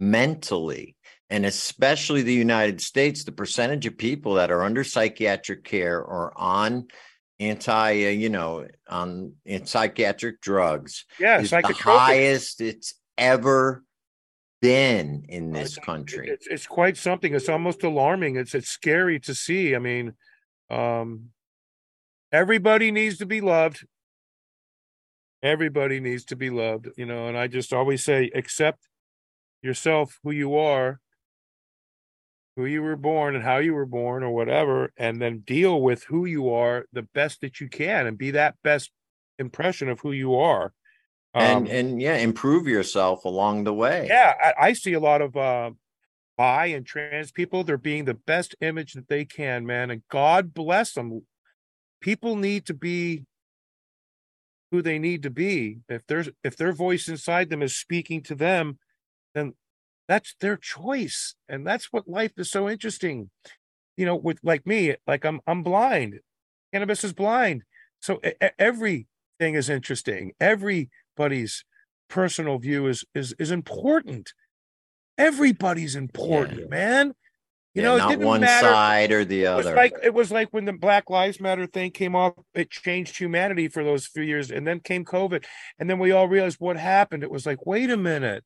mentally. 0.00 0.96
And 1.30 1.46
especially 1.46 2.22
the 2.22 2.34
United 2.34 2.80
States, 2.80 3.22
the 3.22 3.32
percentage 3.32 3.86
of 3.86 3.96
people 3.96 4.34
that 4.34 4.50
are 4.50 4.64
under 4.64 4.82
psychiatric 4.82 5.62
care 5.62 6.02
or 6.02 6.32
on 6.36 6.88
anti, 7.38 8.06
uh, 8.06 8.08
you 8.08 8.30
know, 8.30 8.66
on 8.88 9.34
in 9.44 9.64
psychiatric 9.64 10.40
drugs 10.40 11.04
yeah, 11.20 11.40
is 11.40 11.50
the 11.50 11.72
highest 11.72 12.60
it's 12.60 12.94
ever 13.16 13.84
been 14.60 15.24
in 15.28 15.52
this 15.52 15.78
country. 15.78 16.28
It's 16.28 16.46
it's 16.46 16.66
quite 16.66 16.96
something. 16.96 17.34
It's 17.34 17.48
almost 17.48 17.84
alarming. 17.84 18.36
It's 18.36 18.54
it's 18.54 18.68
scary 18.68 19.20
to 19.20 19.34
see. 19.34 19.74
I 19.74 19.78
mean, 19.78 20.14
um, 20.70 21.30
everybody 22.32 22.90
needs 22.90 23.18
to 23.18 23.26
be 23.26 23.40
loved. 23.40 23.86
Everybody 25.42 26.00
needs 26.00 26.24
to 26.26 26.36
be 26.36 26.50
loved, 26.50 26.88
you 26.96 27.06
know. 27.06 27.28
And 27.28 27.38
I 27.38 27.46
just 27.46 27.72
always 27.72 28.02
say, 28.04 28.30
accept 28.34 28.88
yourself, 29.62 30.18
who 30.24 30.32
you 30.32 30.56
are, 30.56 30.98
who 32.56 32.64
you 32.64 32.82
were 32.82 32.96
born, 32.96 33.36
and 33.36 33.44
how 33.44 33.58
you 33.58 33.74
were 33.74 33.86
born, 33.86 34.24
or 34.24 34.30
whatever, 34.30 34.92
and 34.96 35.22
then 35.22 35.40
deal 35.40 35.80
with 35.80 36.04
who 36.04 36.24
you 36.24 36.50
are 36.50 36.86
the 36.92 37.02
best 37.02 37.40
that 37.42 37.60
you 37.60 37.68
can, 37.68 38.06
and 38.06 38.18
be 38.18 38.32
that 38.32 38.56
best 38.64 38.90
impression 39.38 39.88
of 39.88 40.00
who 40.00 40.10
you 40.10 40.34
are. 40.34 40.72
And 41.34 41.66
Um, 41.66 41.66
and 41.68 42.02
yeah, 42.02 42.16
improve 42.16 42.66
yourself 42.66 43.24
along 43.24 43.64
the 43.64 43.74
way. 43.74 44.08
yeah 44.08 44.34
I, 44.58 44.68
I 44.68 44.72
see 44.72 44.92
a 44.94 45.00
lot 45.00 45.22
of 45.22 45.36
uh 45.36 45.70
bi 46.36 46.66
and 46.66 46.86
trans 46.86 47.32
people 47.32 47.64
they're 47.64 47.76
being 47.78 48.04
the 48.04 48.14
best 48.14 48.54
image 48.60 48.94
that 48.94 49.08
they 49.08 49.24
can 49.24 49.66
man 49.66 49.90
and 49.90 50.02
god 50.08 50.54
bless 50.54 50.94
them 50.94 51.22
people 52.00 52.36
need 52.36 52.66
to 52.66 52.74
be 52.74 53.24
who 54.70 54.82
they 54.82 54.98
need 54.98 55.22
to 55.22 55.30
be. 55.30 55.78
If 55.88 56.06
there's 56.06 56.28
if 56.44 56.56
their 56.56 56.72
voice 56.72 57.08
inside 57.08 57.50
them 57.50 57.62
is 57.62 57.76
speaking 57.76 58.22
to 58.24 58.34
them 58.34 58.78
then 59.34 59.54
that's 60.08 60.34
their 60.40 60.56
choice 60.56 61.34
and 61.48 61.66
that's 61.66 61.92
what 61.92 62.08
life 62.08 62.32
is 62.38 62.50
so 62.50 62.68
interesting. 62.68 63.30
You 63.96 64.06
know 64.06 64.16
with 64.16 64.40
like 64.42 64.66
me 64.66 64.96
like 65.06 65.24
i'm 65.24 65.40
i'm 65.46 65.62
blind. 65.62 66.20
Cannabis 66.72 67.04
is 67.04 67.12
blind. 67.12 67.64
So 68.00 68.20
everything 68.58 69.06
is 69.40 69.68
interesting 69.70 70.32
everybody's 71.18 71.64
personal 72.08 72.58
view 72.58 72.86
is 72.86 73.04
is 73.14 73.34
is 73.38 73.50
important 73.50 74.32
everybody's 75.18 75.94
important 75.96 76.60
Yeah. 76.60 76.66
man 76.68 77.06
you 77.74 77.82
Yeah, 77.82 77.88
know 77.88 77.94
it 77.96 77.98
not 77.98 78.08
didn't 78.10 78.26
one 78.26 78.40
matter 78.40 78.68
side 78.68 79.12
or 79.12 79.24
the 79.24 79.44
it 79.44 79.54
was 79.56 79.66
other. 79.66 79.76
like 79.76 79.94
it 80.02 80.14
was 80.14 80.30
like 80.32 80.48
when 80.52 80.64
the 80.64 80.72
Black 80.72 81.10
Lives 81.10 81.38
Matter 81.40 81.66
thing 81.66 81.90
came 81.90 82.16
off, 82.16 82.32
it 82.54 82.70
changed 82.70 83.18
humanity 83.18 83.68
for 83.68 83.84
those 83.84 84.06
few 84.06 84.22
years, 84.22 84.50
and 84.50 84.66
then 84.66 84.80
came 84.80 85.04
COVID, 85.04 85.44
and 85.78 85.88
then 85.88 85.98
we 85.98 86.10
all 86.10 86.26
realized 86.28 86.56
what 86.60 86.76
happened. 86.78 87.22
It 87.22 87.30
was 87.30 87.44
like, 87.46 87.66
wait 87.66 87.90
a 87.90 87.96
minute, 87.96 88.42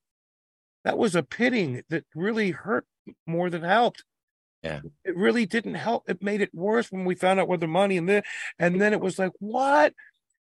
that 0.84 0.98
was 0.98 1.14
a 1.14 1.22
pitting 1.22 1.82
that 1.88 2.04
really 2.16 2.50
hurt 2.50 2.84
more 3.26 3.48
than 3.48 3.62
helped. 3.62 4.02
Yeah. 4.62 4.80
it 5.04 5.16
really 5.16 5.46
didn't 5.46 5.74
help. 5.76 6.10
It 6.10 6.22
made 6.22 6.40
it 6.40 6.52
worse 6.52 6.90
when 6.92 7.04
we 7.04 7.14
found 7.14 7.38
out 7.40 7.48
where 7.48 7.58
the 7.58 7.66
money 7.68 7.96
and 7.96 8.08
then, 8.08 8.22
and 8.58 8.80
then 8.80 8.92
it 8.92 9.00
was 9.00 9.18
like, 9.18 9.32
what? 9.38 9.94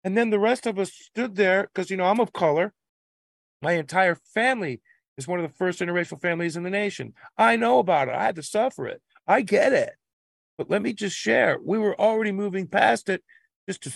And 0.06 0.16
then 0.16 0.30
the 0.30 0.38
rest 0.38 0.66
of 0.66 0.78
us 0.78 0.92
stood 0.92 1.34
there 1.34 1.64
because 1.64 1.90
you 1.90 1.96
know 1.96 2.04
I'm 2.04 2.20
of 2.20 2.32
color. 2.32 2.72
My 3.60 3.72
entire 3.72 4.14
family 4.14 4.80
is 5.18 5.26
one 5.26 5.40
of 5.40 5.50
the 5.50 5.56
first 5.56 5.80
interracial 5.80 6.22
families 6.22 6.56
in 6.56 6.62
the 6.62 6.70
nation. 6.70 7.12
I 7.36 7.56
know 7.56 7.80
about 7.80 8.06
it. 8.06 8.14
I 8.14 8.22
had 8.22 8.36
to 8.36 8.42
suffer 8.44 8.86
it. 8.86 9.02
I 9.26 9.40
get 9.40 9.72
it. 9.72 9.90
But 10.56 10.70
let 10.70 10.80
me 10.80 10.92
just 10.92 11.16
share. 11.16 11.58
We 11.60 11.78
were 11.78 12.00
already 12.00 12.30
moving 12.30 12.68
past 12.68 13.08
it 13.08 13.24
just 13.68 13.82
to 13.82 13.92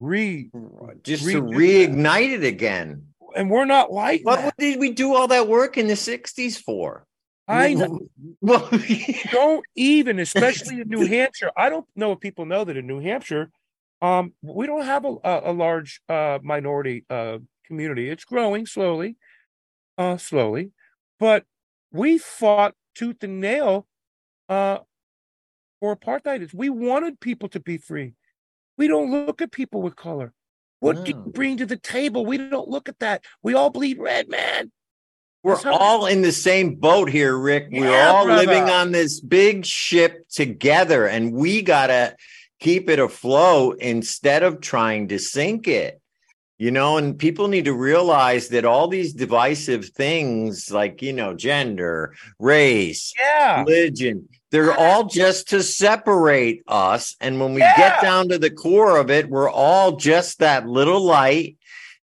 re 0.00 0.50
just 1.02 1.24
to 1.24 1.40
redo 1.40 1.48
that. 1.48 1.56
reignite 1.56 2.34
it 2.34 2.44
again. 2.44 3.06
and 3.34 3.50
we're 3.50 3.64
not 3.64 3.90
like 3.90 4.26
What 4.26 4.54
did 4.58 4.78
we 4.78 4.92
do 4.92 5.14
all 5.14 5.28
that 5.28 5.48
work 5.48 5.78
in 5.78 5.86
the 5.86 5.94
60s 5.94 6.60
for? 6.62 7.06
I 7.48 7.72
know. 7.72 8.00
Well, 8.42 8.68
don't 9.32 9.64
even, 9.76 10.18
especially 10.18 10.82
in 10.82 10.90
New 10.90 11.06
Hampshire. 11.06 11.50
I 11.56 11.70
don't 11.70 11.86
know 11.96 12.12
if 12.12 12.20
people 12.20 12.44
know 12.44 12.64
that 12.64 12.76
in 12.76 12.86
New 12.86 13.00
Hampshire, 13.00 13.50
um, 14.00 14.32
we 14.42 14.66
don't 14.66 14.84
have 14.84 15.04
a, 15.04 15.16
a, 15.24 15.50
a 15.50 15.52
large 15.52 16.00
uh, 16.08 16.38
minority 16.42 17.04
uh, 17.10 17.38
community. 17.66 18.08
It's 18.08 18.24
growing 18.24 18.66
slowly, 18.66 19.16
uh, 19.96 20.16
slowly, 20.16 20.70
but 21.18 21.44
we 21.92 22.18
fought 22.18 22.74
tooth 22.94 23.22
and 23.22 23.40
nail 23.40 23.86
uh, 24.48 24.78
for 25.80 25.96
apartheid. 25.96 26.52
We 26.54 26.68
wanted 26.68 27.20
people 27.20 27.48
to 27.50 27.60
be 27.60 27.78
free. 27.78 28.14
We 28.76 28.86
don't 28.88 29.10
look 29.10 29.42
at 29.42 29.50
people 29.50 29.82
with 29.82 29.96
color. 29.96 30.32
What 30.80 31.04
do 31.04 31.10
you 31.10 31.16
bring 31.16 31.56
to 31.56 31.66
the 31.66 31.76
table? 31.76 32.24
We 32.24 32.38
don't 32.38 32.68
look 32.68 32.88
at 32.88 33.00
that. 33.00 33.24
We 33.42 33.54
all 33.54 33.70
bleed 33.70 33.98
red, 33.98 34.28
man. 34.28 34.70
we're 35.42 35.60
all 35.72 36.06
in 36.06 36.22
the 36.22 36.30
same 36.30 36.76
boat 36.76 37.10
here, 37.10 37.36
Rick. 37.36 37.68
We're 37.72 37.90
Yeah, 37.90 38.12
all 38.12 38.26
living 38.26 38.70
on 38.70 38.92
this 38.92 39.20
big 39.20 39.66
ship 39.66 40.28
together, 40.28 41.06
and 41.06 41.32
we 41.32 41.62
got 41.62 41.88
to 41.88 42.14
keep 42.60 42.88
it 42.90 42.98
afloat 42.98 43.78
instead 43.80 44.42
of 44.42 44.60
trying 44.60 45.08
to 45.08 45.18
sink 45.18 45.68
it. 45.68 46.00
You 46.60 46.72
know, 46.72 46.96
and 46.96 47.16
people 47.16 47.46
need 47.46 47.66
to 47.66 47.72
realize 47.72 48.48
that 48.48 48.64
all 48.64 48.88
these 48.88 49.12
divisive 49.12 49.90
things 49.90 50.72
like, 50.72 51.00
you 51.02 51.12
know, 51.12 51.32
gender, 51.32 52.16
race, 52.40 53.14
Yeah. 53.16 53.62
religion, 53.62 54.28
they're 54.50 54.76
all 54.76 55.04
just 55.04 55.48
to 55.50 55.62
separate 55.62 56.62
us. 56.66 57.14
And 57.20 57.40
when 57.40 57.54
we 57.54 57.60
Yeah. 57.60 57.76
get 57.76 58.02
down 58.02 58.28
to 58.30 58.38
the 58.38 58.50
core 58.50 58.96
of 58.96 59.08
it, 59.08 59.28
we're 59.28 59.48
all 59.48 59.92
just 59.92 60.40
that 60.40 60.66
little 60.66 61.00
light 61.00 61.56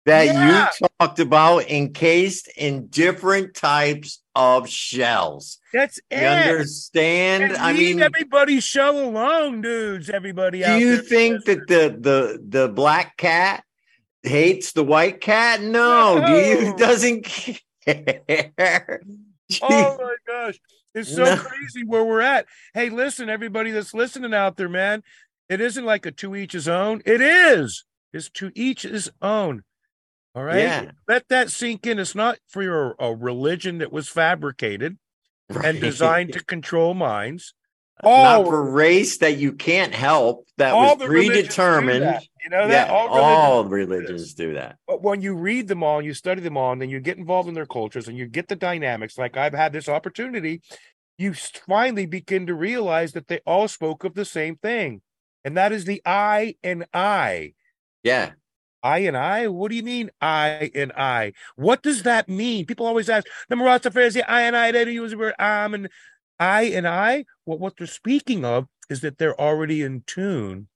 that 0.06 0.28
Yeah. 0.28 0.70
you 0.80 0.88
talked 1.00 1.20
about 1.20 1.70
encased 1.70 2.48
in 2.56 2.88
different 2.88 3.56
types 3.56 4.22
of 4.36 4.70
shells. 4.70 5.60
That's 5.74 5.98
You 6.12 6.18
it. 6.18 6.26
understand? 6.26 7.44
And 7.44 7.58
I 7.58 7.74
mean, 7.74 8.02
everybody 8.02 8.60
shell 8.60 9.00
alone, 9.00 9.62
dudes. 9.62 10.10
Everybody 10.10 10.64
out. 10.66 10.80
do 10.80 10.86
you 10.86 10.98
think 10.98 11.46
that 11.46 11.68
the 11.68 11.96
the 12.00 12.40
the 12.48 12.68
black 12.68 13.18
cat 13.18 13.64
hates 14.24 14.74
the 14.74 14.84
white 14.84 15.22
cat? 15.22 15.62
No, 15.62 16.22
do 16.26 16.34
you 16.34 16.76
doesn't 16.78 17.24
care. 17.24 17.60
Oh 19.62 19.98
my 20.00 20.16
gosh. 20.26 20.60
It's 20.96 21.14
so 21.14 21.24
No. 21.24 21.36
crazy 21.38 21.84
where 21.86 22.04
we're 22.04 22.22
at. 22.22 22.48
Hey, 22.74 22.90
listen, 22.90 23.30
everybody 23.30 23.70
that's 23.70 23.94
listening 23.94 24.34
out 24.34 24.58
there, 24.58 24.68
man. 24.70 25.04
It 25.50 25.62
isn't 25.62 25.86
like 25.86 26.08
a 26.08 26.12
to 26.14 26.36
each 26.36 26.54
his 26.54 26.68
own. 26.68 27.04
It 27.06 27.22
is. 27.22 27.86
It's 28.12 28.30
to 28.32 28.52
each 28.56 28.82
his 28.82 29.12
own. 29.22 29.64
All 30.36 30.44
right. 30.44 30.60
Yeah. 30.60 30.92
Let 31.08 31.30
that 31.30 31.50
sink 31.50 31.88
in. 31.88 31.98
It's 31.98 32.14
not 32.14 32.38
for 32.50 32.62
your 32.62 32.96
a 33.00 33.16
religion 33.16 33.78
that 33.78 33.92
was 33.92 34.10
fabricated 34.10 34.98
and 35.50 35.80
designed 35.80 36.34
to 36.34 36.44
control 36.44 36.94
minds. 36.94 37.54
not 38.04 38.40
All 38.40 38.46
for 38.46 38.70
race 38.70 39.20
that 39.20 39.38
you 39.38 39.54
can't 39.54 39.94
help 39.94 40.46
that 40.58 40.74
all 40.74 40.98
was 40.98 40.98
do 40.98 41.08
predetermined. 41.08 42.04
that. 42.04 42.24
You 42.44 42.50
know 42.50 42.68
that 42.68 42.90
Yeah, 42.90 42.94
all 42.94 43.08
all, 43.08 43.64
religions 43.64 43.90
do 43.90 43.96
religions 43.96 44.34
do 44.34 44.54
that. 44.56 44.78
But 44.88 45.02
when 45.02 45.22
you 45.22 45.36
read 45.36 45.70
them 45.70 45.84
all 45.84 46.00
and 46.00 46.06
you 46.06 46.14
study 46.14 46.42
them 46.42 46.58
all, 46.58 46.74
and 46.74 46.82
then 46.82 46.90
you 46.90 47.00
get 47.00 47.18
involved 47.18 47.48
in 47.48 47.56
their 47.56 47.66
cultures 47.66 48.08
and 48.08 48.18
you 48.18 48.28
get 48.28 48.50
the 48.50 48.56
dynamics, 48.56 49.18
like 49.18 49.38
I've 49.38 49.54
had 49.54 49.72
this 49.72 49.88
opportunity, 49.88 50.62
you 51.18 51.34
finally 51.34 52.06
begin 52.06 52.46
to 52.48 52.54
realize 52.54 53.14
that 53.14 53.30
they 53.30 53.40
all 53.46 53.68
spoke 53.68 54.04
of 54.04 54.16
the 54.16 54.26
same 54.26 54.58
thing. 54.58 55.02
And 55.46 55.56
that 55.56 55.72
is 55.72 55.86
the 55.86 56.02
I 56.06 56.56
and 56.62 56.86
I. 56.94 57.54
Yeah. 58.04 58.32
I 58.86 59.00
and 59.00 59.18
I? 59.18 59.48
What 59.48 59.70
do 59.72 59.76
you 59.76 59.84
mean 59.84 60.12
I 60.22 60.70
and 60.76 60.92
I? 60.94 61.34
What 61.56 61.82
does 61.82 62.04
that 62.04 62.30
mean? 62.30 62.66
People 62.68 62.86
always 62.86 63.10
ask, 63.10 63.26
the 63.50 63.56
Rastafari 63.56 64.12
say 64.12 64.22
I 64.22 64.42
and 64.44 64.56
I, 64.56 64.72
they 64.72 64.86
don't 64.86 64.94
use 64.94 65.12
the 65.12 65.18
word 65.18 65.34
I'm 65.40 65.74
and 65.74 65.90
I 66.40 66.64
and 66.66 66.88
I. 66.88 67.26
Well, 67.46 67.58
what 67.58 67.78
they're 67.78 67.88
speaking 67.88 68.46
of 68.46 68.68
is 68.90 69.02
that 69.02 69.18
they're 69.18 69.40
already 69.42 69.82
in 69.82 70.04
tune 70.06 70.68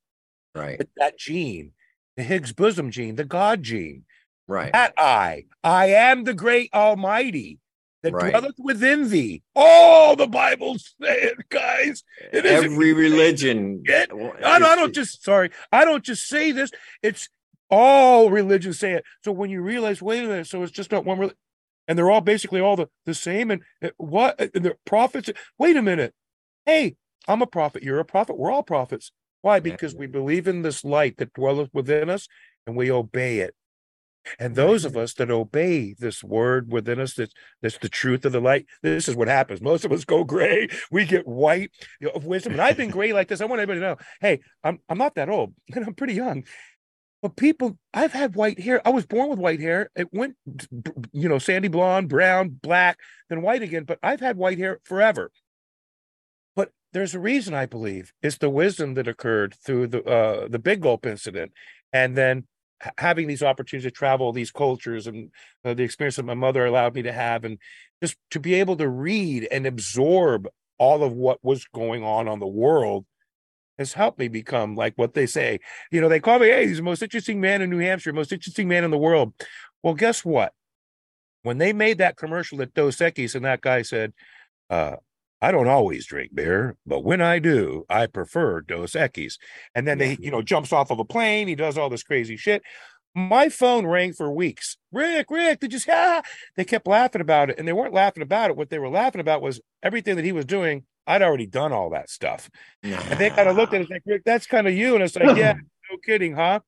Right. 0.54 0.78
with 0.78 0.88
that 0.96 1.16
gene, 1.16 1.72
the 2.16 2.24
Higgs 2.24 2.52
boson 2.52 2.90
gene, 2.90 3.14
the 3.14 3.24
God 3.24 3.62
gene. 3.62 4.04
Right. 4.48 4.72
that 4.72 4.92
I, 4.98 5.44
I 5.62 5.86
am 5.90 6.24
the 6.24 6.34
great 6.34 6.70
Almighty 6.74 7.60
that 8.02 8.12
Right. 8.12 8.30
dwelleth 8.30 8.56
within 8.58 9.08
thee. 9.10 9.42
Oh, 9.54 10.16
the 10.18 10.26
Bible's 10.26 10.96
saying, 11.00 11.34
guys. 11.50 12.02
It 12.32 12.44
isn't 12.44 12.72
Every 12.72 12.92
religion. 12.92 13.84
Get- 13.84 14.10
I, 14.10 14.16
don't- 14.16 14.42
I 14.64 14.74
don't 14.74 14.92
just 14.92 15.22
sorry, 15.22 15.50
I 15.70 15.84
don't 15.84 16.02
just 16.02 16.26
say 16.26 16.50
this. 16.50 16.72
It's 17.00 17.28
all 17.70 18.30
religions 18.30 18.78
say 18.78 18.92
it. 18.92 19.04
So 19.24 19.32
when 19.32 19.50
you 19.50 19.62
realize, 19.62 20.02
wait 20.02 20.24
a 20.24 20.28
minute, 20.28 20.46
so 20.46 20.62
it's 20.62 20.72
just 20.72 20.90
not 20.90 21.04
one 21.04 21.18
religion, 21.18 21.38
and 21.88 21.98
they're 21.98 22.10
all 22.10 22.20
basically 22.20 22.60
all 22.60 22.76
the 22.76 22.88
the 23.06 23.14
same. 23.14 23.50
And 23.50 23.62
what 23.96 24.40
and 24.40 24.64
the 24.64 24.76
prophets? 24.84 25.30
Wait 25.58 25.76
a 25.76 25.82
minute. 25.82 26.14
Hey, 26.66 26.96
I'm 27.28 27.42
a 27.42 27.46
prophet. 27.46 27.82
You're 27.82 28.00
a 28.00 28.04
prophet. 28.04 28.38
We're 28.38 28.50
all 28.50 28.62
prophets. 28.62 29.12
Why? 29.42 29.60
Because 29.60 29.94
we 29.94 30.06
believe 30.06 30.46
in 30.46 30.62
this 30.62 30.84
light 30.84 31.16
that 31.16 31.32
dwelleth 31.32 31.70
within 31.72 32.10
us, 32.10 32.28
and 32.66 32.76
we 32.76 32.90
obey 32.90 33.38
it. 33.38 33.54
And 34.38 34.54
those 34.54 34.84
of 34.84 34.92
mm-hmm. 34.92 35.02
us 35.02 35.14
that 35.14 35.30
obey 35.30 35.94
this 35.98 36.22
word 36.22 36.70
within 36.70 37.00
us, 37.00 37.14
that's 37.14 37.32
that's 37.62 37.78
the 37.78 37.88
truth 37.88 38.24
of 38.24 38.32
the 38.32 38.40
light. 38.40 38.66
This 38.82 39.08
is 39.08 39.16
what 39.16 39.28
happens. 39.28 39.60
Most 39.60 39.84
of 39.84 39.92
us 39.92 40.04
go 40.04 40.24
gray. 40.24 40.68
We 40.90 41.04
get 41.06 41.26
white 41.26 41.70
of 42.14 42.24
wisdom. 42.24 42.52
And 42.52 42.60
I've 42.60 42.76
been 42.76 42.90
gray 42.90 43.12
like 43.12 43.28
this. 43.28 43.40
I 43.40 43.46
want 43.46 43.62
everybody 43.62 43.80
to 43.80 43.86
know. 43.86 43.96
Hey, 44.20 44.40
I'm 44.62 44.78
I'm 44.88 44.98
not 44.98 45.14
that 45.14 45.30
old. 45.30 45.54
and 45.74 45.86
I'm 45.86 45.94
pretty 45.94 46.14
young. 46.14 46.44
But 47.22 47.36
people, 47.36 47.78
I've 47.92 48.12
had 48.12 48.34
white 48.34 48.58
hair. 48.60 48.80
I 48.86 48.90
was 48.90 49.04
born 49.04 49.28
with 49.28 49.38
white 49.38 49.60
hair. 49.60 49.90
It 49.94 50.08
went, 50.12 50.36
you 51.12 51.28
know, 51.28 51.38
sandy 51.38 51.68
blonde, 51.68 52.08
brown, 52.08 52.58
black, 52.62 52.98
then 53.28 53.42
white 53.42 53.62
again. 53.62 53.84
But 53.84 53.98
I've 54.02 54.20
had 54.20 54.36
white 54.36 54.58
hair 54.58 54.80
forever. 54.84 55.30
But 56.56 56.70
there's 56.92 57.14
a 57.14 57.20
reason 57.20 57.52
I 57.52 57.66
believe 57.66 58.12
it's 58.22 58.38
the 58.38 58.48
wisdom 58.48 58.94
that 58.94 59.08
occurred 59.08 59.54
through 59.54 59.88
the 59.88 60.04
uh, 60.04 60.48
the 60.48 60.58
Big 60.58 60.80
Gulp 60.80 61.04
incident, 61.04 61.52
and 61.92 62.16
then 62.16 62.46
having 62.96 63.26
these 63.28 63.42
opportunities 63.42 63.90
to 63.90 63.90
travel 63.90 64.32
these 64.32 64.50
cultures 64.50 65.06
and 65.06 65.30
uh, 65.64 65.74
the 65.74 65.82
experience 65.82 66.16
that 66.16 66.24
my 66.24 66.34
mother 66.34 66.64
allowed 66.64 66.94
me 66.94 67.02
to 67.02 67.12
have, 67.12 67.44
and 67.44 67.58
just 68.02 68.16
to 68.30 68.40
be 68.40 68.54
able 68.54 68.76
to 68.76 68.88
read 68.88 69.46
and 69.50 69.66
absorb 69.66 70.48
all 70.78 71.04
of 71.04 71.12
what 71.12 71.38
was 71.42 71.66
going 71.74 72.02
on 72.02 72.26
on 72.26 72.40
the 72.40 72.46
world 72.46 73.04
has 73.80 73.94
helped 73.94 74.18
me 74.18 74.28
become 74.28 74.76
like 74.76 74.92
what 74.96 75.14
they 75.14 75.26
say. 75.26 75.58
You 75.90 76.02
know, 76.02 76.08
they 76.08 76.20
call 76.20 76.38
me, 76.38 76.48
hey, 76.48 76.68
he's 76.68 76.76
the 76.76 76.82
most 76.82 77.02
interesting 77.02 77.40
man 77.40 77.62
in 77.62 77.70
New 77.70 77.78
Hampshire, 77.78 78.12
most 78.12 78.30
interesting 78.30 78.68
man 78.68 78.84
in 78.84 78.90
the 78.90 78.98
world. 78.98 79.32
Well, 79.82 79.94
guess 79.94 80.22
what? 80.22 80.52
When 81.42 81.56
they 81.56 81.72
made 81.72 81.96
that 81.98 82.18
commercial 82.18 82.60
at 82.60 82.74
Dos 82.74 82.98
Equis, 82.98 83.34
and 83.34 83.46
that 83.46 83.62
guy 83.62 83.80
said, 83.80 84.12
uh, 84.68 84.96
I 85.40 85.50
don't 85.50 85.68
always 85.68 86.06
drink 86.06 86.34
beer, 86.34 86.76
but 86.86 87.02
when 87.02 87.22
I 87.22 87.38
do, 87.38 87.86
I 87.88 88.06
prefer 88.06 88.60
Dos 88.60 88.92
Equis. 88.92 89.38
And 89.74 89.88
then 89.88 89.96
they, 89.96 90.18
you 90.20 90.30
know, 90.30 90.42
jumps 90.42 90.74
off 90.74 90.90
of 90.90 90.98
a 90.98 91.04
plane. 91.04 91.48
He 91.48 91.54
does 91.54 91.78
all 91.78 91.88
this 91.88 92.02
crazy 92.02 92.36
shit. 92.36 92.62
My 93.14 93.48
phone 93.48 93.86
rang 93.86 94.12
for 94.12 94.30
weeks. 94.30 94.76
Rick, 94.92 95.30
Rick, 95.30 95.60
they 95.60 95.68
just 95.68 95.86
see? 95.86 95.92
Ah! 95.94 96.20
They 96.56 96.64
kept 96.64 96.86
laughing 96.86 97.22
about 97.22 97.48
it, 97.48 97.58
and 97.58 97.66
they 97.66 97.72
weren't 97.72 97.94
laughing 97.94 98.22
about 98.22 98.50
it. 98.50 98.56
What 98.56 98.68
they 98.68 98.78
were 98.78 98.90
laughing 98.90 99.22
about 99.22 99.40
was 99.40 99.62
everything 99.82 100.16
that 100.16 100.26
he 100.26 100.32
was 100.32 100.44
doing. 100.44 100.84
I'd 101.10 101.22
already 101.22 101.46
done 101.46 101.72
all 101.72 101.90
that 101.90 102.08
stuff. 102.08 102.48
And 103.10 103.18
they 103.18 103.30
kind 103.30 103.48
of 103.48 103.56
looked 103.56 103.74
at 103.74 103.80
it 103.80 103.90
like, 103.90 104.02
Rick, 104.06 104.22
that's 104.24 104.46
kind 104.46 104.68
of 104.68 104.74
you. 104.74 104.94
And 104.94 105.02
it's 105.02 105.16
like, 105.16 105.36
yeah, 105.36 105.54
no 105.90 105.96
kidding, 106.06 106.34
huh? 106.34 106.60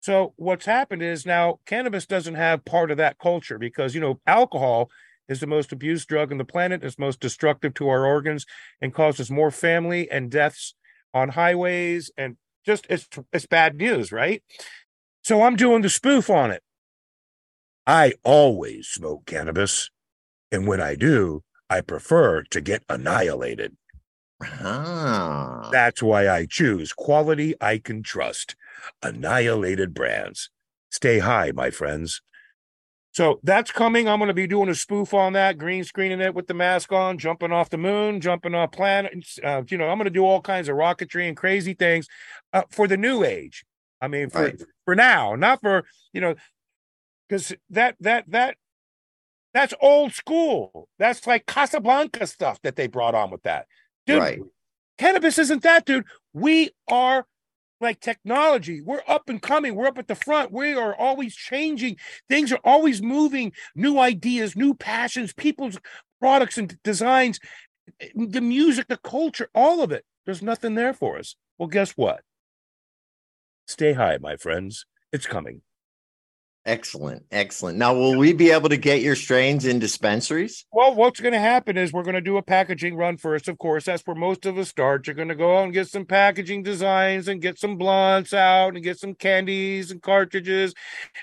So 0.00 0.34
what's 0.36 0.66
happened 0.66 1.02
is 1.02 1.24
now 1.24 1.60
cannabis 1.66 2.04
doesn't 2.04 2.34
have 2.34 2.64
part 2.64 2.90
of 2.90 2.96
that 2.96 3.18
culture 3.18 3.58
because, 3.58 3.94
you 3.94 4.00
know, 4.00 4.20
alcohol 4.26 4.90
is 5.28 5.38
the 5.38 5.46
most 5.46 5.70
abused 5.70 6.08
drug 6.08 6.32
on 6.32 6.38
the 6.38 6.44
planet. 6.44 6.82
It's 6.82 6.98
most 6.98 7.20
destructive 7.20 7.74
to 7.74 7.88
our 7.88 8.04
organs 8.04 8.44
and 8.80 8.92
causes 8.92 9.30
more 9.30 9.52
family 9.52 10.10
and 10.10 10.30
deaths 10.30 10.74
on 11.14 11.28
highways. 11.28 12.10
And 12.16 12.36
just 12.64 12.86
it's 12.90 13.08
it's 13.32 13.46
bad 13.46 13.76
news, 13.76 14.10
right? 14.10 14.42
So 15.22 15.42
I'm 15.42 15.54
doing 15.54 15.82
the 15.82 15.90
spoof 15.90 16.28
on 16.28 16.50
it. 16.50 16.62
I 17.86 18.14
always 18.24 18.88
smoke 18.88 19.26
cannabis. 19.26 19.90
And 20.50 20.66
when 20.66 20.80
I 20.80 20.96
do, 20.96 21.42
I 21.68 21.80
prefer 21.80 22.42
to 22.44 22.60
get 22.60 22.84
annihilated. 22.88 23.76
Ah. 24.42 25.68
That's 25.72 26.02
why 26.02 26.28
I 26.28 26.46
choose 26.46 26.92
quality 26.92 27.54
I 27.60 27.78
can 27.78 28.02
trust. 28.02 28.54
Annihilated 29.02 29.94
brands. 29.94 30.50
Stay 30.90 31.18
high, 31.20 31.52
my 31.52 31.70
friends. 31.70 32.20
So 33.12 33.40
that's 33.42 33.72
coming. 33.72 34.08
I'm 34.08 34.18
going 34.18 34.28
to 34.28 34.34
be 34.34 34.46
doing 34.46 34.68
a 34.68 34.74
spoof 34.74 35.14
on 35.14 35.32
that, 35.32 35.56
green 35.56 35.84
screening 35.84 36.20
it 36.20 36.34
with 36.34 36.48
the 36.48 36.54
mask 36.54 36.92
on, 36.92 37.16
jumping 37.16 37.50
off 37.50 37.70
the 37.70 37.78
moon, 37.78 38.20
jumping 38.20 38.54
off 38.54 38.72
planets. 38.72 39.38
Uh, 39.42 39.62
you 39.68 39.78
know, 39.78 39.88
I'm 39.88 39.96
going 39.96 40.04
to 40.04 40.10
do 40.10 40.24
all 40.26 40.42
kinds 40.42 40.68
of 40.68 40.76
rocketry 40.76 41.26
and 41.26 41.36
crazy 41.36 41.72
things 41.72 42.06
uh, 42.52 42.64
for 42.70 42.86
the 42.86 42.98
new 42.98 43.24
age. 43.24 43.64
I 44.02 44.08
mean, 44.08 44.28
for 44.28 44.42
Right. 44.42 44.62
for 44.84 44.94
now, 44.94 45.34
not 45.34 45.62
for 45.62 45.84
you 46.12 46.20
know, 46.20 46.34
because 47.26 47.54
that 47.70 47.96
that 48.00 48.24
that 48.28 48.56
that's 49.56 49.72
old 49.80 50.12
school. 50.12 50.86
That's 50.98 51.26
like 51.26 51.46
Casablanca 51.46 52.26
stuff 52.26 52.60
that 52.62 52.76
they 52.76 52.88
brought 52.88 53.14
on 53.14 53.30
with 53.30 53.42
that. 53.44 53.66
Dude, 54.06 54.18
Right. 54.18 54.38
cannabis 54.98 55.38
isn't 55.38 55.62
that, 55.62 55.86
dude. 55.86 56.04
We 56.34 56.72
are 56.88 57.26
like 57.80 58.00
technology. 58.00 58.82
We're 58.82 59.02
up 59.08 59.30
and 59.30 59.40
coming. 59.40 59.74
We're 59.74 59.86
up 59.86 59.96
at 59.98 60.08
the 60.08 60.14
front. 60.14 60.52
We 60.52 60.74
are 60.74 60.94
always 60.94 61.34
changing. 61.34 61.96
Things 62.28 62.52
are 62.52 62.60
always 62.64 63.00
moving. 63.00 63.52
New 63.74 63.98
ideas, 63.98 64.56
new 64.56 64.74
passions, 64.74 65.32
people's 65.32 65.78
products 66.20 66.58
and 66.58 66.78
designs, 66.82 67.40
the 68.14 68.42
music, 68.42 68.88
the 68.88 68.98
culture, 68.98 69.48
all 69.54 69.82
of 69.82 69.90
it. 69.90 70.04
There's 70.26 70.42
nothing 70.42 70.74
there 70.74 70.92
for 70.92 71.18
us. 71.18 71.34
Well, 71.56 71.68
guess 71.68 71.92
what? 71.92 72.20
Stay 73.66 73.94
high, 73.94 74.18
my 74.18 74.36
friends. 74.36 74.84
It's 75.12 75.26
coming. 75.26 75.62
Excellent. 76.66 77.24
Excellent. 77.30 77.78
Now, 77.78 77.94
will 77.94 78.18
we 78.18 78.32
be 78.32 78.50
able 78.50 78.68
to 78.68 78.76
get 78.76 79.00
your 79.00 79.14
strains 79.14 79.66
in 79.66 79.78
dispensaries? 79.78 80.66
Well, 80.72 80.96
what's 80.96 81.20
going 81.20 81.32
to 81.32 81.38
happen 81.38 81.76
is 81.76 81.92
we're 81.92 82.02
going 82.02 82.16
to 82.16 82.20
do 82.20 82.38
a 82.38 82.42
packaging 82.42 82.96
run 82.96 83.18
first. 83.18 83.46
Of 83.46 83.56
course, 83.58 83.84
that's 83.84 84.02
where 84.04 84.16
most 84.16 84.46
of 84.46 84.58
us 84.58 84.68
start. 84.68 85.06
You're 85.06 85.14
going 85.14 85.28
to 85.28 85.36
go 85.36 85.58
out 85.58 85.64
and 85.64 85.72
get 85.72 85.86
some 85.86 86.04
packaging 86.04 86.64
designs 86.64 87.28
and 87.28 87.40
get 87.40 87.60
some 87.60 87.78
blunts 87.78 88.32
out 88.32 88.74
and 88.74 88.82
get 88.82 88.98
some 88.98 89.14
candies 89.14 89.92
and 89.92 90.02
cartridges 90.02 90.74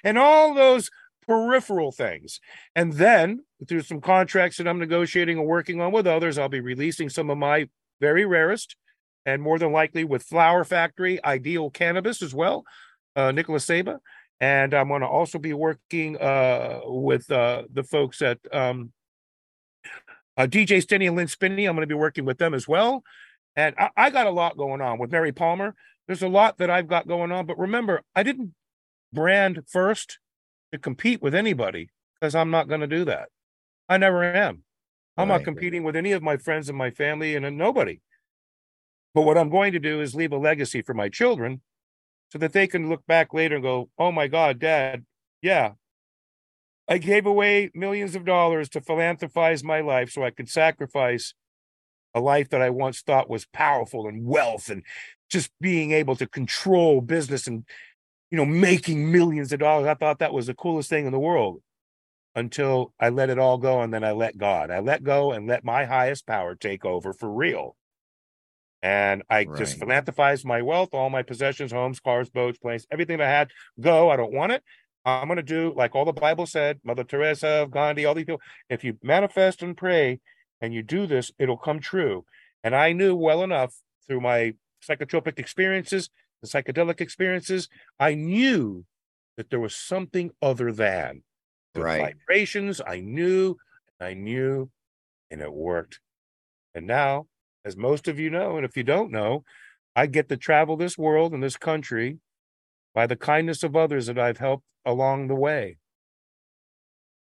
and 0.02 0.18
all 0.18 0.54
those 0.54 0.90
peripheral 1.28 1.92
things. 1.92 2.40
And 2.74 2.94
then 2.94 3.44
through 3.68 3.82
some 3.82 4.00
contracts 4.00 4.58
that 4.58 4.68
I'm 4.68 4.80
negotiating 4.80 5.38
and 5.38 5.48
working 5.48 5.82
on 5.82 5.92
with 5.92 6.08
others, 6.08 6.38
I'll 6.38 6.48
be 6.48 6.62
releasing 6.62 7.10
some 7.10 7.30
of 7.30 7.38
my 7.38 7.68
very 8.00 8.26
rarest 8.26 8.78
and 9.26 9.42
more 9.42 9.60
than 9.60 9.74
likely 9.74 10.06
with 10.06 10.24
Flower 10.24 10.64
Factory, 10.64 11.24
Ideal 11.24 11.70
Cannabis 11.70 12.22
as 12.22 12.34
well, 12.34 12.64
uh, 13.18 13.32
Nicholas 13.32 13.66
Saba. 13.66 14.00
And 14.44 14.74
I'm 14.74 14.90
going 14.90 15.00
to 15.00 15.08
also 15.08 15.40
be 15.40 15.54
working 15.54 16.18
uh, 16.18 16.82
with 16.84 17.32
uh, 17.32 17.64
the 17.72 17.82
folks 17.82 18.22
at 18.22 18.40
um, 18.52 18.92
uh, 20.36 20.48
DJ 20.48 20.84
Stinny 20.86 21.08
and 21.08 21.16
Lynn 21.16 21.30
Spinney. 21.30 21.64
I'm 21.64 21.78
going 21.78 21.88
to 21.88 21.96
be 21.96 21.98
working 21.98 22.26
with 22.26 22.40
them 22.40 22.54
as 22.54 22.68
well. 22.68 23.04
And 23.56 23.74
I, 23.78 23.90
I, 23.96 24.10
got 24.10 24.28
a 24.28 24.32
lot 24.32 24.58
going 24.58 24.82
on 24.82 25.00
with 25.00 25.14
Mary 25.14 25.32
Palmer. 25.32 25.76
There's 26.08 26.24
a 26.24 26.28
lot 26.28 26.58
that 26.58 26.70
I've 26.70 26.90
got 26.90 27.08
going 27.08 27.32
on. 27.32 27.46
But 27.46 27.58
remember, 27.58 28.02
I 28.18 28.24
didn't 28.24 28.54
brand 29.14 29.62
first 29.70 30.20
to 30.74 30.78
compete 30.78 31.22
with 31.22 31.34
anybody 31.34 31.90
because 32.20 32.36
I'm 32.36 32.52
not 32.52 32.68
going 32.68 32.82
to 32.82 32.88
do 32.88 33.06
that. 33.06 33.30
I 33.88 33.96
never 33.96 34.26
am. 34.26 34.64
I'm 35.16 35.30
right. 35.30 35.38
not 35.38 35.46
competing 35.46 35.84
with 35.86 35.96
any 35.96 36.12
of 36.12 36.22
my 36.22 36.36
friends 36.36 36.68
and 36.68 36.78
my 36.78 36.92
family 36.92 37.38
and 37.38 37.58
nobody. 37.58 38.02
But 39.14 39.22
what 39.22 39.38
I'm 39.38 39.50
going 39.50 39.72
to 39.72 39.80
do 39.80 40.02
is 40.02 40.16
leave 40.16 40.34
a 40.34 40.38
legacy 40.38 40.82
for 40.82 40.94
my 40.94 41.08
children 41.08 41.62
so 42.34 42.40
that 42.40 42.52
they 42.52 42.66
can 42.66 42.90
look 42.90 43.06
back 43.06 43.32
later 43.32 43.58
and 43.58 43.64
go, 43.64 43.92
oh 44.00 44.12
my 44.12 44.26
God, 44.26 44.58
dad, 44.58 45.06
yeah, 45.44 45.74
I 46.88 46.98
gave 46.98 47.28
away 47.28 47.70
millions 47.76 48.16
of 48.16 48.26
dollars 48.26 48.70
to 48.70 48.82
philanthropize 48.82 49.64
my 49.64 49.82
life 49.82 50.10
so 50.10 50.24
I 50.24 50.32
could 50.32 50.50
sacrifice 50.50 51.36
a 52.16 52.20
life 52.20 52.50
that 52.50 52.60
I 52.60 52.72
once 52.72 53.02
thought 53.02 53.30
was 53.30 53.46
powerful 53.46 54.08
and 54.08 54.26
wealth 54.26 54.72
and 54.72 54.82
just 55.30 55.52
being 55.62 55.92
able 55.92 56.16
to 56.16 56.26
control 56.26 57.02
business 57.02 57.46
and 57.46 57.66
you 58.32 58.38
know 58.40 58.46
making 58.46 59.12
millions 59.12 59.54
of 59.54 59.60
dollars. 59.60 59.86
I 59.86 59.94
thought 59.94 60.18
that 60.18 60.34
was 60.34 60.48
the 60.48 60.56
coolest 60.56 60.90
thing 60.90 61.06
in 61.06 61.12
the 61.12 61.20
world 61.20 61.62
until 62.34 62.96
I 63.00 63.10
let 63.10 63.30
it 63.30 63.38
all 63.38 63.60
go 63.60 63.80
and 63.82 63.94
then 63.94 64.04
I 64.04 64.12
let 64.12 64.40
God. 64.40 64.72
I 64.72 64.80
let 64.80 65.04
go 65.04 65.34
and 65.34 65.48
let 65.48 65.64
my 65.64 65.86
highest 65.86 66.26
power 66.26 66.56
take 66.56 66.84
over 66.84 67.14
for 67.14 67.32
real. 67.32 67.76
And 68.84 69.24
I 69.30 69.46
right. 69.46 69.58
just 69.58 69.80
philanthropized 69.80 70.46
my 70.46 70.62
wealth, 70.62 70.90
all 70.92 71.10
my 71.10 71.24
possessions, 71.24 71.72
homes, 71.72 72.02
cars, 72.02 72.30
boats, 72.30 72.60
planes, 72.60 72.86
everything 72.92 73.22
I 73.22 73.30
had. 73.30 73.50
Go. 73.80 74.10
I 74.10 74.18
don't 74.18 74.34
want 74.34 74.52
it. 74.52 74.62
I'm 75.06 75.28
going 75.28 75.38
to 75.38 75.44
do 75.44 75.74
like 75.76 75.96
all 75.96 76.06
the 76.06 76.12
Bible 76.12 76.46
said, 76.46 76.80
Mother 76.84 77.06
Teresa, 77.06 77.66
Gandhi, 77.72 78.06
all 78.06 78.14
these 78.14 78.26
people. 78.26 78.42
If 78.70 78.84
you 78.84 78.98
manifest 79.02 79.64
and 79.64 79.76
pray 79.76 80.20
and 80.62 80.74
you 80.74 80.84
do 80.84 81.08
this, 81.08 81.32
it'll 81.40 81.58
come 81.58 81.80
true. 81.80 82.26
And 82.62 82.76
I 82.76 82.92
knew 82.92 83.16
well 83.16 83.42
enough 83.42 83.74
through 84.06 84.20
my 84.20 84.54
psychotropic 84.86 85.40
experiences, 85.40 86.10
the 86.42 86.48
psychedelic 86.48 87.00
experiences, 87.00 87.70
I 88.00 88.16
knew 88.16 88.86
that 89.38 89.50
there 89.50 89.62
was 89.62 89.76
something 89.76 90.32
other 90.42 90.74
than 90.74 91.24
the 91.74 91.82
right. 91.82 92.02
vibrations. 92.02 92.82
I 92.86 93.00
knew, 93.00 93.58
I 94.00 94.14
knew, 94.14 94.70
and 95.32 95.42
it 95.42 95.54
worked. 95.54 96.00
And 96.76 96.86
now, 96.86 97.28
as 97.66 97.78
most 97.78 98.08
of 98.08 98.20
you 98.20 98.30
know, 98.30 98.58
and 98.58 98.66
if 98.66 98.76
you 98.78 98.84
don't 98.84 99.12
know, 99.12 99.44
I 99.96 100.08
get 100.08 100.30
to 100.30 100.38
travel 100.38 100.76
this 100.76 100.98
world 100.98 101.34
and 101.34 101.44
this 101.44 101.58
country 101.58 102.20
by 102.94 103.08
the 103.08 103.16
kindness 103.16 103.64
of 103.64 103.76
others 103.76 104.08
that 104.08 104.20
I've 104.20 104.38
helped 104.38 104.66
along 104.86 105.28
the 105.28 105.36
way. 105.36 105.78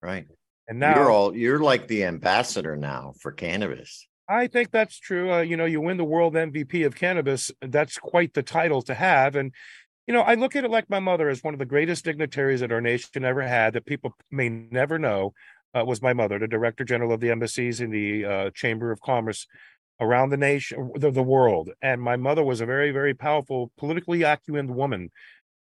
Right. 0.03 0.27
And 0.69 0.79
now 0.79 0.97
you're 0.97 1.11
all 1.11 1.35
you're 1.35 1.61
like 1.61 1.89
the 1.89 2.05
ambassador 2.05 2.77
now 2.77 3.15
for 3.21 3.33
cannabis. 3.33 4.07
I 4.29 4.47
think 4.47 4.71
that's 4.71 4.99
true. 4.99 5.33
Uh, 5.33 5.41
you 5.41 5.57
know, 5.57 5.65
you 5.65 5.81
win 5.81 5.97
the 5.97 6.05
world 6.05 6.35
MVP 6.35 6.85
of 6.85 6.95
cannabis. 6.95 7.51
That's 7.63 7.97
quite 7.97 8.35
the 8.35 8.43
title 8.43 8.83
to 8.83 8.95
have. 8.95 9.35
And, 9.37 9.55
you 10.07 10.13
know, 10.13 10.21
I 10.21 10.35
look 10.35 10.55
at 10.55 10.65
it 10.65 10.71
like 10.71 10.91
my 10.91 11.01
mother 11.01 11.31
as 11.31 11.43
one 11.43 11.55
of 11.55 11.59
the 11.59 11.65
greatest 11.65 12.05
dignitaries 12.05 12.61
that 12.61 12.71
our 12.71 12.83
nation 12.83 13.25
ever 13.25 13.41
had 13.43 13.73
that 13.73 13.87
people 13.87 14.15
may 14.31 14.51
never 14.51 14.99
know 14.99 15.33
uh, 15.75 15.85
was 15.85 16.03
my 16.03 16.13
mother, 16.13 16.39
the 16.39 16.47
director 16.47 16.85
general 16.85 17.13
of 17.13 17.21
the 17.21 17.31
embassies 17.31 17.81
in 17.81 17.91
the 17.91 18.25
uh, 18.25 18.51
Chamber 18.51 18.93
of 18.93 19.01
Commerce 19.01 19.47
around 20.01 20.31
the 20.31 20.37
nation, 20.37 20.91
the, 20.97 21.11
the 21.11 21.23
world. 21.23 21.71
And 21.83 22.01
my 22.01 22.17
mother 22.17 22.45
was 22.45 22.61
a 22.61 22.67
very, 22.67 22.91
very 22.91 23.15
powerful, 23.15 23.71
politically 23.77 24.23
acumen 24.23 24.75
woman. 24.75 25.11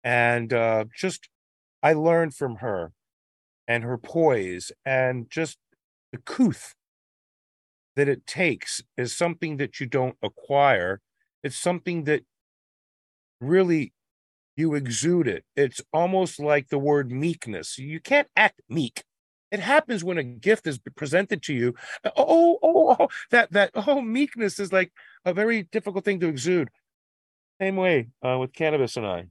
And 0.04 0.52
uh, 0.52 0.86
just 0.96 1.28
I 1.82 1.92
learned 1.92 2.34
from 2.34 2.56
her 2.56 2.92
and 3.68 3.84
her 3.84 3.98
poise 3.98 4.72
and 4.84 5.30
just 5.30 5.58
the 6.12 6.18
couth 6.18 6.74
that 7.96 8.08
it 8.08 8.26
takes 8.26 8.82
is 8.96 9.16
something 9.16 9.58
that 9.58 9.80
you 9.80 9.86
don't 9.86 10.16
acquire. 10.22 11.00
It's 11.42 11.56
something 11.56 12.04
that 12.04 12.22
really 13.40 13.92
you 14.56 14.74
exude 14.74 15.28
it. 15.28 15.44
It's 15.56 15.80
almost 15.92 16.38
like 16.38 16.68
the 16.68 16.78
word 16.78 17.10
meekness. 17.10 17.78
You 17.78 18.00
can't 18.00 18.28
act 18.36 18.60
meek. 18.68 19.04
It 19.52 19.60
happens 19.60 20.02
when 20.02 20.18
a 20.18 20.24
gift 20.24 20.66
is 20.66 20.80
presented 20.96 21.42
to 21.42 21.54
you. 21.54 21.74
Oh, 22.16 22.58
oh, 22.62 22.96
oh, 22.98 23.08
that 23.30 23.52
that 23.52 23.70
oh 23.74 24.00
meekness 24.00 24.58
is 24.58 24.72
like 24.72 24.92
a 25.26 25.34
very 25.34 25.64
difficult 25.64 26.04
thing 26.06 26.18
to 26.20 26.28
exude. 26.28 26.70
Same 27.60 27.76
way 27.76 28.08
uh, 28.26 28.38
with 28.40 28.54
cannabis 28.54 28.96
and 28.96 29.06
I. 29.06 29.26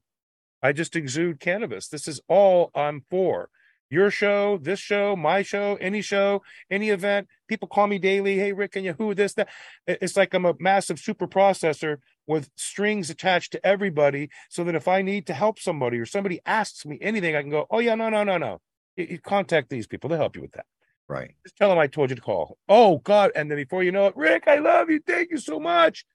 I 0.62 0.74
just 0.74 0.96
exude 0.96 1.40
cannabis. 1.40 1.88
This 1.88 2.08
is 2.08 2.22
all 2.30 2.70
I'm 2.76 3.04
for. 3.10 3.50
Your 3.90 4.10
show, 4.10 4.58
this 4.62 4.80
show, 4.80 5.18
my 5.18 5.42
show, 5.42 5.76
any 5.82 6.02
show, 6.02 6.44
any 6.70 6.92
event. 6.92 7.28
People 7.50 7.68
call 7.68 7.88
me 7.88 7.98
daily. 7.98 8.38
Hey, 8.38 8.54
Rick, 8.54 8.74
can 8.74 8.86
you 8.86 8.94
who 8.94 9.14
this, 9.14 9.34
that? 9.34 9.50
It's 9.86 10.16
like 10.16 10.34
I'm 10.34 10.46
a 10.46 10.54
massive 10.60 10.98
super 10.98 11.28
processor 11.28 11.98
with 12.26 12.50
strings 12.56 13.10
attached 13.10 13.52
to 13.54 13.66
everybody 13.66 14.30
so 14.50 14.64
that 14.64 14.76
if 14.76 14.88
I 14.88 15.02
need 15.02 15.28
to 15.28 15.34
help 15.34 15.60
somebody 15.60 15.98
or 15.98 16.06
somebody 16.06 16.40
asks 16.46 16.86
me 16.86 17.00
anything, 17.02 17.36
I 17.36 17.42
can 17.42 17.50
go, 17.50 17.66
oh, 17.70 17.80
yeah, 17.80 17.96
no, 17.96 18.08
no, 18.10 18.24
no, 18.24 18.38
no. 18.38 18.62
You, 18.96 19.08
you 19.12 19.20
contact 19.20 19.70
these 19.70 19.88
people. 19.88 20.10
They'll 20.10 20.20
help 20.20 20.36
you 20.36 20.42
with 20.42 20.54
that. 20.54 20.66
Right. 21.08 21.36
Just 21.44 21.58
tell 21.58 21.70
them 21.70 21.80
I 21.80 21.88
told 21.88 22.10
you 22.10 22.16
to 22.16 22.22
call. 22.22 22.58
Oh, 22.70 23.00
God. 23.00 23.32
And 23.36 23.52
then 23.52 23.58
before 23.58 23.84
you 23.84 23.92
know 23.92 24.08
it, 24.08 24.16
Rick, 24.16 24.46
I 24.48 24.58
love 24.58 24.90
you. 24.90 25.02
Thank 25.06 25.32
you 25.32 25.38
so 25.38 25.60
much. 25.60 26.06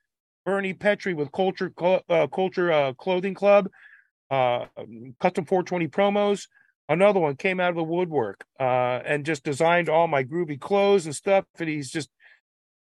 Bernie 0.46 0.74
Petrie 0.74 1.12
with 1.14 1.32
Culture 1.32 1.72
uh, 2.08 2.26
Culture 2.28 2.72
uh, 2.72 2.92
Clothing 2.94 3.34
Club 3.34 3.68
uh, 4.30 4.66
custom 5.20 5.44
420 5.44 5.88
promos. 5.88 6.48
Another 6.88 7.18
one 7.18 7.36
came 7.36 7.58
out 7.58 7.70
of 7.70 7.76
the 7.76 7.82
woodwork 7.82 8.44
uh, 8.60 9.00
and 9.04 9.26
just 9.26 9.42
designed 9.42 9.88
all 9.88 10.06
my 10.06 10.22
groovy 10.22 10.58
clothes 10.58 11.06
and 11.06 11.14
stuff. 11.14 11.44
And 11.58 11.68
he's 11.68 11.90
just 11.90 12.10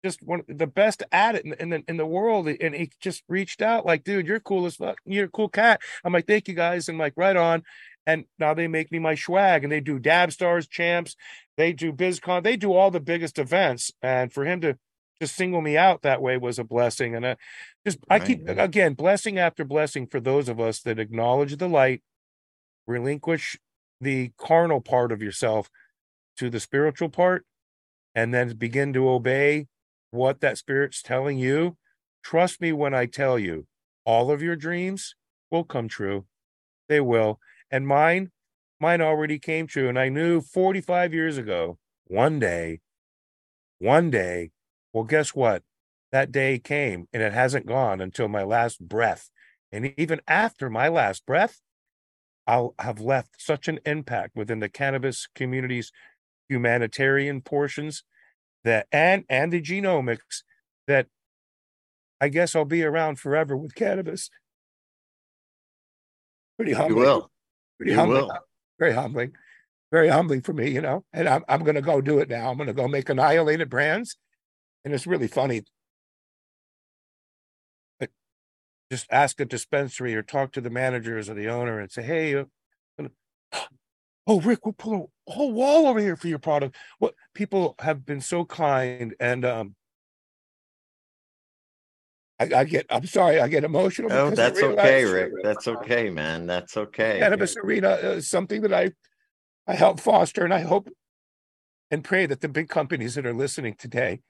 just 0.03 0.21
one 0.21 0.41
of 0.47 0.57
the 0.57 0.67
best 0.67 1.01
at 1.11 1.33
it 1.35 1.45
in, 1.45 1.53
in, 1.53 1.69
the 1.69 1.83
in 1.87 1.97
the 1.97 2.05
world. 2.05 2.47
And 2.47 2.75
he 2.75 2.91
just 2.99 3.23
reached 3.27 3.61
out 3.61 3.85
like, 3.85 4.03
dude, 4.03 4.27
you're 4.27 4.39
cool 4.39 4.65
as 4.65 4.75
fuck. 4.75 4.97
You're 5.05 5.25
a 5.25 5.29
cool 5.29 5.49
cat. 5.49 5.81
I'm 6.03 6.13
like, 6.13 6.27
thank 6.27 6.47
you 6.47 6.53
guys. 6.53 6.89
And 6.89 6.97
like, 6.97 7.13
right 7.15 7.35
on. 7.35 7.63
And 8.07 8.25
now 8.37 8.53
they 8.53 8.67
make 8.67 8.91
me 8.91 8.99
my 8.99 9.15
swag 9.15 9.63
and 9.63 9.71
they 9.71 9.79
do 9.79 9.97
Dab 9.99 10.31
Stars 10.31 10.67
champs. 10.67 11.15
They 11.57 11.73
do 11.73 11.91
BizCon. 11.91 12.43
They 12.43 12.55
do 12.55 12.73
all 12.73 12.91
the 12.91 12.99
biggest 12.99 13.39
events. 13.39 13.91
And 14.01 14.31
for 14.31 14.45
him 14.45 14.61
to 14.61 14.77
just 15.19 15.35
single 15.35 15.61
me 15.61 15.77
out 15.77 16.01
that 16.01 16.21
way 16.21 16.37
was 16.37 16.59
a 16.59 16.63
blessing. 16.63 17.15
And 17.15 17.25
I 17.25 17.37
just, 17.85 17.99
right. 18.09 18.21
I 18.21 18.25
keep, 18.25 18.47
again, 18.47 18.93
blessing 18.93 19.39
after 19.39 19.63
blessing 19.63 20.07
for 20.07 20.19
those 20.19 20.49
of 20.49 20.59
us 20.59 20.81
that 20.81 20.99
acknowledge 20.99 21.57
the 21.57 21.69
light, 21.69 22.03
relinquish 22.85 23.57
the 24.01 24.31
carnal 24.37 24.81
part 24.81 25.11
of 25.11 25.21
yourself 25.21 25.69
to 26.37 26.49
the 26.49 26.59
spiritual 26.59 27.09
part, 27.09 27.45
and 28.13 28.33
then 28.33 28.55
begin 28.55 28.93
to 28.93 29.09
obey 29.09 29.67
what 30.11 30.41
that 30.41 30.57
spirit's 30.57 31.01
telling 31.01 31.37
you. 31.37 31.77
Trust 32.23 32.59
me 32.59 32.71
when 32.71 32.93
I 32.93 33.05
tell 33.05 33.39
you, 33.39 33.67
all 34.05 34.29
of 34.31 34.41
your 34.41 34.55
dreams 34.55 35.15
will 35.49 35.63
come 35.63 35.87
true. 35.87 36.25
They 36.89 36.99
will. 36.99 37.39
And 37.71 37.87
mine, 37.87 38.31
mine 38.79 39.01
already 39.01 39.39
came 39.39 39.67
true. 39.67 39.89
And 39.89 39.99
I 39.99 40.09
knew 40.09 40.41
45 40.41 41.13
years 41.13 41.37
ago, 41.37 41.77
one 42.05 42.39
day, 42.39 42.81
one 43.79 44.09
day, 44.09 44.51
well, 44.93 45.03
guess 45.03 45.35
what? 45.35 45.63
That 46.11 46.31
day 46.31 46.59
came 46.59 47.07
and 47.11 47.21
it 47.21 47.33
hasn't 47.33 47.65
gone 47.65 47.99
until 47.99 48.27
my 48.27 48.43
last 48.43 48.79
breath. 48.79 49.29
And 49.71 49.93
even 49.97 50.21
after 50.27 50.69
my 50.69 50.87
last 50.87 51.25
breath, 51.25 51.59
I'll 52.47 52.75
have 52.79 53.01
left 53.01 53.41
such 53.41 53.67
an 53.67 53.79
impact 53.85 54.35
within 54.35 54.59
the 54.59 54.69
cannabis 54.69 55.27
community's 55.35 55.91
humanitarian 56.47 57.41
portions 57.41 58.03
that 58.63 58.87
and 58.91 59.25
and 59.29 59.51
the 59.51 59.61
genomics 59.61 60.43
that 60.87 61.07
I 62.21 62.29
guess 62.29 62.55
I'll 62.55 62.65
be 62.65 62.83
around 62.83 63.19
forever 63.19 63.57
with 63.57 63.75
cannabis. 63.75 64.29
Pretty 66.57 66.73
humbling. 66.73 66.97
You 66.97 67.05
will. 67.05 67.31
Pretty 67.77 67.91
you 67.91 67.97
humbling. 67.97 68.27
Will. 68.27 68.39
Very 68.79 68.93
humbling. 68.93 69.31
Very 69.91 70.07
humbling 70.09 70.41
for 70.41 70.53
me, 70.53 70.71
you 70.71 70.81
know. 70.81 71.05
And 71.13 71.27
I'm 71.27 71.43
I'm 71.47 71.63
gonna 71.63 71.81
go 71.81 72.01
do 72.01 72.19
it 72.19 72.29
now. 72.29 72.49
I'm 72.49 72.57
gonna 72.57 72.73
go 72.73 72.87
make 72.87 73.09
annihilated 73.09 73.69
brands 73.69 74.17
and 74.85 74.93
it's 74.93 75.07
really 75.07 75.27
funny. 75.27 75.63
But 77.99 78.11
just 78.91 79.07
ask 79.11 79.39
a 79.39 79.45
dispensary 79.45 80.15
or 80.15 80.21
talk 80.21 80.53
to 80.53 80.61
the 80.61 80.69
managers 80.69 81.29
or 81.29 81.33
the 81.33 81.49
owner 81.49 81.79
and 81.79 81.91
say, 81.91 82.03
"Hey, 82.03 82.35
uh, 82.35 82.45
oh 84.27 84.39
Rick, 84.39 84.65
we'll 84.65 84.73
pull 84.73 85.11
a 85.27 85.31
whole 85.31 85.51
wall 85.51 85.87
over 85.87 85.99
here 85.99 86.15
for 86.15 86.27
your 86.27 86.39
product." 86.39 86.75
What 86.99 87.15
people 87.33 87.75
have 87.79 88.05
been 88.05 88.21
so 88.21 88.45
kind 88.45 89.15
and 89.19 89.43
um, 89.43 89.75
I, 92.39 92.49
I, 92.53 92.63
get 92.65 92.85
I'm 92.89 93.05
sorry, 93.05 93.39
I 93.39 93.47
get 93.47 93.63
emotional. 93.63 94.11
Oh, 94.11 94.29
that's 94.29 94.61
okay, 94.61 95.05
Rick. 95.05 95.31
That's 95.43 95.67
okay, 95.67 96.09
man. 96.09 96.45
That's 96.45 96.75
okay. 96.75 97.19
Cannabis 97.19 97.55
arena 97.57 97.91
is 97.91 98.29
something 98.29 98.61
that 98.61 98.73
I 98.73 98.91
I 99.67 99.75
help 99.75 99.99
foster, 99.99 100.43
and 100.43 100.53
I 100.53 100.61
hope 100.61 100.89
and 101.89 102.03
pray 102.03 102.25
that 102.25 102.41
the 102.41 102.49
big 102.49 102.67
companies 102.67 103.15
that 103.15 103.25
are 103.25 103.33
listening 103.33 103.75
today 103.77 104.21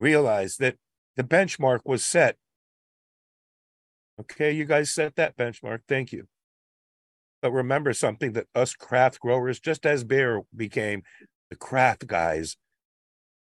realize 0.00 0.56
that 0.58 0.76
the 1.16 1.24
benchmark 1.24 1.80
was 1.84 2.04
set. 2.04 2.36
Okay, 4.20 4.52
you 4.52 4.64
guys 4.64 4.92
set 4.92 5.16
that 5.16 5.36
benchmark. 5.36 5.80
Thank 5.88 6.12
you. 6.12 6.26
but 7.42 7.52
remember 7.52 7.92
something 7.92 8.32
that 8.32 8.46
us 8.54 8.74
craft 8.74 9.20
growers, 9.20 9.60
just 9.60 9.86
as 9.86 10.04
Bear 10.04 10.42
became 10.54 11.02
the 11.50 11.56
craft 11.56 12.06
guys, 12.06 12.56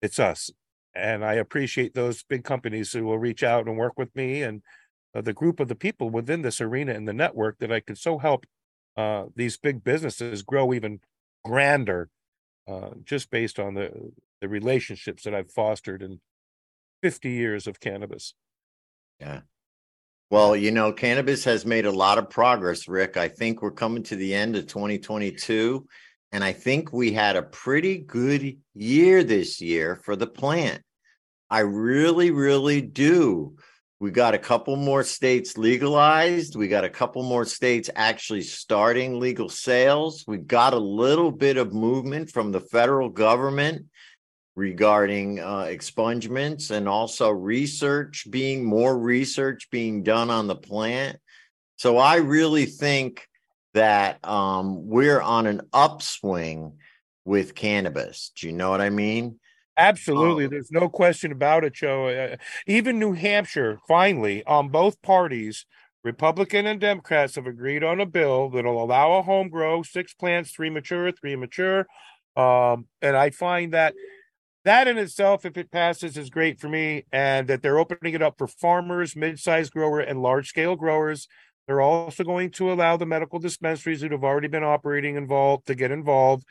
it's 0.02 0.18
us. 0.18 0.50
And 0.94 1.24
I 1.24 1.34
appreciate 1.34 1.94
those 1.94 2.22
big 2.22 2.44
companies 2.44 2.92
who 2.92 3.04
will 3.04 3.18
reach 3.18 3.42
out 3.42 3.66
and 3.66 3.76
work 3.76 3.98
with 3.98 4.14
me 4.14 4.42
and 4.42 4.62
uh, 5.14 5.20
the 5.20 5.32
group 5.32 5.60
of 5.60 5.68
the 5.68 5.74
people 5.74 6.10
within 6.10 6.42
this 6.42 6.60
arena 6.60 6.92
and 6.92 7.06
the 7.06 7.12
network 7.12 7.58
that 7.58 7.72
I 7.72 7.80
can 7.80 7.96
so 7.96 8.18
help 8.18 8.46
uh, 8.96 9.24
these 9.34 9.56
big 9.56 9.82
businesses 9.82 10.42
grow 10.42 10.72
even 10.72 11.00
grander, 11.44 12.08
uh, 12.68 12.90
just 13.04 13.30
based 13.30 13.58
on 13.58 13.74
the 13.74 14.12
the 14.40 14.48
relationships 14.48 15.24
that 15.24 15.34
I've 15.34 15.50
fostered 15.50 16.02
in 16.02 16.20
50 17.02 17.30
years 17.30 17.66
of 17.66 17.80
cannabis. 17.80 18.34
Yeah. 19.18 19.40
Well, 20.30 20.54
you 20.56 20.70
know, 20.70 20.92
cannabis 20.92 21.44
has 21.44 21.64
made 21.64 21.86
a 21.86 21.90
lot 21.90 22.18
of 22.18 22.28
progress, 22.28 22.88
Rick. 22.88 23.16
I 23.16 23.28
think 23.28 23.62
we're 23.62 23.70
coming 23.70 24.02
to 24.04 24.16
the 24.16 24.34
end 24.34 24.56
of 24.56 24.66
2022. 24.66 25.86
And 26.34 26.42
I 26.42 26.52
think 26.52 26.92
we 26.92 27.12
had 27.12 27.36
a 27.36 27.44
pretty 27.44 27.96
good 27.96 28.56
year 28.74 29.22
this 29.22 29.60
year 29.60 29.94
for 29.94 30.16
the 30.16 30.26
plant. 30.26 30.82
I 31.48 31.60
really, 31.60 32.32
really 32.32 32.80
do. 32.80 33.54
We 34.00 34.10
got 34.10 34.34
a 34.34 34.38
couple 34.40 34.74
more 34.74 35.04
states 35.04 35.56
legalized. 35.56 36.56
We 36.56 36.66
got 36.66 36.82
a 36.82 36.90
couple 36.90 37.22
more 37.22 37.44
states 37.44 37.88
actually 37.94 38.42
starting 38.42 39.20
legal 39.20 39.48
sales. 39.48 40.24
We 40.26 40.38
got 40.38 40.74
a 40.74 40.78
little 40.78 41.30
bit 41.30 41.56
of 41.56 41.72
movement 41.72 42.32
from 42.32 42.50
the 42.50 42.58
federal 42.58 43.10
government 43.10 43.86
regarding 44.56 45.38
uh, 45.38 45.66
expungements 45.66 46.72
and 46.72 46.88
also 46.88 47.30
research 47.30 48.26
being 48.28 48.64
more 48.64 48.98
research 48.98 49.70
being 49.70 50.02
done 50.02 50.30
on 50.30 50.48
the 50.48 50.56
plant. 50.56 51.16
So 51.76 51.96
I 51.96 52.16
really 52.16 52.66
think 52.66 53.24
that 53.74 54.24
um, 54.24 54.88
we're 54.88 55.20
on 55.20 55.46
an 55.46 55.60
upswing 55.72 56.72
with 57.24 57.54
cannabis. 57.54 58.32
Do 58.36 58.46
you 58.46 58.52
know 58.52 58.70
what 58.70 58.80
I 58.80 58.90
mean? 58.90 59.38
Absolutely. 59.76 60.44
Um, 60.44 60.50
There's 60.50 60.70
no 60.70 60.88
question 60.88 61.32
about 61.32 61.64
it, 61.64 61.74
Joe. 61.74 62.08
Uh, 62.08 62.36
even 62.66 62.98
New 62.98 63.12
Hampshire, 63.12 63.80
finally, 63.88 64.44
on 64.44 64.68
both 64.68 65.02
parties, 65.02 65.66
Republican 66.04 66.66
and 66.66 66.80
Democrats 66.80 67.34
have 67.34 67.46
agreed 67.46 67.82
on 67.82 68.00
a 68.00 68.06
bill 68.06 68.50
that'll 68.50 68.82
allow 68.82 69.14
a 69.14 69.22
home 69.22 69.48
grow, 69.48 69.82
six 69.82 70.14
plants, 70.14 70.52
three 70.52 70.70
mature, 70.70 71.10
three 71.10 71.34
mature. 71.34 71.86
Um, 72.36 72.86
and 73.02 73.16
I 73.16 73.30
find 73.30 73.72
that 73.72 73.94
that 74.64 74.88
in 74.88 74.96
itself, 74.96 75.44
if 75.44 75.56
it 75.56 75.70
passes, 75.70 76.16
is 76.16 76.30
great 76.30 76.60
for 76.60 76.68
me. 76.68 77.04
And 77.12 77.48
that 77.48 77.62
they're 77.62 77.78
opening 77.78 78.14
it 78.14 78.22
up 78.22 78.38
for 78.38 78.46
farmers, 78.46 79.16
mid-sized 79.16 79.72
grower, 79.72 80.00
and 80.00 80.22
large-scale 80.22 80.76
growers. 80.76 81.26
They're 81.66 81.80
also 81.80 82.24
going 82.24 82.50
to 82.52 82.72
allow 82.72 82.96
the 82.96 83.06
medical 83.06 83.38
dispensaries 83.38 84.02
that 84.02 84.12
have 84.12 84.24
already 84.24 84.48
been 84.48 84.64
operating 84.64 85.16
involved 85.16 85.66
to 85.66 85.74
get 85.74 85.90
involved, 85.90 86.44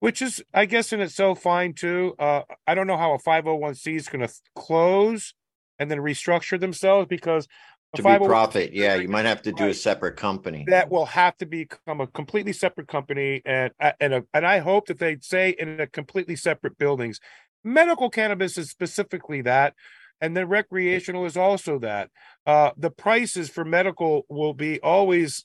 which 0.00 0.20
is, 0.20 0.42
I 0.52 0.66
guess, 0.66 0.92
in 0.92 1.00
itself 1.00 1.42
fine 1.42 1.72
too. 1.72 2.14
Uh, 2.18 2.42
I 2.66 2.74
don't 2.74 2.86
know 2.86 2.96
how 2.96 3.14
a 3.14 3.18
501c 3.18 3.96
is 3.96 4.08
going 4.08 4.26
to 4.26 4.32
close 4.54 5.34
and 5.78 5.90
then 5.90 5.98
restructure 5.98 6.60
themselves 6.60 7.08
because 7.08 7.48
to 7.96 8.02
be 8.04 8.18
profit, 8.18 8.72
yeah, 8.72 8.94
you 8.94 9.08
might 9.08 9.24
have 9.24 9.42
to 9.42 9.52
do 9.52 9.66
a 9.66 9.74
separate 9.74 10.16
company. 10.16 10.64
That 10.68 10.90
will 10.90 11.06
have 11.06 11.36
to 11.38 11.46
become 11.46 12.00
a 12.00 12.06
completely 12.06 12.52
separate 12.52 12.86
company, 12.86 13.42
and 13.44 13.72
and 13.98 14.14
a, 14.14 14.24
and 14.32 14.46
I 14.46 14.58
hope 14.58 14.86
that 14.86 15.00
they 15.00 15.16
say 15.20 15.56
in 15.58 15.80
a 15.80 15.88
completely 15.88 16.36
separate 16.36 16.78
buildings. 16.78 17.18
Medical 17.64 18.08
cannabis 18.08 18.56
is 18.56 18.70
specifically 18.70 19.42
that 19.42 19.74
and 20.20 20.36
then 20.36 20.48
recreational 20.48 21.24
is 21.24 21.36
also 21.36 21.78
that. 21.78 22.10
Uh, 22.46 22.70
the 22.76 22.90
prices 22.90 23.48
for 23.48 23.64
medical 23.64 24.26
will 24.28 24.54
be 24.54 24.80
always 24.80 25.44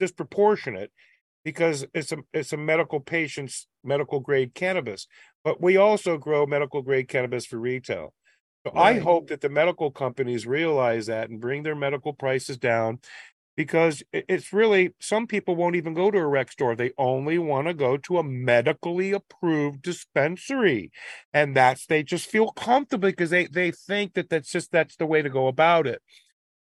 disproportionate 0.00 0.90
because 1.44 1.86
it's 1.94 2.12
a 2.12 2.18
it's 2.32 2.52
a 2.52 2.56
medical 2.56 3.00
patient's 3.00 3.66
medical 3.84 4.20
grade 4.20 4.54
cannabis. 4.54 5.06
But 5.44 5.60
we 5.62 5.76
also 5.76 6.18
grow 6.18 6.46
medical 6.46 6.82
grade 6.82 7.08
cannabis 7.08 7.46
for 7.46 7.58
retail. 7.58 8.12
So 8.66 8.72
right. 8.72 8.96
i 8.96 8.98
hope 8.98 9.28
that 9.28 9.40
the 9.40 9.48
medical 9.48 9.90
companies 9.90 10.46
realize 10.46 11.06
that 11.06 11.30
and 11.30 11.40
bring 11.40 11.62
their 11.62 11.76
medical 11.76 12.12
prices 12.12 12.58
down 12.58 12.98
because 13.58 14.04
it's 14.12 14.52
really 14.52 14.94
some 15.00 15.26
people 15.26 15.56
won't 15.56 15.74
even 15.74 15.92
go 15.92 16.12
to 16.12 16.18
a 16.18 16.26
rec 16.26 16.52
store 16.52 16.76
they 16.76 16.92
only 16.96 17.38
want 17.38 17.66
to 17.66 17.74
go 17.74 17.96
to 17.96 18.16
a 18.16 18.22
medically 18.22 19.10
approved 19.10 19.82
dispensary 19.82 20.92
and 21.34 21.56
that's 21.56 21.84
they 21.84 22.04
just 22.04 22.30
feel 22.30 22.52
comfortable 22.52 23.08
because 23.08 23.30
they 23.30 23.46
they 23.46 23.72
think 23.72 24.14
that 24.14 24.30
that's 24.30 24.52
just 24.52 24.70
that's 24.70 24.94
the 24.94 25.06
way 25.06 25.22
to 25.22 25.28
go 25.28 25.48
about 25.48 25.88
it 25.88 26.00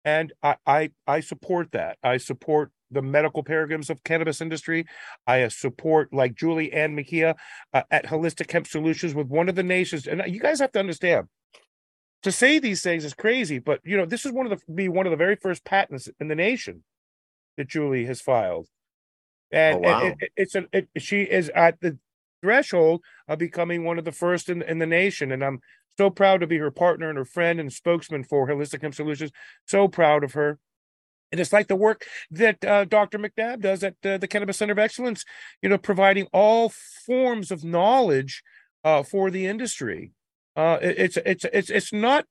and 0.07 0.33
i 0.43 0.57
i, 0.67 0.91
I 1.07 1.21
support 1.21 1.73
that 1.73 1.99
i 2.03 2.17
support 2.17 2.73
the 2.91 3.03
medical 3.03 3.43
paradigms 3.43 3.91
of 3.91 4.05
cannabis 4.05 4.41
industry. 4.41 4.87
I 5.27 5.43
uh, 5.43 5.49
support 5.49 6.13
like 6.13 6.37
Julie 6.37 6.73
Ann 6.73 6.97
McKeon 6.97 7.35
uh, 7.75 7.83
at 7.91 8.07
Holistic 8.07 8.49
Hemp 8.49 8.69
Solutions 8.69 9.13
with 9.13 9.27
one 9.27 9.49
of 9.49 9.57
the 9.57 9.65
nations. 9.65 10.07
And 10.07 10.23
you 10.29 10.39
guys 10.39 10.61
have 10.61 10.71
to 10.71 10.79
understand, 10.79 11.27
to 12.23 12.33
say 12.33 12.59
these 12.59 12.83
things 12.83 13.05
is 13.05 13.15
crazy, 13.15 13.59
but 13.59 13.81
you 13.85 13.97
know, 13.97 14.07
this 14.07 14.27
is 14.27 14.33
one 14.33 14.51
of 14.51 14.59
the 14.59 14.73
be 14.73 14.89
one 14.89 15.07
of 15.07 15.11
the 15.11 15.17
very 15.17 15.37
first 15.37 15.65
patents 15.65 16.09
in 16.21 16.29
the 16.29 16.35
nation 16.35 16.83
that 17.57 17.69
Julie 17.69 18.07
has 18.07 18.21
filed. 18.21 18.69
And, 19.53 19.77
oh, 19.77 19.89
wow. 19.89 20.03
and 20.03 20.23
it, 20.23 20.33
it's 20.37 20.55
a 20.55 20.67
it, 20.73 20.89
she 20.99 21.23
is 21.23 21.51
at 21.51 21.81
the 21.81 21.99
threshold 22.43 23.03
of 23.29 23.39
becoming 23.39 23.85
one 23.85 23.99
of 23.99 24.05
the 24.05 24.13
first 24.13 24.49
in, 24.49 24.63
in 24.63 24.79
the 24.79 24.87
nation. 24.87 25.33
And 25.33 25.45
I'm 25.45 25.61
so 25.99 26.11
proud 26.11 26.41
to 26.41 26.47
be 26.47 26.59
her 26.59 26.71
partner 26.71 27.09
and 27.09 27.19
her 27.19 27.25
friend 27.25 27.59
and 27.59 27.73
spokesman 27.73 28.25
for 28.25 28.49
Holistic 28.49 28.83
Hemp 28.83 28.95
Solutions. 28.95 29.31
So 29.67 29.89
proud 29.89 30.25
of 30.25 30.33
her. 30.33 30.59
And 31.33 31.41
it's 31.41 31.53
like 31.53 31.67
the 31.67 31.77
work 31.77 32.05
that 32.31 32.65
uh, 32.65 32.85
Dr. 32.85 33.19
McNabb 33.19 33.61
does 33.61 33.83
at 33.83 33.95
uh, 34.05 34.17
the 34.19 34.29
Cannabis 34.29 34.59
Center 34.59 34.73
of 34.73 34.79
Excellence, 34.79 35.25
you 35.61 35.69
know, 35.69 35.79
providing 35.79 36.29
all 36.33 36.73
forms 37.05 37.51
of 37.51 37.65
knowledge 37.65 38.43
uh, 38.85 39.03
for 39.03 39.31
the 39.31 39.47
industry. 39.47 40.13
Uh, 40.57 40.79
it's 40.81 41.19
it's 41.19 41.45
it's 41.53 41.71
it's 41.71 41.93
not 41.93 42.25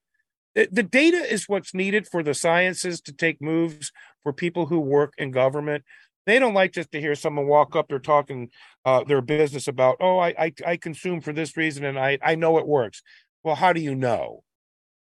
the 0.55 0.83
data 0.83 1.17
is 1.17 1.49
what's 1.49 1.73
needed 1.73 2.07
for 2.07 2.23
the 2.23 2.33
sciences 2.33 3.01
to 3.01 3.13
take 3.13 3.41
moves 3.41 3.91
for 4.23 4.33
people 4.33 4.67
who 4.67 4.79
work 4.79 5.13
in 5.17 5.31
government. 5.31 5.83
They 6.25 6.39
don't 6.39 6.53
like 6.53 6.71
just 6.71 6.91
to 6.93 7.01
hear 7.01 7.13
someone 7.13 7.45
walk 7.45 7.75
up 7.75 7.87
there 7.89 7.99
talking 7.99 8.49
uh, 8.83 9.03
their 9.03 9.21
business 9.21 9.67
about, 9.67 9.97
oh, 9.99 10.17
I, 10.17 10.33
I 10.39 10.53
I 10.65 10.77
consume 10.77 11.21
for 11.21 11.33
this 11.33 11.55
reason 11.55 11.85
and 11.85 11.99
I 11.99 12.17
I 12.21 12.35
know 12.35 12.57
it 12.57 12.67
works. 12.67 13.03
Well, 13.43 13.55
how 13.55 13.73
do 13.73 13.81
you 13.81 13.93
know? 13.93 14.43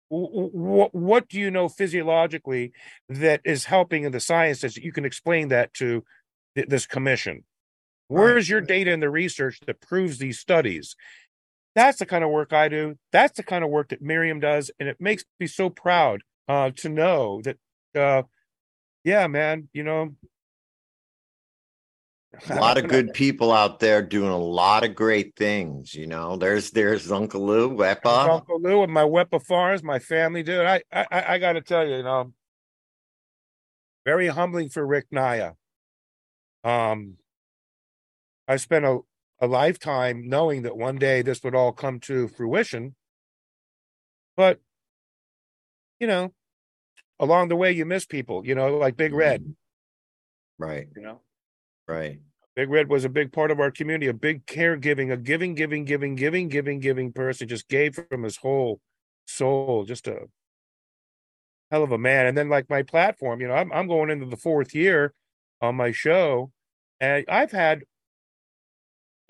What 0.08 0.94
what 0.94 1.28
do 1.28 1.38
you 1.38 1.50
know 1.50 1.68
physiologically 1.68 2.72
that 3.08 3.42
is 3.44 3.66
helping 3.66 4.04
in 4.04 4.12
the 4.12 4.20
sciences 4.20 4.76
you 4.76 4.92
can 4.92 5.04
explain 5.04 5.48
that 5.48 5.74
to 5.74 6.04
this 6.54 6.86
commission? 6.86 7.44
Where 8.08 8.36
is 8.36 8.48
your 8.48 8.60
data 8.60 8.90
in 8.90 9.00
the 9.00 9.10
research 9.10 9.60
that 9.66 9.80
proves 9.80 10.18
these 10.18 10.40
studies? 10.40 10.96
That's 11.74 11.98
the 11.98 12.06
kind 12.06 12.24
of 12.24 12.30
work 12.30 12.52
I 12.52 12.68
do. 12.68 12.96
That's 13.12 13.36
the 13.36 13.42
kind 13.42 13.62
of 13.62 13.70
work 13.70 13.90
that 13.90 14.02
Miriam 14.02 14.40
does, 14.40 14.70
and 14.80 14.88
it 14.88 15.00
makes 15.00 15.24
me 15.38 15.46
so 15.46 15.70
proud 15.70 16.22
uh, 16.48 16.70
to 16.76 16.88
know 16.88 17.40
that. 17.42 17.56
Uh, 17.94 18.22
yeah, 19.02 19.26
man, 19.26 19.68
you 19.72 19.82
know, 19.82 20.14
a 22.48 22.54
lot 22.56 22.78
of 22.78 22.88
good 22.88 23.12
people 23.12 23.52
out 23.52 23.80
there 23.80 24.02
doing 24.02 24.30
a 24.30 24.38
lot 24.38 24.84
of 24.84 24.94
great 24.94 25.34
things. 25.36 25.94
You 25.94 26.06
know, 26.06 26.36
there's 26.36 26.70
there's 26.70 27.10
Uncle 27.10 27.44
Lou 27.44 27.76
Wepa, 27.76 28.28
Uncle 28.28 28.60
Lou, 28.60 28.82
and 28.82 28.92
my 28.92 29.02
Wepa 29.02 29.42
farms, 29.44 29.82
my 29.82 29.98
family, 29.98 30.42
dude. 30.42 30.66
I 30.66 30.82
I, 30.92 31.06
I 31.10 31.38
got 31.38 31.54
to 31.54 31.60
tell 31.60 31.86
you, 31.86 31.96
you 31.96 32.02
know, 32.02 32.32
very 34.04 34.28
humbling 34.28 34.68
for 34.68 34.86
Rick 34.86 35.06
Naya. 35.10 35.52
Um, 36.62 37.14
I 38.46 38.56
spent 38.56 38.84
a 38.84 39.00
a 39.40 39.46
lifetime 39.46 40.28
knowing 40.28 40.62
that 40.62 40.76
one 40.76 40.96
day 40.96 41.22
this 41.22 41.42
would 41.42 41.54
all 41.54 41.72
come 41.72 41.98
to 42.00 42.28
fruition. 42.28 42.94
But, 44.36 44.60
you 45.98 46.06
know, 46.06 46.32
along 47.18 47.48
the 47.48 47.56
way, 47.56 47.72
you 47.72 47.84
miss 47.84 48.06
people, 48.06 48.46
you 48.46 48.54
know, 48.54 48.76
like 48.76 48.96
Big 48.96 49.12
Red. 49.12 49.42
Mm-hmm. 49.42 50.64
Right. 50.64 50.88
You 50.94 51.02
know, 51.02 51.20
right. 51.88 52.20
Big 52.54 52.68
Red 52.68 52.88
was 52.88 53.04
a 53.04 53.08
big 53.08 53.32
part 53.32 53.50
of 53.50 53.60
our 53.60 53.70
community, 53.70 54.08
a 54.08 54.12
big 54.12 54.44
caregiving, 54.44 55.12
a 55.12 55.16
giving, 55.16 55.54
giving, 55.54 55.84
giving, 55.84 56.16
giving, 56.16 56.48
giving, 56.48 56.80
giving 56.80 57.12
person, 57.12 57.48
just 57.48 57.68
gave 57.68 57.94
from 57.94 58.24
his 58.24 58.36
whole 58.38 58.80
soul, 59.26 59.84
just 59.84 60.06
a 60.06 60.26
hell 61.70 61.82
of 61.82 61.92
a 61.92 61.98
man. 61.98 62.26
And 62.26 62.36
then, 62.36 62.48
like 62.50 62.68
my 62.68 62.82
platform, 62.82 63.40
you 63.40 63.48
know, 63.48 63.54
I'm, 63.54 63.72
I'm 63.72 63.86
going 63.86 64.10
into 64.10 64.26
the 64.26 64.36
fourth 64.36 64.74
year 64.74 65.14
on 65.62 65.76
my 65.76 65.92
show, 65.92 66.50
and 66.98 67.24
I've 67.28 67.52
had 67.52 67.84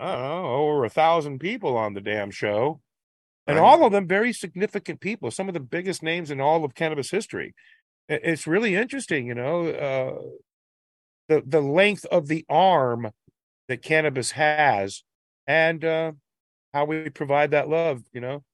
I 0.01 0.13
don't 0.13 0.23
know, 0.23 0.47
over 0.47 0.85
a 0.85 0.91
thousand 0.91 1.39
people 1.41 1.77
on 1.77 1.95
the 1.95 2.01
damn 2.01 2.31
show. 2.31 2.81
And 3.47 3.59
right. 3.59 3.65
all 3.65 3.85
of 3.85 3.93
them 3.93 4.07
very 4.07 4.33
significant 4.33 5.01
people, 5.01 5.31
some 5.31 5.49
of 5.49 5.55
the 5.55 5.61
biggest 5.61 6.03
names 6.03 6.31
in 6.31 6.41
all 6.41 6.65
of 6.65 6.75
cannabis 6.75 7.11
history. 7.11 7.55
It's 8.09 8.47
really 8.47 8.75
interesting, 8.75 9.27
you 9.27 9.35
know, 9.35 9.69
uh, 9.69 10.23
the 11.29 11.43
the 11.47 11.61
length 11.61 12.05
of 12.07 12.27
the 12.27 12.45
arm 12.49 13.11
that 13.69 13.83
cannabis 13.83 14.33
has, 14.33 15.05
and 15.47 15.85
uh, 15.85 16.13
how 16.75 16.87
we 16.87 17.09
provide 17.09 17.53
that 17.53 17.69
love. 17.69 18.03
You 18.13 18.21
know, 18.21 18.45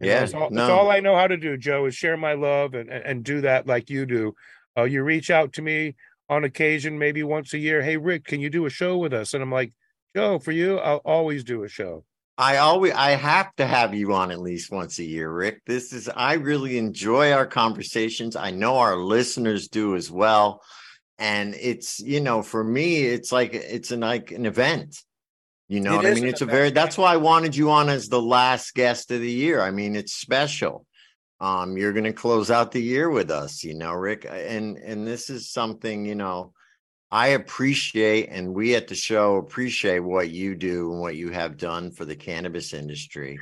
you 0.00 0.08
yeah, 0.08 0.20
that's, 0.20 0.34
all, 0.34 0.50
no. 0.50 0.70
all 0.70 0.90
I 0.90 1.00
know 1.00 1.16
how 1.16 1.26
to 1.26 1.36
do, 1.36 1.56
Joe, 1.56 1.86
is 1.86 1.94
share 1.94 2.16
my 2.16 2.34
love 2.34 2.74
and 2.74 2.90
and, 2.90 3.04
and 3.04 3.24
do 3.24 3.40
that 3.40 3.66
like 3.66 3.88
you 3.88 4.04
do. 4.04 4.34
Uh, 4.76 4.84
you 4.84 5.02
reach 5.02 5.30
out 5.30 5.54
to 5.54 5.62
me 5.62 5.94
on 6.28 6.44
occasion, 6.44 6.98
maybe 6.98 7.22
once 7.22 7.52
a 7.54 7.58
year, 7.58 7.82
hey 7.82 7.96
Rick, 7.96 8.24
can 8.24 8.40
you 8.40 8.50
do 8.50 8.66
a 8.66 8.70
show 8.70 8.96
with 8.96 9.12
us? 9.12 9.34
And 9.34 9.42
I'm 9.42 9.52
like, 9.52 9.72
Joe, 10.14 10.38
for 10.38 10.52
you, 10.52 10.78
I'll 10.78 10.98
always 10.98 11.44
do 11.44 11.64
a 11.64 11.68
show. 11.68 12.04
I 12.38 12.58
always 12.58 12.92
I 12.92 13.10
have 13.10 13.54
to 13.56 13.66
have 13.66 13.94
you 13.94 14.14
on 14.14 14.30
at 14.30 14.40
least 14.40 14.72
once 14.72 14.98
a 14.98 15.04
year, 15.04 15.30
Rick. 15.30 15.62
This 15.66 15.92
is 15.92 16.08
I 16.08 16.34
really 16.34 16.78
enjoy 16.78 17.32
our 17.32 17.46
conversations. 17.46 18.36
I 18.36 18.50
know 18.50 18.78
our 18.78 18.96
listeners 18.96 19.68
do 19.68 19.96
as 19.96 20.10
well. 20.10 20.62
And 21.18 21.54
it's, 21.54 22.00
you 22.00 22.20
know, 22.20 22.42
for 22.42 22.64
me, 22.64 23.02
it's 23.02 23.30
like 23.30 23.54
it's 23.54 23.90
an 23.90 24.00
like 24.00 24.32
an 24.32 24.46
event. 24.46 24.96
You 25.68 25.80
know 25.80 25.94
It 25.94 25.96
what 25.98 26.06
I 26.06 26.14
mean? 26.14 26.26
It's 26.26 26.40
a 26.40 26.46
very 26.46 26.70
that's 26.70 26.98
why 26.98 27.12
I 27.12 27.18
wanted 27.18 27.54
you 27.54 27.70
on 27.70 27.88
as 27.88 28.08
the 28.08 28.20
last 28.20 28.74
guest 28.74 29.10
of 29.10 29.20
the 29.20 29.30
year. 29.30 29.60
I 29.60 29.70
mean, 29.70 29.94
it's 29.94 30.14
special. 30.14 30.86
Um, 31.40 31.76
you're 31.76 31.92
gonna 31.92 32.12
close 32.12 32.50
out 32.50 32.72
the 32.72 32.82
year 32.82 33.10
with 33.10 33.30
us, 33.30 33.62
you 33.62 33.74
know, 33.74 33.92
Rick. 33.92 34.26
And 34.28 34.78
and 34.78 35.06
this 35.06 35.30
is 35.30 35.50
something, 35.50 36.04
you 36.04 36.14
know, 36.14 36.54
I 37.12 37.28
appreciate, 37.28 38.30
and 38.30 38.54
we 38.54 38.74
at 38.74 38.88
the 38.88 38.94
show 38.94 39.36
appreciate 39.36 40.00
what 40.00 40.30
you 40.30 40.54
do 40.54 40.90
and 40.92 41.00
what 41.00 41.14
you 41.14 41.28
have 41.28 41.58
done 41.58 41.90
for 41.90 42.06
the 42.06 42.16
cannabis 42.16 42.72
industry. 42.72 43.38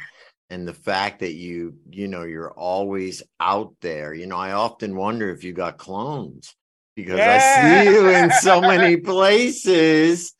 And 0.50 0.66
the 0.66 0.74
fact 0.74 1.20
that 1.20 1.34
you, 1.34 1.76
you 1.88 2.08
know, 2.08 2.24
you're 2.24 2.50
always 2.50 3.22
out 3.38 3.72
there. 3.80 4.12
You 4.12 4.26
know, 4.26 4.36
I 4.36 4.50
often 4.52 4.96
wonder 4.96 5.30
if 5.30 5.44
you 5.44 5.52
got 5.52 5.78
clones 5.78 6.56
because 6.96 7.20
I 7.20 7.38
see 7.84 7.90
you 7.92 8.08
in 8.08 8.32
so 8.32 8.60
many 8.60 8.96
places. 8.96 10.34